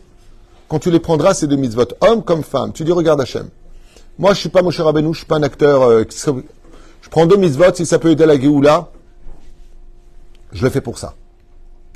Quand 0.68 0.80
tu 0.80 0.92
les 0.92 1.00
prendras, 1.00 1.34
ces 1.34 1.48
deux 1.48 1.56
mitzvot, 1.56 1.86
homme 2.02 2.24
comme 2.24 2.44
femme, 2.44 2.74
tu 2.74 2.84
dis, 2.84 2.92
regarde 2.92 3.22
Hachem. 3.22 3.50
Moi, 4.20 4.34
je 4.34 4.40
suis 4.42 4.50
pas 4.50 4.62
Moshe 4.62 4.80
Rabbeinu, 4.80 5.14
je 5.14 5.20
suis 5.20 5.28
pas 5.28 5.38
un 5.38 5.44
acteur. 5.44 5.84
euh, 5.84 6.04
je 6.10 7.10
prends 7.10 7.26
deux 7.26 7.38
mitzvot, 7.38 7.74
si 7.74 7.86
ça 7.86 7.98
peut 7.98 8.12
aider 8.12 8.26
la 8.26 8.40
Géoula, 8.40 8.90
je 10.52 10.64
le 10.64 10.70
fais 10.70 10.82
pour 10.82 10.98
ça. 10.98 11.16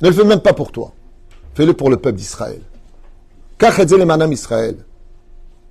Ne 0.00 0.08
le 0.08 0.14
fais 0.14 0.24
même 0.24 0.40
pas 0.40 0.52
pour 0.52 0.72
toi. 0.72 0.92
Fais-le 1.54 1.74
pour 1.74 1.90
le 1.90 1.96
peuple 1.96 2.18
d'Israël. 2.18 2.60
Israël. 4.30 4.76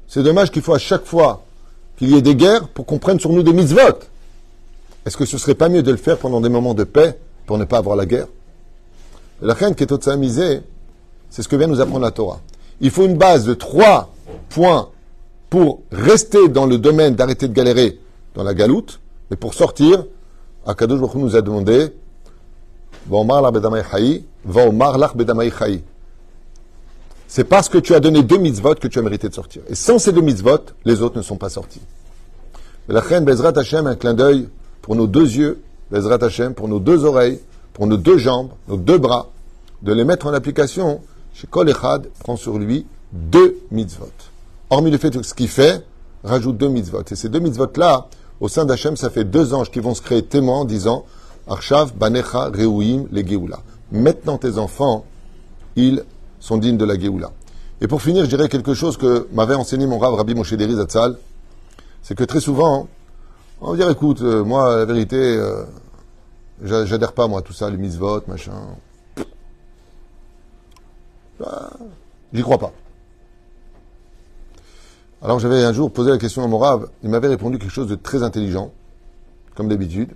C'est 0.08 0.24
dommage 0.24 0.52
qu'il 0.52 0.62
faut 0.62 0.74
à 0.74 0.80
chaque 0.80 1.06
fois 1.06 1.44
qu'il 1.98 2.10
y 2.10 2.16
ait 2.16 2.22
des 2.22 2.36
guerres 2.36 2.70
pour 2.70 2.86
qu'on 2.86 3.00
prenne 3.00 3.20
sur 3.20 3.32
nous 3.32 3.44
des 3.44 3.54
mitzvot. 3.54 4.00
Est-ce 5.06 5.18
que 5.18 5.26
ce 5.26 5.38
serait 5.38 5.56
pas 5.56 5.70
mieux 5.70 5.84
de 5.84 5.92
le 5.92 5.98
faire 5.98 6.18
pendant 6.18 6.42
des 6.42 6.50
moments 6.50 6.74
de 6.74 6.84
paix 6.84 7.18
pour 7.46 7.58
ne 7.58 7.66
pas 7.66 7.78
avoir 7.78 7.96
la 7.96 8.06
guerre? 8.06 8.28
La 9.42 9.54
reine 9.54 9.76
qui 9.76 9.84
est 9.84 9.92
au 9.92 10.18
misé, 10.18 10.62
c'est 11.30 11.42
ce 11.42 11.48
que 11.48 11.56
vient 11.56 11.68
nous 11.68 11.82
apprendre 11.82 12.02
la 12.02 12.12
Torah. 12.12 12.40
Il 12.80 12.92
faut 12.92 13.06
une 13.06 13.18
base 13.18 13.46
de 13.46 13.54
trois 13.54 14.14
points 14.50 14.90
pour 15.50 15.82
rester 15.92 16.48
dans 16.48 16.66
le 16.66 16.78
domaine 16.78 17.16
d'arrêter 17.16 17.48
de 17.48 17.54
galérer 17.54 18.00
dans 18.36 18.44
la 18.44 18.54
galoute, 18.54 19.02
mais 19.30 19.38
pour 19.38 19.54
sortir, 19.54 20.06
Akadosh 20.66 21.00
Baruch 21.00 21.16
nous 21.16 21.36
a 21.36 21.42
demandé 21.42 21.94
C'est 27.28 27.44
parce 27.46 27.70
que 27.70 27.78
tu 27.78 27.96
as 27.96 28.00
donné 28.00 28.24
deux 28.24 28.38
mitzvot 28.38 28.76
que 28.76 28.88
tu 28.88 29.00
as 29.00 29.02
mérité 29.02 29.30
de 29.30 29.34
sortir. 29.34 29.62
Et 29.70 29.76
sans 29.76 30.00
ces 30.00 30.12
deux 30.12 30.22
mitzvot, 30.22 30.60
les 30.86 31.02
autres 31.02 31.18
ne 31.18 31.22
sont 31.22 31.38
pas 31.38 31.50
sortis. 31.50 31.82
La 32.90 33.00
reine 33.00 33.24
Bezrat 33.24 33.58
Hashem, 33.58 33.88
un 33.88 33.96
clin 33.96 34.14
d'œil 34.14 34.50
pour 34.82 34.96
nos 34.96 35.08
deux 35.08 35.38
yeux, 35.38 35.62
Bezrat 35.92 36.24
Hashem, 36.24 36.54
pour 36.54 36.68
nos 36.68 36.80
deux 36.80 37.06
oreilles, 37.06 37.40
pour 37.74 37.88
nos 37.88 37.98
deux 37.98 38.18
jambes, 38.18 38.50
nos 38.68 38.78
deux 38.78 38.98
bras, 38.98 39.30
de 39.82 39.94
les 39.94 40.04
mettre 40.04 40.28
en 40.28 40.34
application. 40.34 41.02
Chez 41.34 41.48
Kol 41.48 41.70
Echad 41.70 42.08
prend 42.20 42.36
sur 42.36 42.60
lui 42.60 42.86
deux 43.14 43.58
mitzvot. 43.72 44.12
Hormis 44.70 44.92
le 44.92 44.98
fait 44.98 45.12
que 45.12 45.24
ce 45.24 45.34
qu'il 45.34 45.48
fait, 45.48 45.86
rajoute 46.24 46.58
deux 46.58 46.68
mitzvot. 46.68 47.04
Et 47.10 47.16
ces 47.16 47.30
deux 47.30 47.40
mitzvot-là, 47.40 48.08
au 48.42 48.48
sein 48.48 48.66
d'Hachem, 48.66 48.98
ça 48.98 49.10
fait 49.10 49.24
deux 49.24 49.54
anges 49.54 49.72
qui 49.72 49.80
vont 49.80 49.96
se 49.96 50.02
créer 50.02 50.24
témoins 50.24 50.60
en 50.60 50.66
disant 50.66 51.06
Arshav, 51.48 51.94
Banecha, 51.96 52.50
Reuim, 52.50 53.06
les 53.12 53.26
Géoula. 53.28 53.60
Maintenant, 53.92 54.38
tes 54.38 54.58
enfants, 54.58 55.06
ils 55.76 56.04
sont 56.40 56.58
dignes 56.58 56.78
de 56.78 56.86
la 56.86 56.98
Géoula. 57.00 57.32
Et 57.82 57.88
pour 57.88 58.02
finir, 58.02 58.24
je 58.26 58.30
dirais 58.30 58.48
quelque 58.48 58.74
chose 58.74 58.96
que 58.98 59.28
m'avait 59.34 59.56
enseigné 59.56 59.88
mon 59.88 59.98
rave 60.00 60.14
Rabbi 60.14 60.36
Moshe 60.36 60.54
Deri 60.54 60.76
Zatzal. 60.76 61.18
C'est 62.04 62.16
que 62.16 62.24
très 62.24 62.40
souvent, 62.40 62.88
on 63.60 63.72
va 63.72 63.78
dire, 63.78 63.90
écoute, 63.90 64.22
euh, 64.22 64.44
moi, 64.44 64.78
la 64.78 64.86
vérité, 64.86 65.18
euh, 65.18 65.64
j'a- 66.64 66.86
j'adhère 66.86 67.14
pas, 67.14 67.28
moi, 67.28 67.40
à 67.40 67.42
tout 67.42 67.54
ça, 67.54 67.70
les 67.70 67.78
mitzvot, 67.78 68.22
machin. 68.28 68.54
Ah, 71.44 71.70
J'y 72.34 72.42
crois 72.44 72.58
pas. 72.60 72.72
Alors 75.24 75.40
j'avais 75.40 75.64
un 75.64 75.74
jour 75.74 75.92
posé 75.92 76.10
la 76.12 76.18
question 76.18 76.44
à 76.44 76.48
mon 76.48 76.58
rave, 76.58 76.90
il 77.04 77.10
m'avait 77.10 77.28
répondu 77.28 77.60
quelque 77.60 77.72
chose 77.72 77.88
de 77.88 77.96
très 77.96 78.24
intelligent, 78.24 78.72
comme 79.56 79.68
d'habitude. 79.68 80.10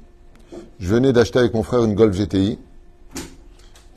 Je 0.80 0.94
venais 0.94 1.14
d'acheter 1.14 1.40
avec 1.40 1.54
mon 1.54 1.64
frère 1.64 1.84
une 1.84 1.96
Golf 1.96 2.16
GTI, 2.16 2.60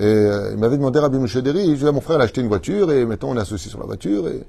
et 0.00 0.04
euh, 0.04 0.52
il 0.52 0.58
m'avait 0.58 0.76
demandé, 0.76 1.00
Rabbi 1.00 1.18
Moshe 1.18 1.36
Deri, 1.38 1.74
je 1.74 1.80
dis 1.80 1.86
à 1.86 1.92
mon 1.92 2.00
frère, 2.00 2.18
il 2.18 2.20
a 2.20 2.24
acheté 2.24 2.40
une 2.40 2.46
voiture, 2.46 2.92
et 2.92 3.04
mettons, 3.04 3.30
on 3.30 3.36
est 3.36 3.40
associé 3.40 3.68
sur 3.68 3.80
la 3.80 3.86
voiture, 3.86 4.28
et 4.28 4.44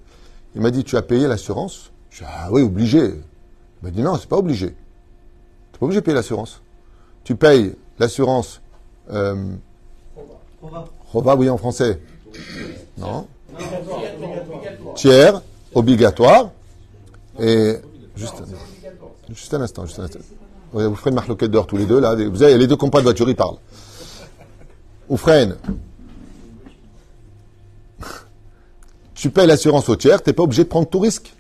il 0.54 0.62
m'a 0.62 0.70
dit, 0.70 0.84
tu 0.84 0.96
as 0.96 1.02
payé 1.02 1.28
l'assurance? 1.28 1.92
Je 2.12 2.20
dis, 2.20 2.26
ah 2.28 2.50
oui, 2.52 2.62
obligé. 2.62 3.06
Il 3.08 3.84
m'a 3.86 3.90
dit, 3.90 4.02
non, 4.02 4.16
c'est 4.18 4.30
pas 4.30 4.38
obligé. 4.38 4.68
Tu 4.68 4.74
n'es 4.74 5.80
pas 5.80 5.86
obligé 5.86 6.02
de 6.02 6.06
payer 6.06 6.16
l'assurance. 6.16 6.62
Tu 7.24 7.36
payes 7.36 7.76
l'assurance, 7.98 8.62
euh, 9.12 9.54
Rova, 11.12 11.36
oui, 11.36 11.50
en 11.50 11.58
français. 11.58 12.00
Non. 12.98 13.26
Tiers, 14.96 15.42
obligatoire, 15.74 16.52
et 17.40 17.78
juste, 18.16 18.44
juste 19.30 19.54
un 19.56 19.62
instant, 19.62 19.86
juste 19.86 20.00
un 20.00 20.04
instant. 20.04 20.20
Vous 20.74 20.96
ferez 20.96 21.10
une 21.10 21.16
marloquette 21.16 21.52
dehors 21.52 21.68
tous 21.68 21.78
les 21.78 21.86
deux, 21.86 22.00
là. 22.00 22.16
Vous 22.16 22.44
avez 22.44 22.58
les 22.58 22.68
deux 22.68 22.76
compas 22.76 23.00
de 23.00 23.04
voiture, 23.04 23.28
ils 23.30 23.36
parlent. 23.36 23.58
Oufren, 25.10 25.56
tu 29.16 29.32
payes 29.32 29.48
l'assurance 29.48 29.90
au 29.90 29.96
tiers, 29.96 30.22
tu 30.22 30.30
n'es 30.30 30.34
pas 30.34 30.44
obligé 30.44 30.64
de 30.64 30.70
prendre 30.70 30.88
tout 30.88 31.00
risque. 31.00 31.34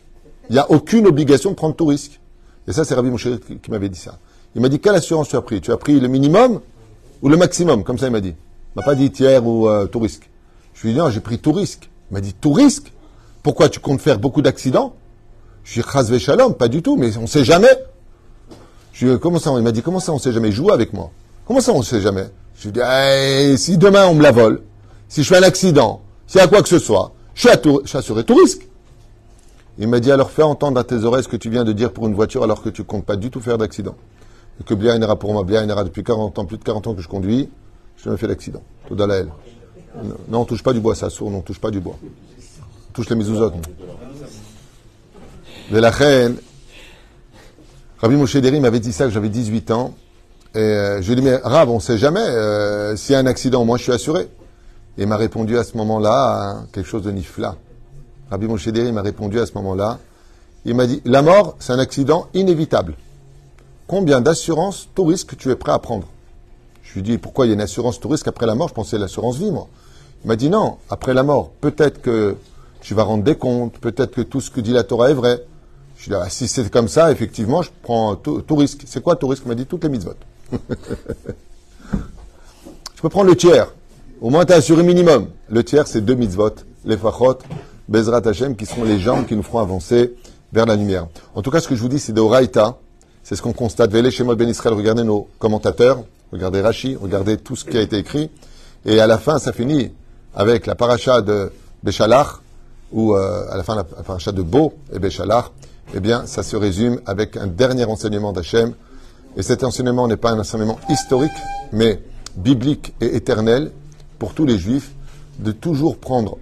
Il 0.50 0.54
n'y 0.54 0.60
a 0.60 0.70
aucune 0.72 1.06
obligation 1.06 1.52
de 1.52 1.56
prendre 1.56 1.76
tout 1.76 1.86
risque. 1.86 2.20
Et 2.68 2.74
ça, 2.74 2.84
c'est 2.84 2.96
Rabbi 2.96 3.10
Moshe 3.10 3.28
qui, 3.62 3.72
m'avait 3.72 3.89
dit 3.89 4.00
ça. 4.00 4.18
Il 4.56 4.62
m'a 4.62 4.70
dit, 4.70 4.80
quelle 4.80 4.96
assurance 4.96 5.30
tu 5.30 5.36
as 5.36 5.42
pris? 5.42 5.62
Tu 5.62 5.72
as 5.72 5.78
pris 5.78 6.00
le 6.00 6.08
minimum 6.08 6.60
ou 7.22 7.30
le 7.30 7.38
maximum? 7.38 7.84
Comme 7.84 8.00
ça, 8.00 8.08
il 8.08 8.12
m'a 8.12 8.22
dit. 8.22 8.30
Il 8.30 8.76
m'a 8.76 8.84
pas 8.84 8.96
dit 8.96 9.12
tiers 9.12 9.46
ou 9.46 9.70
euh, 9.70 9.86
tout 9.86 10.00
risque. 10.00 10.30
Je 10.74 10.82
lui 10.82 10.89
ai 10.89 10.94
dit, 10.94 11.00
non, 11.00 11.10
j'ai 11.10 11.20
pris 11.20 11.38
tout 11.38 11.52
risque. 11.52 11.89
Il 12.10 12.15
m'a 12.15 12.22
dit, 12.22 12.34
tout 12.34 12.52
risque? 12.52 12.92
Pourquoi 13.44 13.70
tu 13.70 13.80
comptes 13.80 14.02
faire 14.02 14.18
beaucoup 14.18 14.42
d'accidents? 14.42 14.96
Je 15.63 15.74
suis 15.74 15.84
chasve 15.84 16.18
shalom, 16.18 16.56
pas 16.56 16.68
du 16.68 16.82
tout, 16.82 16.98
mais 16.98 17.15
on 17.18 17.28
sait 17.28 17.44
jamais. 17.44 17.70
Je 19.00 19.08
lui 19.08 19.18
comment 19.20 19.40
ça 19.40 19.54
Il 19.56 19.64
m'a 19.64 19.72
dit, 19.72 19.82
comment 19.82 20.02
ça, 20.02 20.12
on 20.12 20.20
sait 20.20 20.34
jamais 20.34 20.52
Joue 20.52 20.72
avec 20.72 20.92
moi. 20.92 21.10
Comment 21.48 21.62
ça, 21.62 21.72
on 21.72 21.82
sait 21.82 22.02
jamais? 22.02 22.26
Je 22.58 22.68
lui 22.70 22.80
ai 22.82 23.52
dit, 23.52 23.58
si 23.58 23.78
demain 23.78 24.08
on 24.08 24.14
me 24.14 24.22
la 24.22 24.32
vole, 24.32 24.62
si 25.08 25.24
je 25.24 25.30
fais 25.34 25.38
un 25.38 25.44
accident, 25.44 26.02
y 26.36 26.40
a 26.40 26.48
quoi 26.50 26.62
que 26.62 26.68
ce 26.68 26.80
soit, 26.80 27.14
je 27.34 27.40
suis, 27.42 27.50
à 27.50 27.56
tout- 27.56 27.80
je 27.86 27.90
suis 27.90 27.98
assuré 27.98 28.26
tout 28.26 28.36
risque. 28.36 28.68
Il 29.78 29.88
m'a 29.88 30.02
dit, 30.02 30.12
alors 30.12 30.30
fais 30.32 30.44
entendre 30.44 30.78
à 30.82 30.84
tes 30.84 31.06
oreilles 31.06 31.24
ce 31.24 31.30
que 31.30 31.38
tu 31.38 31.50
viens 31.50 31.64
de 31.64 31.72
dire 31.72 31.94
pour 31.94 32.08
une 32.08 32.14
voiture 32.14 32.44
alors 32.44 32.62
que 32.62 32.68
tu 32.68 32.84
comptes 32.84 33.06
pas 33.06 33.16
du 33.16 33.32
tout 33.32 33.40
faire 33.40 33.58
d'accident. 33.58 33.96
Et 34.60 34.66
que 34.66 34.74
bien 34.74 35.00
ira 35.02 35.16
pour 35.16 35.32
moi, 35.32 35.46
bien 35.46 35.66
ira 35.66 35.86
depuis 35.86 36.04
40 36.04 36.38
ans, 36.38 36.44
plus 36.44 36.58
de 36.58 36.64
40 36.66 36.88
ans 36.88 36.94
que 36.94 37.02
je 37.02 37.08
conduis, 37.08 37.50
je 37.96 38.04
jamais 38.04 38.18
fait 38.18 38.28
d'accident. 38.28 38.62
Tout 38.90 38.96
dans 38.96 39.08
la 39.08 39.20
haine. 39.20 39.30
Non, 40.28 40.42
on 40.42 40.46
touche 40.46 40.62
pas 40.62 40.74
du 40.74 40.82
bois, 40.82 40.96
ça 40.96 41.10
sourd, 41.10 41.34
on 41.34 41.40
touche 41.40 41.60
pas 41.62 41.72
du 41.72 41.80
bois. 41.80 41.96
On 42.04 42.92
touche 42.92 43.10
les 43.10 43.16
mezuzot. 43.16 43.54
Mais 45.72 45.80
la 45.80 45.90
reine, 45.90 46.36
Rabbi 48.02 48.16
Moshe 48.16 48.36
m'avait 48.36 48.80
dit 48.80 48.94
ça 48.94 49.06
que 49.06 49.12
j'avais 49.12 49.28
18 49.28 49.72
ans. 49.72 49.94
Et 50.56 50.60
euh, 50.60 51.02
je 51.02 51.08
lui 51.08 51.13
ai 51.13 51.15
dit, 51.17 51.21
mais 51.21 51.36
Rab, 51.36 51.67
on 51.67 51.82
sait 51.82 51.98
jamais, 51.98 52.21
euh, 52.21 52.96
s'il 52.96 53.12
y 53.12 53.15
a 53.15 53.19
un 53.19 53.26
accident, 53.26 53.65
moi 53.65 53.78
je 53.78 53.84
suis 53.84 53.92
assuré. 53.92 54.30
Et 54.98 55.04
il 55.04 55.08
m'a 55.08 55.17
répondu 55.17 55.58
à 55.58 55.65
ce 55.65 55.76
moment-là 55.76 56.40
hein, 56.40 56.67
quelque 56.71 56.88
chose 56.88 57.04
de 57.04 57.12
nifla. 57.12 57.56
Rabbi 58.32 58.48
Moshe 58.48 58.67
m'a 58.67 59.02
répondu 59.02 59.40
à 59.40 59.46
ce 59.46 59.52
moment-là. 59.56 60.00
Il 60.63 60.76
m'a 60.76 60.88
dit, 60.88 61.02
la 61.04 61.21
mort, 61.21 61.58
c'est 61.60 61.73
un 61.73 61.80
accident 61.80 62.28
inévitable. 62.34 62.96
Combien 63.86 64.21
d'assurances 64.21 64.88
tout 64.96 65.04
risque 65.04 65.36
tu 65.36 65.52
es 65.52 65.56
prêt 65.56 65.73
à 65.73 65.80
prendre? 65.80 66.08
Je 66.84 66.94
lui 66.94 67.00
ai 67.02 67.04
dit, 67.04 67.17
pourquoi 67.17 67.48
il 67.48 67.50
y 67.50 67.52
a 67.52 67.56
une 67.56 67.62
assurance 67.62 68.00
tout 68.00 68.08
risque 68.08 68.30
après 68.30 68.46
la 68.46 68.56
mort? 68.56 68.69
Je 68.69 68.73
pensais 68.73 68.98
l'assurance 68.98 69.38
vie, 69.38 69.52
moi. 69.52 69.67
Il 70.23 70.30
m'a 70.30 70.38
dit, 70.38 70.50
non, 70.50 70.78
après 70.90 71.13
la 71.13 71.23
mort, 71.23 71.52
peut-être 71.60 72.02
que 72.02 72.38
tu 72.80 72.94
vas 72.94 73.04
rendre 73.04 73.26
des 73.26 73.36
comptes, 73.36 73.78
peut-être 73.80 74.12
que 74.12 74.21
tout 74.21 74.40
ce 74.40 74.52
que 74.52 74.62
dit 74.62 74.71
la 74.71 74.84
Torah 74.84 75.12
est 75.12 75.15
vrai. 75.15 75.44
Je 76.00 76.06
ai 76.06 76.15
dit, 76.15 76.21
ah, 76.21 76.29
si 76.29 76.47
c'est 76.47 76.69
comme 76.71 76.87
ça, 76.87 77.12
effectivement, 77.12 77.62
je 77.62 77.69
prends 77.83 78.15
tout, 78.15 78.43
risque. 78.52 78.83
C'est 78.85 79.04
quoi 79.04 79.17
tout 79.17 79.27
risque? 79.27 79.43
Il 79.45 79.50
m'a 79.50 79.56
dit, 79.56 79.65
toutes 79.65 79.83
les 79.83 79.89
mitzvot. 79.89 80.13
je 80.52 80.58
peux 83.02 83.10
prendre 83.10 83.29
le 83.29 83.35
tiers. 83.35 83.67
Au 84.21 84.29
moins, 84.29 84.45
tu 84.45 84.54
as 84.54 84.58
assuré 84.58 84.81
minimum. 84.81 85.27
Le 85.50 85.62
tiers, 85.62 85.87
c'est 85.87 86.00
deux 86.00 86.15
mitzvot, 86.15 86.52
les 86.85 86.95
fachot, 86.95 87.39
Bezrat 87.89 88.21
Hashem, 88.25 88.56
qui 88.56 88.65
seront 88.65 88.85
les 88.85 89.00
jambes 89.00 89.25
qui 89.25 89.35
nous 89.35 89.43
feront 89.43 89.60
avancer 89.60 90.15
vers 90.54 90.65
la 90.65 90.77
lumière. 90.77 91.08
En 91.35 91.41
tout 91.41 91.52
cas, 91.52 91.60
ce 91.60 91.67
que 91.67 91.75
je 91.75 91.81
vous 91.81 91.89
dis, 91.89 92.00
c'est 92.00 92.13
de 92.13 92.21
Oraïta. 92.21 92.77
C'est 93.23 93.35
ce 93.35 93.41
qu'on 93.41 93.54
constate. 93.54 93.91
Vélé 93.91 94.10
chez 94.10 94.23
Ben 94.23 94.47
Israël, 94.47 94.73
regardez 94.75 95.04
nos 95.04 95.27
commentateurs, 95.37 96.04
regardez 96.31 96.62
Rashi, 96.62 96.95
regardez 96.95 97.37
tout 97.37 97.58
ce 97.58 97.65
qui 97.65 97.77
a 97.77 97.81
été 97.81 97.97
écrit. 97.97 98.31
Et 98.85 99.02
à 99.02 99.08
la 99.08 99.17
fin, 99.17 99.37
ça 99.37 99.52
finit 99.52 99.91
avec 100.33 100.65
la 100.65 100.75
paracha 100.75 101.21
de 101.21 101.52
Béchalach, 101.83 102.39
ou 102.91 103.15
euh, 103.15 103.52
à 103.52 103.58
la 103.58 103.63
fin, 103.63 103.75
la 103.75 103.83
paracha 103.83 104.31
de 104.31 104.41
Beau 104.41 104.73
et 104.93 105.00
Béchalach. 105.00 105.52
Eh 105.96 106.00
bien, 106.00 106.27
ça 106.27 106.44
se 106.44 106.56
résume 106.56 107.02
avec 107.08 107.35
un 107.35 107.48
dernier 107.48 107.85
enseignement 107.85 108.31
d'Hachem. 108.31 108.73
Et 109.35 109.42
cet 109.42 109.63
enseignement 109.63 110.08
n'est 110.08 110.17
pas 110.17 110.31
un 110.31 110.40
enseignement 110.40 110.79
historique, 110.87 111.31
mais 111.71 112.02
biblique 112.35 112.94
et 113.02 113.15
éternel 113.15 113.71
pour 114.19 114.33
tous 114.33 114.46
les 114.46 114.60
juifs, 114.60 114.92
de 115.40 115.52
toujours 115.52 115.98
prendre 115.98 116.37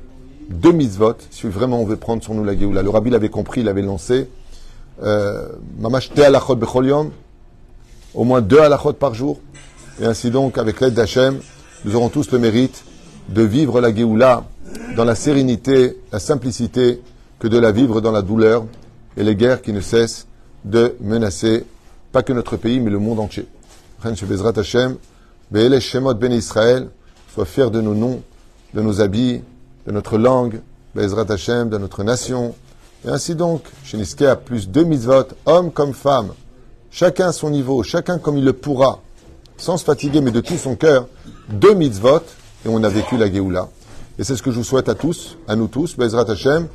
deux 0.49 0.71
mitzvot, 0.71 1.15
si 1.29 1.47
vraiment 1.47 1.81
on 1.81 1.85
veut 1.85 1.95
prendre 1.95 2.23
sur 2.23 2.33
nous 2.33 2.43
la. 2.43 2.53
Le 2.55 2.89
rabbi 2.89 3.09
l'avait 3.09 3.29
compris, 3.29 3.61
il 3.61 3.65
l'avait 3.65 3.81
lancé. 3.81 4.29
Euh, 5.03 5.47
Mamash 5.79 6.11
te 6.13 6.21
halachot 6.21 6.55
bechol 6.55 6.87
yom, 6.87 7.11
au 8.15 8.23
moins 8.23 8.41
deux 8.41 8.59
halachot 8.59 8.93
par 8.93 9.13
jour. 9.13 9.39
Et 10.01 10.05
ainsi 10.05 10.29
donc, 10.29 10.57
avec 10.57 10.81
l'aide 10.81 10.93
d'Hachem, 10.93 11.39
nous 11.85 11.95
aurons 11.95 12.09
tous 12.09 12.31
le 12.31 12.39
mérite 12.39 12.83
de 13.29 13.43
vivre 13.43 13.79
la 13.79 13.95
Géoula 13.95 14.43
dans 14.95 15.05
la 15.05 15.15
sérénité, 15.15 15.97
la 16.11 16.19
simplicité, 16.19 17.01
que 17.39 17.47
de 17.47 17.57
la 17.57 17.71
vivre 17.71 18.01
dans 18.01 18.11
la 18.11 18.21
douleur 18.21 18.65
et 19.17 19.23
les 19.23 19.35
guerres 19.35 19.61
qui 19.61 19.73
ne 19.73 19.81
cessent 19.81 20.27
de 20.63 20.95
menacer, 21.01 21.65
pas 22.11 22.23
que 22.23 22.33
notre 22.33 22.55
pays, 22.55 22.79
mais 22.79 22.91
le 22.91 22.99
monde 22.99 23.19
entier. 23.19 23.47
Shemot 25.79 26.13
Ben 26.13 26.31
Israël, 26.31 26.89
sois 27.33 27.45
fier 27.45 27.71
de 27.71 27.81
nos 27.81 27.95
noms, 27.95 28.21
de 28.73 28.81
nos 28.81 29.01
habits, 29.01 29.41
de 29.87 29.91
notre 29.91 30.17
langue, 30.17 30.61
Bezrat 30.93 31.31
Hashem, 31.31 31.69
de 31.69 31.77
notre 31.77 32.03
nation. 32.03 32.53
Et 33.05 33.09
ainsi 33.09 33.35
donc, 33.35 33.63
Sheniske 33.83 34.21
a 34.21 34.35
plus 34.35 34.69
de 34.69 34.83
mitzvot, 34.83 35.27
hommes 35.45 35.71
comme 35.71 35.93
femmes, 35.93 36.33
chacun 36.91 37.29
à 37.29 37.31
son 37.31 37.49
niveau, 37.49 37.81
chacun 37.83 38.19
comme 38.19 38.37
il 38.37 38.45
le 38.45 38.53
pourra, 38.53 39.01
sans 39.57 39.77
se 39.77 39.83
fatiguer, 39.83 40.21
mais 40.21 40.31
de 40.31 40.41
tout 40.41 40.57
son 40.57 40.75
cœur, 40.75 41.07
deux 41.49 41.73
mitzvot, 41.73 42.21
et 42.65 42.69
on 42.69 42.83
a 42.83 42.89
vécu 42.89 43.17
la 43.17 43.31
Géoula. 43.31 43.69
Et 44.19 44.23
c'est 44.23 44.35
ce 44.35 44.43
que 44.43 44.51
je 44.51 44.57
vous 44.57 44.63
souhaite 44.63 44.89
à 44.89 44.95
tous, 44.95 45.37
à 45.47 45.55
nous 45.55 45.67
tous, 45.67 45.95
Bezrat 45.95 46.29
Hashem, 46.29 46.67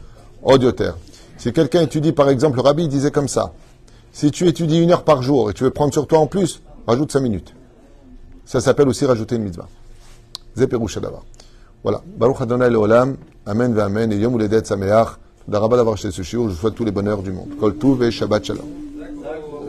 audiotaire. 0.42 0.96
Si 1.42 1.52
quelqu'un 1.52 1.80
étudie, 1.82 2.12
par 2.12 2.28
exemple, 2.28 2.58
le 2.58 2.62
rabbi 2.62 2.86
disait 2.86 3.10
comme 3.10 3.26
ça, 3.26 3.52
si 4.12 4.30
tu 4.30 4.46
étudies 4.46 4.80
une 4.80 4.92
heure 4.92 5.02
par 5.02 5.24
jour 5.24 5.50
et 5.50 5.52
tu 5.52 5.64
veux 5.64 5.72
prendre 5.72 5.92
sur 5.92 6.06
toi 6.06 6.20
en 6.20 6.28
plus, 6.28 6.62
rajoute 6.86 7.10
cinq 7.10 7.18
minutes. 7.18 7.52
Ça 8.44 8.60
s'appelle 8.60 8.86
aussi 8.86 9.04
rajouter 9.06 9.34
une 9.34 9.42
mitzvah. 9.42 9.66
Zeperoucha 10.54 11.00
d'abord. 11.00 11.24
Voilà. 11.82 12.00
Baruch 12.16 12.42
Adonai 12.42 12.70
Leolam. 12.70 13.16
Amen 13.44 13.74
ve 13.74 13.80
Amen. 13.80 14.12
Et 14.12 14.18
Yom 14.18 14.36
Uledet 14.36 14.64
Sameach. 14.64 15.18
Ce 15.96 16.22
shiur. 16.22 16.48
Je 16.48 16.54
souhaite 16.54 16.76
tous 16.76 16.84
les 16.84 16.92
bonheurs 16.92 17.24
du 17.24 17.32
monde. 17.32 17.48
Kol 17.58 17.76
Tuv 17.76 18.04
et 18.04 18.12
Shabbat 18.12 18.44
Shalom. 18.44 18.91